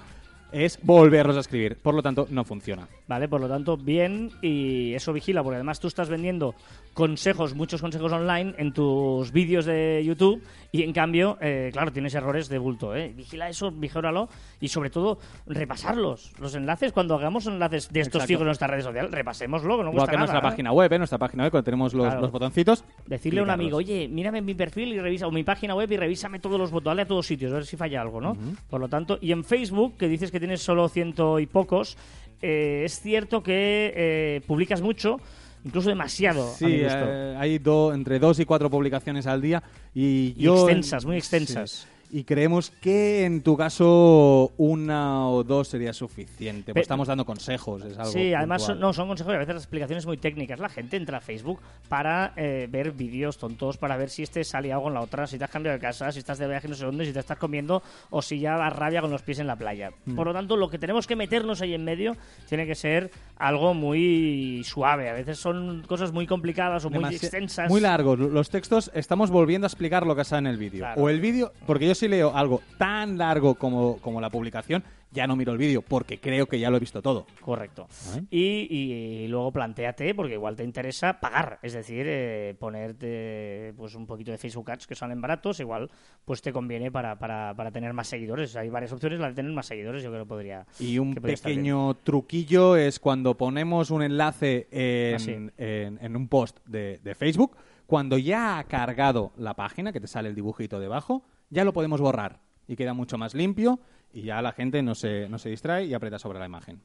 es 0.53 0.79
volverlos 0.83 1.37
a 1.37 1.41
escribir. 1.41 1.77
Por 1.77 1.95
lo 1.95 2.03
tanto, 2.03 2.27
no 2.31 2.45
funciona. 2.45 2.89
¿Vale? 3.09 3.29
Por 3.29 3.41
lo 3.41 3.49
tanto, 3.49 3.77
bien 3.77 4.31
y 4.43 4.95
eso 4.95 5.13
vigila, 5.13 5.43
porque 5.43 5.57
además 5.57 5.81
tú 5.81 5.89
estás 5.89 6.09
vendiendo 6.09 6.55
consejos, 6.95 7.55
muchos 7.55 7.81
consejos 7.81 8.11
online 8.13 8.55
en 8.59 8.73
tus 8.73 9.31
vídeos 9.33 9.65
de 9.67 10.03
YouTube 10.05 10.43
y 10.73 10.83
en 10.83 10.93
cambio, 10.93 11.37
eh, 11.41 11.71
claro, 11.73 11.93
tienes 11.93 12.15
errores 12.15 12.49
de 12.49 12.59
bulto, 12.59 12.95
¿eh? 12.97 13.13
Vigila 13.15 13.49
eso, 13.49 13.71
vigóralo 13.71 14.29
y 14.61 14.69
sobre 14.69 14.91
todo 14.91 15.19
repasarlos. 15.47 16.33
Los 16.41 16.55
enlaces, 16.55 16.93
cuando 16.93 17.15
hagamos 17.15 17.47
enlaces 17.47 17.91
de 17.93 18.01
estos 18.01 18.17
Exacto. 18.23 18.29
fijos 18.29 18.41
en 18.43 18.47
nuestras 18.47 18.71
redes 18.71 18.85
sociales, 18.85 19.11
repasémoslo, 19.11 19.79
que 19.79 19.85
no 19.85 19.93
cuesta 19.93 20.11
que 20.11 20.17
nuestra 20.19 20.39
¿eh? 20.39 20.43
página 20.43 20.73
web, 20.73 20.93
en 20.93 20.99
nuestra 20.99 21.19
página 21.19 21.45
web, 21.45 21.51
cuando 21.51 21.65
tenemos 21.65 21.95
los, 21.95 22.07
Claro. 22.07 22.21
los 22.23 22.31
botoncitos. 22.31 22.85
Decirle 23.07 23.41
a 23.41 23.43
un 23.43 23.51
amigo, 23.51 23.77
oye, 23.79 24.09
mírame 24.09 24.41
mi 24.41 24.55
perfil 24.55 24.93
y 24.93 25.01
revisa, 25.01 25.27
o 25.27 25.31
mi 25.31 25.45
página 25.45 25.75
web 25.75 25.91
y 25.91 25.97
revísame 25.97 26.39
todos 26.39 26.59
los 26.59 26.71
botones, 26.71 26.87
dale 26.87 27.03
a 27.03 27.07
todos 27.07 27.27
sitios, 27.27 27.53
a 27.53 27.57
ver 27.57 27.67
si 27.67 27.77
falla 27.77 28.01
algo, 28.01 28.21
¿no? 28.21 28.37
Por 28.71 28.81
lo 28.81 28.89
tanto, 28.89 29.19
y 29.21 29.33
en 29.33 29.45
Facebook, 29.45 29.97
que 29.97 30.09
dices 30.09 30.31
que 30.31 30.36
tienes 30.39 30.61
solo 30.63 30.89
ciento 30.89 31.39
y 31.41 31.47
pocos, 31.47 31.97
eh, 32.43 32.83
es 32.85 33.01
cierto 33.01 33.43
que 33.43 33.93
eh, 33.95 34.41
publicas 34.47 34.81
mucho, 34.83 35.19
incluso 35.65 35.89
demasiado, 35.89 36.51
a 36.51 36.55
Sí, 36.55 36.65
mi 36.67 36.83
gusto. 36.85 36.99
eh, 37.01 37.35
hay 37.39 37.59
do- 37.59 37.93
entre 37.95 38.19
dos 38.19 38.39
y 38.41 38.45
cuatro 38.45 38.71
publicaciones 38.71 39.27
al 39.27 39.41
día 39.43 39.63
y 39.95 40.35
Y 40.37 40.43
yo 40.43 40.55
extensas, 40.69 41.05
muy 41.05 41.17
extensas. 41.17 41.71
Sí. 41.71 41.87
Y 42.11 42.25
creemos 42.25 42.71
que 42.71 43.25
en 43.25 43.43
tu 43.43 43.57
caso 43.57 44.53
una 44.57 45.29
o 45.29 45.45
dos 45.45 45.69
sería 45.69 45.93
suficiente. 45.93 46.73
Pues 46.73 46.83
estamos 46.83 47.09
dando 47.09 47.25
consejos, 47.25 47.85
es 47.85 47.99
algo 47.99 48.13
Sí, 48.13 48.33
además 48.33 48.63
son, 48.63 48.81
no, 48.81 48.93
son 48.93 49.09
consejos 49.09 49.33
y 49.33 49.37
a 49.37 49.39
veces 49.39 49.55
las 49.55 49.65
explicaciones 49.65 50.07
muy 50.07 50.17
técnicas. 50.17 50.59
La 50.59 50.69
gente 50.69 50.97
entra 50.97 51.19
a 51.19 51.21
Facebook 51.21 51.61
para 51.89 52.33
eh, 52.37 52.69
ver 52.71 52.93
vídeos 52.93 53.39
tontos, 53.39 53.77
para 53.77 53.97
ver 53.97 54.11
si 54.11 54.23
este 54.23 54.45
sale 54.45 54.73
algo 54.73 54.85
con 54.85 54.95
la 54.95 55.01
otra, 55.01 55.27
si 55.27 55.39
te 55.39 55.45
has 55.45 55.51
cambiado 55.51 55.77
de 55.77 55.81
casa, 55.81 56.11
si 56.13 56.19
estás 56.19 56.39
de 56.39 56.47
viaje 56.47 56.69
no 56.69 56.75
sé 56.75 56.85
dónde, 56.85 57.05
si 57.05 57.13
te 57.13 57.21
estás 57.21 57.39
comiendo 57.39 57.83
o 58.11 58.23
si 58.23 58.39
ya 58.39 58.57
das 58.57 58.75
rabia 58.75 59.01
con 59.01 59.11
los 59.11 59.23
pies 59.23 59.39
en 59.39 59.47
la 59.47 59.57
playa. 59.57 59.91
Mm. 60.05 60.15
Por 60.15 60.27
lo 60.29 60.33
tanto, 60.33 60.57
lo 60.57 60.71
que 60.71 60.79
tenemos 60.79 61.07
que 61.07 61.17
meternos 61.17 61.61
ahí 61.61 61.75
en 61.75 61.85
medio 61.85 62.17
tiene 62.49 62.67
que 62.67 62.75
ser 62.75 63.11
algo 63.37 63.75
muy 63.75 64.63
suave. 64.65 65.11
A 65.11 65.13
veces 65.13 65.39
son 65.39 65.83
cosas 65.87 66.13
muy 66.13 66.27
complicadas 66.27 66.85
o 66.85 66.91
muy 66.91 67.15
extensas. 67.15 67.69
Muy 67.69 67.81
largos. 67.81 68.19
Los 68.19 68.51
textos 68.51 68.91
estamos 68.95 69.31
volviendo 69.31 69.67
a 69.67 69.69
explicar 69.69 70.07
lo 70.07 70.15
que 70.15 70.23
está 70.23 70.39
en 70.39 70.47
el 70.47 70.57
vídeo. 70.57 70.81
Claro. 70.81 71.03
O 71.03 71.09
el 71.09 71.21
vídeo, 71.21 71.53
porque 71.67 71.87
yo 71.87 71.95
si 71.97 72.07
leo 72.09 72.33
algo 72.37 72.61
tan 72.79 73.19
largo 73.19 73.55
como, 73.57 73.97
como 73.99 74.21
la 74.21 74.31
publicación, 74.31 74.85
ya 75.13 75.27
no 75.27 75.35
miro 75.37 75.53
el 75.53 75.59
vídeo, 75.59 75.81
porque 75.83 76.19
creo 76.21 76.47
que 76.47 76.59
ya 76.59 76.69
lo 76.69 76.77
he 76.77 76.81
visto 76.81 77.01
todo. 77.01 77.27
Correcto. 77.41 77.89
Y, 78.31 78.67
y 78.71 79.29
luego 79.29 79.51
planteate, 79.51 80.15
porque 80.15 80.35
igual 80.35 80.57
te 80.57 80.65
interesa 80.65 81.21
pagar, 81.21 81.59
es 81.63 81.73
decir, 81.73 82.05
eh, 82.07 82.55
ponerte 82.59 83.73
pues 83.77 83.95
un 83.95 84.07
poquito 84.07 84.31
de 84.31 84.37
Facebook 84.39 84.71
Ads 84.71 84.87
que 84.87 84.95
salen 84.95 85.21
baratos, 85.21 85.61
igual 85.61 85.91
pues 86.25 86.43
te 86.43 86.53
conviene 86.53 86.91
para, 86.91 87.19
para, 87.19 87.55
para 87.55 87.71
tener 87.71 87.93
más 87.95 88.09
seguidores. 88.09 88.57
Hay 88.57 88.69
varias 88.69 88.93
opciones, 88.93 89.19
la 89.19 89.29
de 89.29 89.35
tener 89.35 89.53
más 89.53 89.67
seguidores 89.67 90.03
yo 90.03 90.11
creo 90.11 90.25
que 90.25 90.29
podría... 90.29 90.67
Y 90.79 90.99
un 90.99 91.15
pequeño 91.15 91.95
truquillo 91.95 92.77
es 92.77 92.99
cuando 93.01 93.37
ponemos 93.37 93.91
un 93.91 94.03
enlace 94.03 94.69
en, 94.71 95.53
en- 95.57 95.99
en 96.03 96.17
un 96.17 96.29
post 96.29 96.59
de, 96.67 97.01
de 97.03 97.15
Facebook, 97.15 97.57
cuando 97.87 98.19
ya 98.19 98.59
ha 98.59 98.65
cargado 98.65 99.33
la 99.39 99.55
página, 99.55 99.93
que 99.93 100.01
te 100.01 100.09
sale 100.09 100.29
el 100.29 100.35
dibujito 100.35 100.81
debajo, 100.81 101.23
ya 101.51 101.65
lo 101.65 101.73
podemos 101.73 102.01
borrar 102.01 102.41
y 102.69 102.77
queda 102.77 102.95
mucho 102.95 103.19
más 103.19 103.35
limpio 103.35 103.81
y 104.13 104.23
ya 104.23 104.41
la 104.43 104.53
gente 104.53 104.83
no 104.83 104.95
se, 104.95 105.29
no 105.29 105.39
se 105.39 105.51
distrae 105.51 105.85
y 105.87 105.95
aprieta 105.95 106.19
sobre 106.19 106.39
la 106.39 106.47
imagen. 106.47 106.81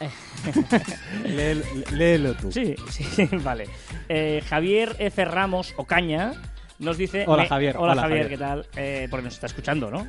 léelo, 1.24 1.64
léelo 1.92 2.34
tú. 2.34 2.50
Sí, 2.50 2.74
sí, 2.88 3.28
vale. 3.44 3.66
Eh, 4.08 4.42
Javier 4.48 4.96
F. 4.98 5.24
Ramos 5.24 5.74
Ocaña 5.76 6.32
nos 6.78 6.96
dice... 6.96 7.24
Hola, 7.26 7.42
me- 7.42 7.48
Javier. 7.48 7.76
Hola, 7.76 7.92
Hola, 7.92 8.02
Javier, 8.02 8.22
Javier. 8.22 8.38
¿qué 8.38 8.44
tal? 8.44 8.66
Eh, 8.76 9.08
porque 9.10 9.24
nos 9.24 9.34
está 9.34 9.46
escuchando, 9.46 9.90
¿no? 9.90 10.06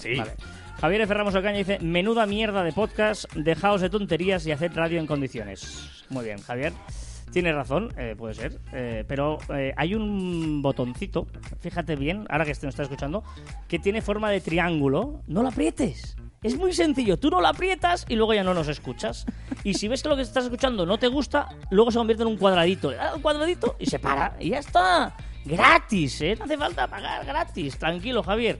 Sí. 0.00 0.14
Vale. 0.16 0.32
Javier 0.80 1.00
F. 1.02 1.14
Ramos 1.14 1.34
Ocaña 1.34 1.58
dice, 1.58 1.78
menuda 1.80 2.26
mierda 2.26 2.62
de 2.62 2.72
podcast, 2.72 3.24
dejaos 3.34 3.80
de 3.80 3.90
tonterías 3.90 4.46
y 4.46 4.52
haced 4.52 4.72
radio 4.74 5.00
en 5.00 5.06
condiciones. 5.06 6.04
Muy 6.10 6.24
bien, 6.24 6.38
Javier. 6.42 6.72
Tienes 7.32 7.54
razón, 7.54 7.92
eh, 7.98 8.14
puede 8.16 8.34
ser. 8.34 8.60
eh, 8.72 9.04
pero 9.06 9.38
eh, 9.54 9.74
hay 9.76 9.94
un 9.94 10.62
botoncito, 10.62 11.26
fíjate 11.60 11.96
bien, 11.96 12.26
ahora 12.30 12.44
que 12.44 12.52
este 12.52 12.66
nos 12.66 12.74
está 12.74 12.84
escuchando, 12.84 13.24
que 13.68 13.78
tiene 13.78 14.00
forma 14.00 14.30
de 14.30 14.40
triángulo. 14.40 15.20
No 15.26 15.42
lo 15.42 15.48
aprietes. 15.48 16.16
Es 16.42 16.56
muy 16.56 16.72
sencillo. 16.72 17.18
Tú 17.18 17.28
no 17.30 17.40
lo 17.40 17.48
aprietas 17.48 18.06
y 18.08 18.14
luego 18.14 18.32
ya 18.32 18.44
no 18.44 18.54
nos 18.54 18.68
escuchas. 18.68 19.26
Y 19.64 19.74
si 19.74 19.88
ves 19.88 20.02
que 20.02 20.08
lo 20.08 20.16
que 20.16 20.22
estás 20.22 20.44
escuchando 20.44 20.86
no 20.86 20.96
te 20.98 21.08
gusta, 21.08 21.48
luego 21.70 21.90
se 21.90 21.98
convierte 21.98 22.22
en 22.22 22.28
un 22.28 22.36
cuadradito. 22.36 22.90
Le 22.90 22.96
das 22.98 23.16
un 23.16 23.22
cuadradito 23.22 23.74
y 23.78 23.86
se 23.86 23.98
para. 23.98 24.36
Y 24.38 24.50
ya 24.50 24.58
está. 24.60 25.16
Gratis, 25.44 26.20
¿eh? 26.22 26.36
No 26.38 26.44
hace 26.44 26.56
falta 26.56 26.86
pagar, 26.86 27.24
gratis. 27.26 27.76
Tranquilo, 27.78 28.22
Javier. 28.22 28.58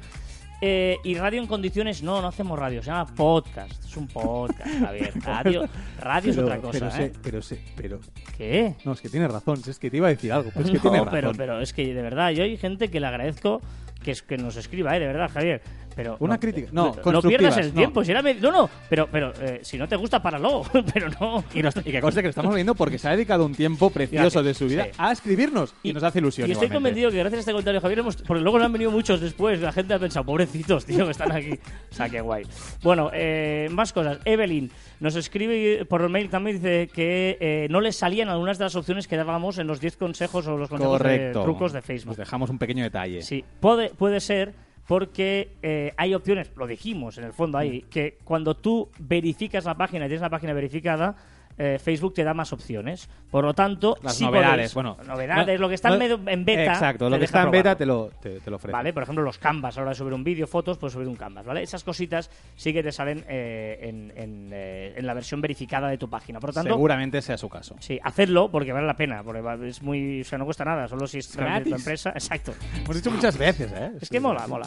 Eh, 0.61 0.99
y 1.05 1.15
radio 1.15 1.41
en 1.41 1.47
condiciones, 1.47 2.03
no, 2.03 2.23
no 2.23 2.29
hacemos 2.29 2.59
radio, 2.59 2.83
se 2.83 2.87
llama 2.87 3.07
podcast. 3.15 3.85
Es 3.85 3.97
un 3.97 4.07
podcast, 4.07 4.71
Javier. 4.81 5.13
Radio, 5.25 5.69
radio 6.01 6.31
es 6.31 6.39
otra 6.39 6.59
cosa, 6.59 6.79
pero 6.79 6.91
sé, 6.91 7.05
¿eh? 7.05 7.13
pero 7.23 7.43
sé, 7.43 7.61
pero... 7.77 8.01
¿Qué? 8.37 8.75
No, 8.85 8.93
es 8.93 9.01
que 9.01 9.09
tienes 9.09 9.31
razón, 9.31 9.61
es 9.67 9.79
que 9.79 9.91
te 9.91 9.99
iba 9.99 10.07
a 10.07 10.11
decir 10.11 10.33
algo, 10.33 10.51
pero 10.55 10.65
es 10.65 10.71
que 10.71 10.77
no, 10.77 10.83
tienes 10.83 11.01
razón. 11.01 11.13
pero, 11.13 11.33
pero 11.33 11.61
es 11.61 11.73
que 11.73 11.93
de 11.93 12.03
verdad, 12.03 12.31
yo 12.31 12.45
hay 12.45 12.57
gente 12.57 12.89
que 12.89 13.01
le 13.01 13.07
agradezco 13.07 13.61
que, 14.07 14.13
es, 14.13 14.23
que 14.23 14.39
nos 14.39 14.57
escriba, 14.57 14.97
¿eh? 14.97 15.01
De 15.01 15.07
verdad, 15.09 15.29
Javier. 15.35 15.61
Pero 15.97 16.17
Una 16.21 16.35
no, 16.35 16.41
crítica. 16.41 16.69
No, 16.73 16.95
no 17.05 17.23
pierdas 17.23 17.57
el 17.57 17.73
tiempo. 17.73 18.05
Si 18.05 18.11
era 18.11 18.21
no, 18.21 18.53
no, 18.53 18.71
pero, 18.89 19.09
pero 19.11 19.33
eh, 19.41 19.61
si 19.63 19.79
no 19.79 19.89
te 19.89 19.97
gusta, 19.97 20.23
páralo. 20.23 20.63
pero 20.95 21.09
no. 21.19 21.43
Y, 21.55 21.63
nos- 21.63 21.75
y 21.79 21.91
que 21.91 22.01
conste 22.03 22.21
que 22.21 22.27
lo 22.27 22.31
estamos 22.31 22.53
leyendo 22.53 22.75
porque 22.75 22.99
se 22.99 23.09
ha 23.09 23.13
dedicado 23.13 23.47
un 23.47 23.55
tiempo 23.55 23.89
precioso 23.91 24.43
de 24.43 24.53
su 24.53 24.67
vida 24.67 24.85
sí. 24.85 24.91
a 24.99 25.11
escribirnos 25.11 25.75
y, 25.83 25.95
nos 25.95 26.03
hace 26.03 26.19
ilusión. 26.19 26.49
Y 26.49 26.53
estoy 26.53 26.67
igualmente. 26.67 26.91
convencido 27.01 27.11
que 27.11 27.19
gracias 27.19 27.39
a 27.39 27.41
este 27.41 27.53
comentario, 27.53 27.81
Javier, 27.81 27.99
hemos- 28.01 28.17
porque 28.17 28.43
luego 28.43 28.59
nos 28.59 28.67
han 28.67 28.73
venido 28.75 28.91
muchos 28.91 29.21
después. 29.23 29.59
La 29.61 29.73
gente 29.73 29.95
ha 29.95 29.99
pensado, 29.99 30.27
pobrecitos, 30.27 30.85
tío, 30.85 31.07
que 31.07 31.13
están 31.13 31.33
aquí. 31.33 31.59
O 31.91 31.95
sea, 31.95 32.09
qué 32.11 32.21
guay. 32.21 32.45
Bueno, 32.83 33.11
eh, 33.15 33.69
más 33.73 33.93
cosas. 33.95 34.19
Evelyn 34.27 34.71
nos 35.01 35.17
escribe 35.17 35.87
por 35.87 36.07
mail 36.11 36.29
también, 36.29 36.57
dice 36.57 36.89
que 36.93 37.39
eh, 37.41 37.69
no 37.71 37.81
le 37.81 37.93
salían 37.93 38.29
algunas 38.29 38.59
de 38.59 38.65
las 38.65 38.77
opciones 38.77 39.09
que 39.09 39.17
dábamos 39.17 39.59
en 39.59 39.67
los 39.67 39.81
10 39.81 39.97
consejos 39.97 40.47
o 40.47 40.59
los 40.59 40.69
consejos 40.69 41.03
de 41.03 41.33
trucos 41.33 41.73
de 41.73 41.81
Facebook. 41.81 42.13
Os 42.13 42.17
dejamos 42.19 42.51
un 42.51 42.59
pequeño 42.59 42.85
detalle. 42.85 43.23
Sí, 43.23 43.43
puede 43.97 44.21
ser 44.21 44.55
porque 44.87 45.51
eh, 45.63 45.93
hay 45.97 46.15
opciones, 46.15 46.51
lo 46.57 46.67
dijimos 46.67 47.19
en 47.19 47.25
el 47.25 47.33
fondo 47.33 47.59
ahí, 47.59 47.83
Mm. 47.85 47.89
que 47.91 48.19
cuando 48.25 48.55
tú 48.57 48.89
verificas 48.99 49.65
la 49.65 49.75
página 49.77 50.05
y 50.07 50.09
tienes 50.09 50.23
la 50.23 50.31
página 50.31 50.53
verificada, 50.53 51.17
eh, 51.59 51.79
Facebook 51.83 52.15
te 52.15 52.25
da 52.25 52.35
más 52.35 52.53
opciones. 52.53 53.09
Por 53.31 53.45
lo 53.45 53.55
tanto, 53.55 53.97
Las 54.03 54.17
sí 54.17 54.25
novedades, 54.25 54.73
podéis- 54.73 54.75
bueno. 54.75 54.97
novedades, 55.07 55.59
lo 55.61 55.69
que 55.69 55.75
está 55.75 55.89
en, 55.89 55.95
no- 55.95 55.99
medio- 55.99 56.21
en 56.31 56.45
beta. 56.45 56.73
Exacto, 56.73 57.11
lo 57.11 57.19
que 57.19 57.25
está 57.25 57.43
en 57.43 57.51
beta 57.51 57.75
te 57.77 57.85
lo, 57.87 58.11
te, 58.21 58.41
te 58.41 58.51
lo 58.51 58.57
ofrece. 58.57 58.73
Vale, 58.73 58.93
por 58.93 59.03
ejemplo, 59.03 59.25
los 59.25 59.39
canvas, 59.39 59.77
a 59.77 59.81
la 59.81 59.83
hora 59.83 59.91
de 59.91 59.95
subir 59.97 60.13
un 60.15 60.23
vídeo, 60.25 60.47
fotos, 60.47 60.79
puedes 60.79 60.93
subir 60.95 61.09
un 61.09 61.17
canvas, 61.17 61.45
¿vale? 61.47 61.63
Esas 61.63 61.83
cositas 61.85 62.31
sí 62.57 62.73
que 62.73 62.83
te 62.83 62.93
salen 62.93 63.25
eh, 63.29 63.79
en, 63.83 64.13
en, 64.17 64.51
eh, 64.53 64.95
en 64.97 65.07
la 65.07 65.15
versión 65.15 65.41
verificada 65.41 65.89
de 65.89 65.99
tu 65.99 66.09
página. 66.09 66.41
Por 66.41 66.51
lo 66.51 66.55
tanto, 66.55 66.75
Seguramente 66.75 67.21
sea 67.23 67.37
su 67.39 67.49
caso. 67.49 67.77
sí, 67.81 67.99
hacedlo 68.03 68.51
porque 68.51 68.73
vale 68.73 68.87
la 68.87 68.97
pena, 68.97 69.23
porque 69.23 69.43
es 69.69 69.83
muy, 69.83 70.21
o 70.21 70.25
sea, 70.25 70.39
no 70.39 70.45
cuesta 70.45 70.65
nada, 70.65 70.87
solo 70.89 71.07
si 71.07 71.19
es 71.19 71.35
realmente 71.35 71.65
tu 71.65 71.71
Gratis. 71.71 71.87
empresa. 71.87 72.11
Exacto. 72.15 72.55
Hemos 72.85 72.97
dicho 72.97 73.11
muchas 73.11 73.37
veces, 73.37 73.73
¿eh? 73.73 73.93
Es 74.01 74.09
que 74.09 74.21
mola, 74.21 74.47
mola. 74.47 74.67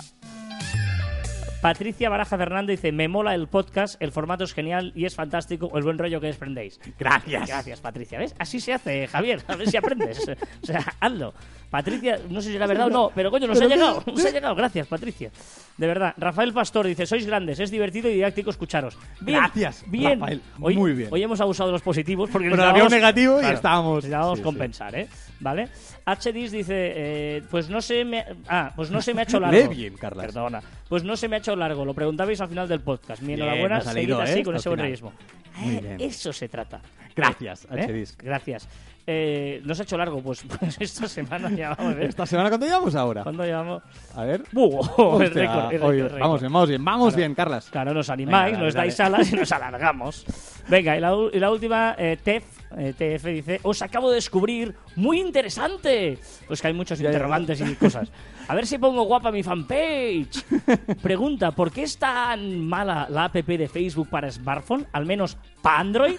Patricia 1.61 2.09
Baraja 2.09 2.37
Fernando 2.37 2.71
dice, 2.71 2.93
me 2.93 3.09
mola 3.09 3.35
el 3.35 3.47
podcast, 3.49 4.01
el 4.01 4.13
formato 4.13 4.45
es 4.45 4.53
genial 4.53 4.93
y 4.95 5.03
es 5.05 5.13
fantástico 5.13 5.69
el 5.77 5.83
buen 5.83 5.97
rollo 5.97 6.21
que 6.21 6.27
desprendéis. 6.27 6.79
Gracias. 6.97 7.47
Gracias, 7.49 7.81
Patricia. 7.81 8.17
¿Ves? 8.17 8.33
Así 8.39 8.61
se 8.61 8.71
hace, 8.73 9.07
Javier. 9.07 9.41
A 9.45 9.57
ver 9.57 9.69
si 9.69 9.75
aprendes. 9.75 10.19
O 10.63 10.65
sea, 10.65 10.85
hazlo. 11.01 11.33
Patricia, 11.69 12.17
no 12.29 12.41
sé 12.41 12.49
si 12.51 12.55
era 12.55 12.65
verdad 12.65 12.87
o 12.87 12.89
no, 12.89 13.11
pero 13.13 13.29
coño, 13.29 13.45
nos 13.47 13.59
ha 13.61 13.65
llegado. 13.67 14.01
Nos 14.07 14.25
ha 14.25 14.29
llegado. 14.31 14.55
Gracias, 14.55 14.87
Patricia. 14.87 15.31
De 15.77 15.85
verdad. 15.85 16.13
Rafael 16.17 16.53
Pastor 16.53 16.87
dice, 16.87 17.05
sois 17.05 17.25
grandes, 17.25 17.59
es 17.59 17.69
divertido 17.71 18.09
y 18.09 18.13
didáctico 18.13 18.49
escucharos. 18.51 18.97
Bien, 19.19 19.39
Gracias, 19.39 19.83
bien. 19.87 20.19
Rafael. 20.19 20.41
Hoy, 20.61 20.77
Muy 20.77 20.93
bien. 20.93 21.09
Hoy 21.11 21.23
hemos 21.23 21.41
abusado 21.41 21.67
de 21.67 21.73
los 21.73 21.81
positivos 21.81 22.29
porque 22.31 22.49
Pero 22.49 22.63
había 22.63 22.85
un 22.85 22.89
negativo 22.89 23.41
y 23.41 23.45
estábamos- 23.45 23.95
necesitábamos 23.97 24.37
sí, 24.37 24.41
sí. 24.41 24.43
compensar, 24.43 24.95
¿eh? 24.95 25.07
¿Vale? 25.41 25.69
HDis 26.05 26.51
dice, 26.51 26.73
eh, 26.95 27.43
pues 27.49 27.69
no 27.69 27.81
se 27.81 28.03
me... 28.03 28.25
Ah, 28.47 28.71
pues 28.75 28.91
no 28.91 29.01
se 29.01 29.13
me 29.13 29.21
ha 29.21 29.23
hecho 29.23 29.39
largo. 29.39 29.57
Lee 29.57 29.67
bien, 29.73 29.93
Carlas. 29.95 30.25
Perdona. 30.25 30.61
Pues 30.89 31.03
no 31.03 31.15
se 31.15 31.27
me 31.29 31.37
ha 31.37 31.39
hecho 31.39 31.55
largo. 31.55 31.85
Lo 31.85 31.93
preguntabais 31.93 32.41
al 32.41 32.49
final 32.49 32.67
del 32.67 32.81
podcast. 32.81 33.21
Mi 33.21 33.33
enhorabuena, 33.33 33.75
nos 33.77 33.85
seguid 33.85 34.11
así 34.13 34.39
¿eh? 34.39 34.43
con 34.43 34.55
Al 34.55 34.59
ese 34.59 34.69
buen. 34.69 35.13
Muy 35.57 35.75
Eh. 35.75 35.97
Eso 35.99 36.33
se 36.33 36.49
trata. 36.49 36.81
Gracias, 37.15 37.67
¿Eh? 37.71 37.85
HDis. 37.87 38.17
Gracias. 38.17 38.67
Eh, 39.11 39.61
nos 39.65 39.79
ha 39.79 39.83
hecho 39.83 39.97
largo, 39.97 40.21
pues, 40.21 40.43
pues 40.59 40.77
esta 40.79 41.07
semana 41.07 41.49
ya 41.51 41.69
vamos 41.73 41.93
a 41.93 41.95
ver. 41.95 42.09
¿Esta 42.09 42.25
semana 42.25 42.49
cuánto 42.49 42.65
llevamos 42.67 42.93
ahora? 42.95 43.23
¿Cuándo 43.23 43.43
llevamos? 43.43 43.81
A 44.15 44.23
ver. 44.23 44.43
¡Buh! 44.51 44.77
Hostia, 44.97 45.25
Es 45.25 45.33
récord, 45.33 45.73
es 45.73 45.81
récord, 45.81 45.93
récord. 45.95 46.19
Vamos 46.19 46.41
bien, 46.41 46.53
vamos 46.53 46.69
bien, 46.69 46.85
vamos 46.85 47.07
Claro. 47.07 47.17
bien, 47.17 47.35
Carlas. 47.35 47.69
Claro, 47.71 47.93
nos 47.93 48.09
animáis, 48.09 48.51
Venga, 48.53 48.65
nos 48.65 48.73
dale, 48.73 48.87
dais 48.87 48.97
dale. 48.97 49.15
alas 49.15 49.31
y 49.33 49.35
nos 49.35 49.51
alargamos. 49.51 50.25
Venga, 50.67 50.95
y 50.97 50.99
la, 50.99 51.15
y 51.33 51.39
la 51.39 51.49
última, 51.51 51.95
eh, 51.97 52.17
Tef, 52.23 52.43
eh, 52.43 52.58
TF 52.69 53.25
dice, 53.25 53.59
os 53.63 53.81
acabo 53.81 54.09
de 54.09 54.15
descubrir, 54.15 54.75
muy 54.95 55.19
interesante. 55.19 56.17
Pues 56.47 56.61
que 56.61 56.67
hay 56.67 56.73
muchos 56.73 56.99
interrogantes 57.01 57.59
y 57.61 57.75
cosas. 57.75 58.11
A 58.47 58.55
ver 58.55 58.65
si 58.65 58.77
pongo 58.77 59.03
guapa 59.03 59.31
mi 59.31 59.43
fanpage. 59.43 60.43
Pregunta, 61.01 61.51
¿por 61.51 61.71
qué 61.71 61.83
es 61.83 61.97
tan 61.97 62.59
mala 62.67 63.07
la 63.09 63.25
app 63.25 63.35
de 63.35 63.67
Facebook 63.67 64.09
para 64.09 64.31
smartphone? 64.31 64.87
Al 64.91 65.05
menos 65.05 65.37
para 65.61 65.79
Android. 65.79 66.15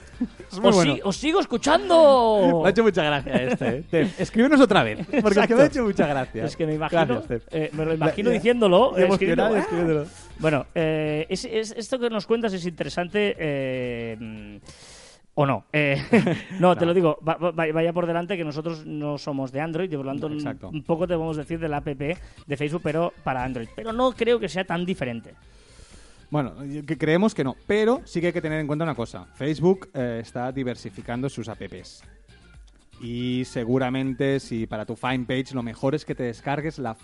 Es 0.52 0.58
muy 0.60 0.68
os, 0.68 0.74
bueno. 0.76 0.94
si- 0.94 1.00
os 1.04 1.16
sigo 1.16 1.40
escuchando. 1.40 2.60
Me 2.62 2.68
ha 2.68 2.70
hecho 2.70 2.82
mucha 2.84 3.02
gracia 3.04 3.34
este, 3.34 3.68
¿eh? 3.68 3.84
Tef, 3.90 4.20
escríbenos 4.20 4.60
otra 4.60 4.82
vez, 4.84 5.06
porque 5.22 5.40
es 5.40 5.46
que 5.46 5.54
me 5.56 5.62
ha 5.62 5.66
hecho 5.66 5.82
mucha 5.84 6.06
gracia. 6.06 6.44
Es 6.44 6.56
que 6.56 6.66
me 6.66 6.74
imagino, 6.74 7.06
Gracias, 7.06 7.42
eh, 7.50 7.70
me 7.72 7.84
lo 7.84 7.94
imagino 7.94 8.30
Ya- 8.30 8.34
diciéndolo. 8.34 8.96
eh, 8.98 9.04
emocionado 9.04 9.56
y 9.56 9.60
escribiéndolo. 9.60 10.02
"Ah". 10.08 10.26
Bueno, 10.38 10.66
eh, 10.74 11.26
es- 11.28 11.44
es- 11.44 11.72
esto 11.76 11.98
que 11.98 12.10
nos 12.10 12.26
cuentas 12.26 12.52
es 12.52 12.64
interesante. 12.64 13.34
eh, 13.38 14.60
¿O 15.34 15.46
no? 15.46 15.64
Eh, 15.72 15.96
no, 16.60 16.76
te 16.76 16.84
lo 16.84 16.92
digo, 16.92 17.18
va- 17.26 17.36
va- 17.36 17.52
vaya 17.52 17.92
por 17.92 18.06
delante 18.06 18.36
que 18.36 18.44
nosotros 18.44 18.84
no 18.84 19.16
somos 19.16 19.52
de 19.52 19.60
Android 19.60 19.90
y 19.90 19.96
por 19.96 20.04
lo 20.06 20.12
tanto 20.12 20.28
Exacto. 20.30 20.68
un 20.68 20.82
poco 20.82 21.06
te 21.06 21.14
podemos 21.14 21.36
decir 21.36 21.58
de 21.58 21.68
la 21.68 21.78
app 21.78 21.86
de 21.86 22.56
Facebook, 22.56 22.82
pero 22.82 23.12
para 23.24 23.44
Android. 23.44 23.68
Pero 23.76 23.92
no 23.92 24.12
creo 24.12 24.38
que 24.40 24.48
sea 24.48 24.64
tan 24.64 24.84
diferente. 24.84 25.34
Bueno, 26.30 26.54
que 26.86 26.96
creemos 26.98 27.34
que 27.34 27.42
no, 27.42 27.56
pero 27.66 28.02
sí 28.04 28.20
que 28.20 28.28
hay 28.28 28.32
que 28.32 28.42
tener 28.42 28.60
en 28.60 28.66
cuenta 28.66 28.84
una 28.84 28.94
cosa. 28.94 29.24
Facebook 29.34 29.88
eh, 29.94 30.18
está 30.22 30.52
diversificando 30.52 31.28
sus 31.28 31.48
apps. 31.48 32.02
Y 33.00 33.44
seguramente 33.46 34.38
si 34.40 34.66
para 34.66 34.84
tu 34.84 34.94
Find 34.94 35.26
Page 35.26 35.54
lo 35.54 35.62
mejor 35.62 35.94
es 35.94 36.04
que 36.04 36.14
te 36.14 36.24
descargues 36.24 36.78
la- 36.78 36.96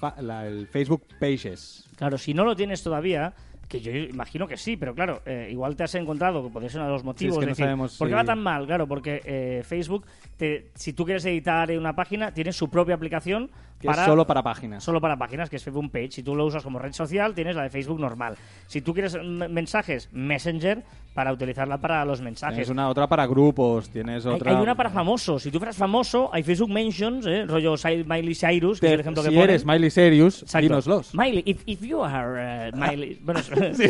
el 0.46 0.66
Facebook 0.68 1.04
Pages. 1.18 1.88
Claro, 1.96 2.18
si 2.18 2.34
no 2.34 2.44
lo 2.44 2.54
tienes 2.54 2.82
todavía, 2.82 3.32
que 3.68 3.80
yo 3.80 3.90
imagino 3.92 4.46
que 4.46 4.56
sí, 4.56 4.76
pero 4.76 4.94
claro, 4.94 5.22
eh, 5.26 5.48
igual 5.50 5.74
te 5.76 5.84
has 5.84 5.94
encontrado, 5.96 6.42
que 6.44 6.50
podría 6.50 6.70
ser 6.70 6.80
uno 6.80 6.88
de 6.88 6.92
los 6.94 7.04
motivos. 7.04 7.34
es 7.34 7.38
que 7.38 7.40
de 7.40 7.46
no 7.46 7.50
decir, 7.50 7.64
sabemos 7.64 7.96
¿Por 7.98 8.08
qué 8.08 8.14
va 8.14 8.24
tan 8.24 8.38
mal? 8.40 8.66
Claro, 8.66 8.86
porque 8.86 9.20
eh, 9.24 9.62
Facebook, 9.64 10.06
te- 10.36 10.68
si 10.74 10.92
tú 10.92 11.04
quieres 11.04 11.24
editar 11.24 11.70
una 11.72 11.94
página, 11.96 12.32
tiene 12.32 12.52
su 12.52 12.68
propia 12.70 12.94
aplicación 12.94 13.50
Que 13.80 13.88
para 13.88 14.02
es 14.02 14.06
solo 14.06 14.26
para 14.26 14.42
páginas. 14.42 14.82
solo 14.82 15.00
para 15.00 15.16
páginas, 15.16 15.50
que 15.50 15.56
es 15.56 15.62
Facebook 15.62 15.90
Page. 15.90 16.12
Si 16.12 16.22
tú 16.22 16.34
lo 16.34 16.46
usas 16.46 16.62
como 16.62 16.78
red 16.78 16.92
social, 16.92 17.34
tienes 17.34 17.56
la 17.56 17.62
de 17.62 17.70
Facebook 17.70 18.00
normal. 18.00 18.36
Si 18.66 18.80
tú 18.80 18.94
quieres 18.94 19.16
mensajes, 19.22 20.08
Messenger, 20.12 20.82
para 21.12 21.32
utilizarla 21.32 21.78
para 21.78 22.04
los 22.04 22.20
mensajes. 22.20 22.54
Tienes 22.56 22.70
una 22.70 22.88
otra 22.88 23.06
para 23.06 23.26
grupos, 23.26 23.88
tienes 23.90 24.24
otra... 24.26 24.50
hay 24.50 24.62
una 24.62 24.74
para 24.74 24.90
famosos. 24.90 25.42
Si 25.42 25.50
tú 25.50 25.58
fueras 25.58 25.76
famoso, 25.76 26.30
hay 26.32 26.42
Facebook 26.42 26.70
Mentions, 26.70 27.26
¿eh? 27.26 27.44
rollo 27.46 27.74
Miley 28.06 28.34
Cyrus, 28.34 28.80
que 28.80 28.86
Te- 28.86 28.92
es 28.92 28.94
el 28.94 29.00
ejemplo 29.00 29.22
que 29.22 29.30
si 29.30 29.38
eres 29.38 29.64
Miley 29.64 29.90
Cyrus, 29.90 30.44
dínoslos. 30.60 31.14
Miley, 31.14 31.42
if, 31.46 31.62
if 31.66 31.80
you 31.80 32.02
are 32.02 32.70
uh, 32.70 32.76
Miley... 32.76 33.18
bueno, 33.24 33.40
Sí, 33.42 33.88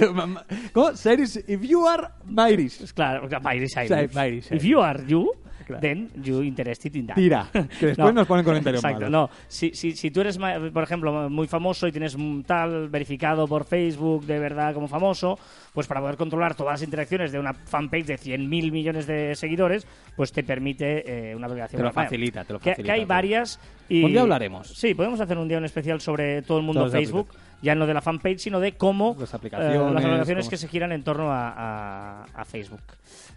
¿Cómo? 0.73 0.93
Cyrus, 0.93 1.37
if 1.49 1.63
you 1.63 1.87
are. 1.87 2.09
Es 2.57 2.93
claro, 2.93 3.29
Miley 3.43 3.69
Cyrus. 3.69 4.15
Miley 4.15 4.43
Cyrus. 4.43 4.53
If 4.53 4.63
you 4.63 4.81
are 4.81 5.05
you, 5.07 5.33
Claro. 5.67 5.81
then 5.81 6.09
you 6.23 6.43
interested 6.43 6.95
in 6.95 7.09
that. 7.09 7.17
Tira, 7.17 7.49
que 7.81 7.87
después 7.87 8.15
nos 8.15 8.27
ponen 8.27 8.45
comentarios 8.45 8.83
Exacto, 8.85 9.07
malos. 9.07 9.11
no. 9.11 9.31
Si, 9.49 9.73
si, 9.75 9.93
si 9.97 10.13
tú 10.13 10.21
eres, 10.21 10.39
ma- 10.39 10.55
por 10.73 10.85
ejemplo, 10.85 11.29
muy 11.29 11.49
famoso 11.49 11.89
y 11.89 11.93
tienes 11.93 12.15
un 12.15 12.45
tal 12.45 12.89
verificado 12.89 13.49
por 13.49 13.65
Facebook 13.65 14.25
de 14.27 14.39
verdad 14.39 14.73
como 14.75 14.87
famoso, 14.87 15.39
pues 15.75 15.87
para 15.89 16.01
poder 16.01 16.17
controlar 16.17 16.55
todas 16.55 16.75
las 16.75 16.83
interacciones 16.83 17.33
de 17.33 17.41
una 17.41 17.53
fanpage 17.53 18.07
de 18.07 18.17
100.000 18.17 18.49
millones 18.71 19.07
de 19.09 19.35
seguidores, 19.35 19.87
pues 20.15 20.31
te 20.31 20.45
permite 20.45 21.31
eh, 21.31 21.35
una 21.35 21.47
aplicación. 21.49 21.81
Te 21.81 21.83
lo 21.85 21.93
facilita, 21.93 22.45
te 22.45 22.53
lo 22.53 22.61
Que- 22.61 22.71
facilita. 22.71 22.95
Que, 22.95 23.01
hay 23.01 23.05
varias 23.05 23.59
y... 23.89 24.05
Un 24.05 24.13
día 24.13 24.21
hablaremos. 24.23 24.69
Sí, 24.69 24.95
podemos 24.95 25.21
hacer 25.21 25.37
un 25.37 25.49
día 25.49 25.59
un 25.59 25.65
especial 25.65 26.01
sobre 26.01 26.43
todo 26.43 26.59
el 26.59 26.65
mundo 26.65 26.83
Todas 26.83 26.93
Facebook, 26.93 27.29
ya 27.61 27.75
no 27.75 27.87
de 27.87 27.95
la 27.95 28.01
fanpage, 28.03 28.39
sino 28.39 28.61
de 28.61 28.73
cómo 28.73 29.17
Las 29.19 29.33
eh, 29.33 29.37
aplicaciones, 29.37 29.93
las 29.95 30.05
aplicaciones 30.05 30.45
cómo- 30.45 30.51
que 30.51 30.57
se 30.57 30.69
giran 30.69 30.93
en 30.93 31.03
torno 31.03 31.33
a, 31.33 31.49
a- 31.51 32.25
a 32.35 32.45
Facebook. 32.45 32.83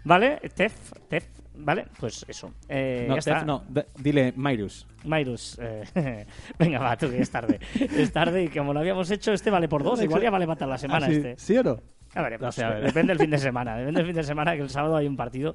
¿Vale? 0.04 0.40
Tef, 0.54 0.72
Tef, 1.08 1.24
¿vale? 1.64 1.86
Pues 1.98 2.24
eso. 2.28 2.52
Eh, 2.68 3.06
No, 3.08 3.14
ya 3.14 3.18
está. 3.18 3.44
No, 3.44 3.64
dile 3.98 4.32
Myrus. 4.36 4.86
Mairus, 5.04 5.58
eh, 5.60 6.26
venga, 6.58 6.78
va, 6.78 6.96
tú 6.96 7.08
que 7.10 7.20
es 7.20 7.30
tarde. 7.30 7.58
Es 7.78 8.12
tarde 8.12 8.44
y 8.44 8.48
como 8.48 8.72
lo 8.74 8.80
habíamos 8.80 9.10
hecho, 9.10 9.32
este 9.32 9.50
vale 9.50 9.68
por 9.68 9.82
dos. 9.82 10.02
Igual 10.02 10.22
ya 10.22 10.30
vale 10.30 10.46
matar 10.46 10.68
la 10.68 10.78
semana 10.78 11.06
Ah, 11.06 11.08
sí, 11.10 11.16
este. 11.16 11.34
¿Sí 11.38 11.56
o 11.56 11.62
no? 11.62 11.80
A 12.12 12.22
veremos. 12.22 12.42
No 12.46 12.50
sé, 12.52 12.64
a 12.64 12.70
ver. 12.70 12.82
Depende 12.84 13.12
del 13.12 13.20
fin 13.20 13.30
de 13.30 13.38
semana. 13.38 13.76
Depende 13.76 13.98
del 14.00 14.06
fin 14.08 14.16
de 14.16 14.24
semana, 14.24 14.56
que 14.56 14.62
el 14.62 14.68
sábado 14.68 14.96
hay 14.96 15.06
un 15.06 15.16
partido. 15.16 15.54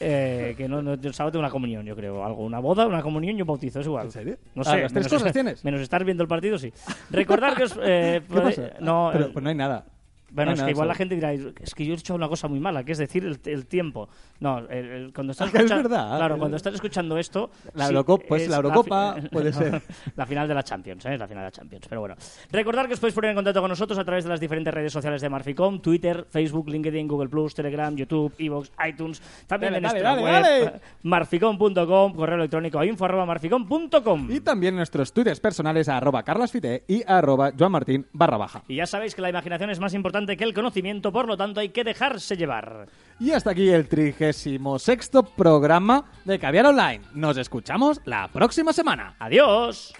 eh, 0.00 0.54
que 0.56 0.68
no, 0.68 0.82
no, 0.82 0.94
el 0.94 1.14
sábado 1.14 1.30
tengo 1.32 1.42
una 1.44 1.50
comunión, 1.50 1.86
yo 1.86 1.94
creo. 1.94 2.24
Algo, 2.24 2.44
una 2.44 2.58
boda, 2.58 2.86
una 2.86 3.02
comunión 3.02 3.38
y 3.38 3.42
un 3.42 3.46
bautizo, 3.46 3.78
es 3.80 3.86
igual. 3.86 4.06
¿En 4.06 4.10
serio? 4.10 4.36
No 4.56 4.62
Ah, 4.62 4.64
sé. 4.64 4.80
las 4.82 4.92
tres 4.92 5.04
menos 5.06 5.12
cosas 5.12 5.32
tienes. 5.32 5.64
Menos 5.64 5.80
estar 5.80 6.04
viendo 6.04 6.24
el 6.24 6.28
partido, 6.28 6.58
sí. 6.58 6.72
Recordar 7.10 7.54
que 7.56 7.62
os. 7.64 7.78
eh, 7.82 8.20
¿Qué 8.28 8.34
podéis- 8.34 8.56
pasa? 8.56 8.74
No, 8.80 9.10
Pero, 9.12 9.26
eh, 9.26 9.30
pues 9.32 9.42
no 9.44 9.48
hay 9.48 9.54
nada. 9.54 9.84
Bueno, 10.32 10.52
es 10.52 10.62
que 10.62 10.70
igual 10.70 10.88
la 10.88 10.94
gente 10.94 11.14
dirá, 11.14 11.32
es 11.32 11.74
que 11.74 11.84
yo 11.84 11.92
he 11.94 11.96
hecho 11.96 12.14
una 12.14 12.28
cosa 12.28 12.48
muy 12.48 12.58
mala, 12.58 12.84
que 12.84 12.92
es 12.92 12.98
decir, 12.98 13.24
el, 13.24 13.38
el 13.44 13.66
tiempo. 13.66 14.08
No, 14.40 14.58
el- 14.58 14.70
el- 14.70 15.12
cuando 15.12 15.32
estás 15.32 15.48
es 15.54 15.54
escuchando, 15.54 15.88
verdad. 15.88 16.16
Claro, 16.16 16.38
cuando 16.38 16.56
estás 16.56 16.74
escuchando 16.74 17.18
esto... 17.18 17.50
La 17.74 17.84
sí, 17.86 17.92
Eurocopa, 17.92 18.24
pues, 18.28 18.42
es 18.42 18.48
la 18.48 18.56
Eurocopa 18.56 19.16
puede 19.30 19.52
ser. 19.52 19.82
La 20.16 20.26
final 20.26 20.48
de 20.48 20.54
la 20.54 20.62
Champions, 20.62 21.04
¿eh? 21.06 21.16
La 21.18 21.26
final 21.28 21.42
de 21.42 21.46
la 21.48 21.50
Champions. 21.52 21.86
Pero 21.88 22.00
bueno. 22.00 22.14
Recordar 22.50 22.86
que 22.88 22.94
os 22.94 23.00
podéis 23.00 23.14
poner 23.14 23.30
en 23.30 23.36
contacto 23.36 23.60
con 23.60 23.68
nosotros 23.68 23.98
a 23.98 24.04
través 24.04 24.24
de 24.24 24.30
las 24.30 24.40
diferentes 24.40 24.72
redes 24.72 24.92
sociales 24.92 25.20
de 25.20 25.28
Marficom, 25.28 25.80
Twitter, 25.80 26.26
Facebook, 26.30 26.68
LinkedIn, 26.68 27.06
Google+, 27.08 27.28
Telegram, 27.54 27.94
YouTube, 27.94 28.32
Evox, 28.38 28.70
iTunes, 28.88 29.20
también 29.46 29.72
Dale, 29.74 29.76
en 29.78 29.82
dale, 29.82 30.02
nuestra 30.02 30.10
dale, 30.10 30.22
web, 30.22 30.64
dale. 30.64 30.80
marficom.com, 31.02 32.14
correo 32.14 32.36
electrónico 32.36 32.78
a 32.78 32.86
info 32.86 33.04
arroba 33.04 33.26
marficom.com. 33.26 34.28
Y 34.30 34.40
también 34.40 34.76
nuestros 34.76 35.12
twitters 35.12 35.40
personales 35.40 35.88
a 35.88 35.96
arroba 35.96 36.22
carlasfite 36.22 36.84
y 36.86 37.02
a 37.06 37.18
arroba 37.18 37.52
joanmartin 37.58 38.06
barra 38.12 38.36
baja. 38.36 38.62
Y 38.68 38.76
ya 38.76 38.86
sabéis 38.86 39.14
que 39.14 39.22
la 39.22 39.30
imaginación 39.30 39.70
es 39.70 39.80
más 39.80 39.94
importante 39.94 40.21
que 40.26 40.44
el 40.44 40.54
conocimiento, 40.54 41.12
por 41.12 41.26
lo 41.26 41.36
tanto 41.36 41.60
hay 41.60 41.70
que 41.70 41.84
dejarse 41.84 42.36
llevar. 42.36 42.86
Y 43.20 43.32
hasta 43.32 43.50
aquí 43.50 43.68
el 43.68 43.88
trigésimo 43.88 44.78
sexto 44.78 45.22
programa 45.22 46.10
de 46.24 46.38
Caviar 46.38 46.66
Online. 46.66 47.02
Nos 47.14 47.36
escuchamos 47.36 48.00
la 48.04 48.28
próxima 48.28 48.72
semana. 48.72 49.14
¡Adiós! 49.18 49.92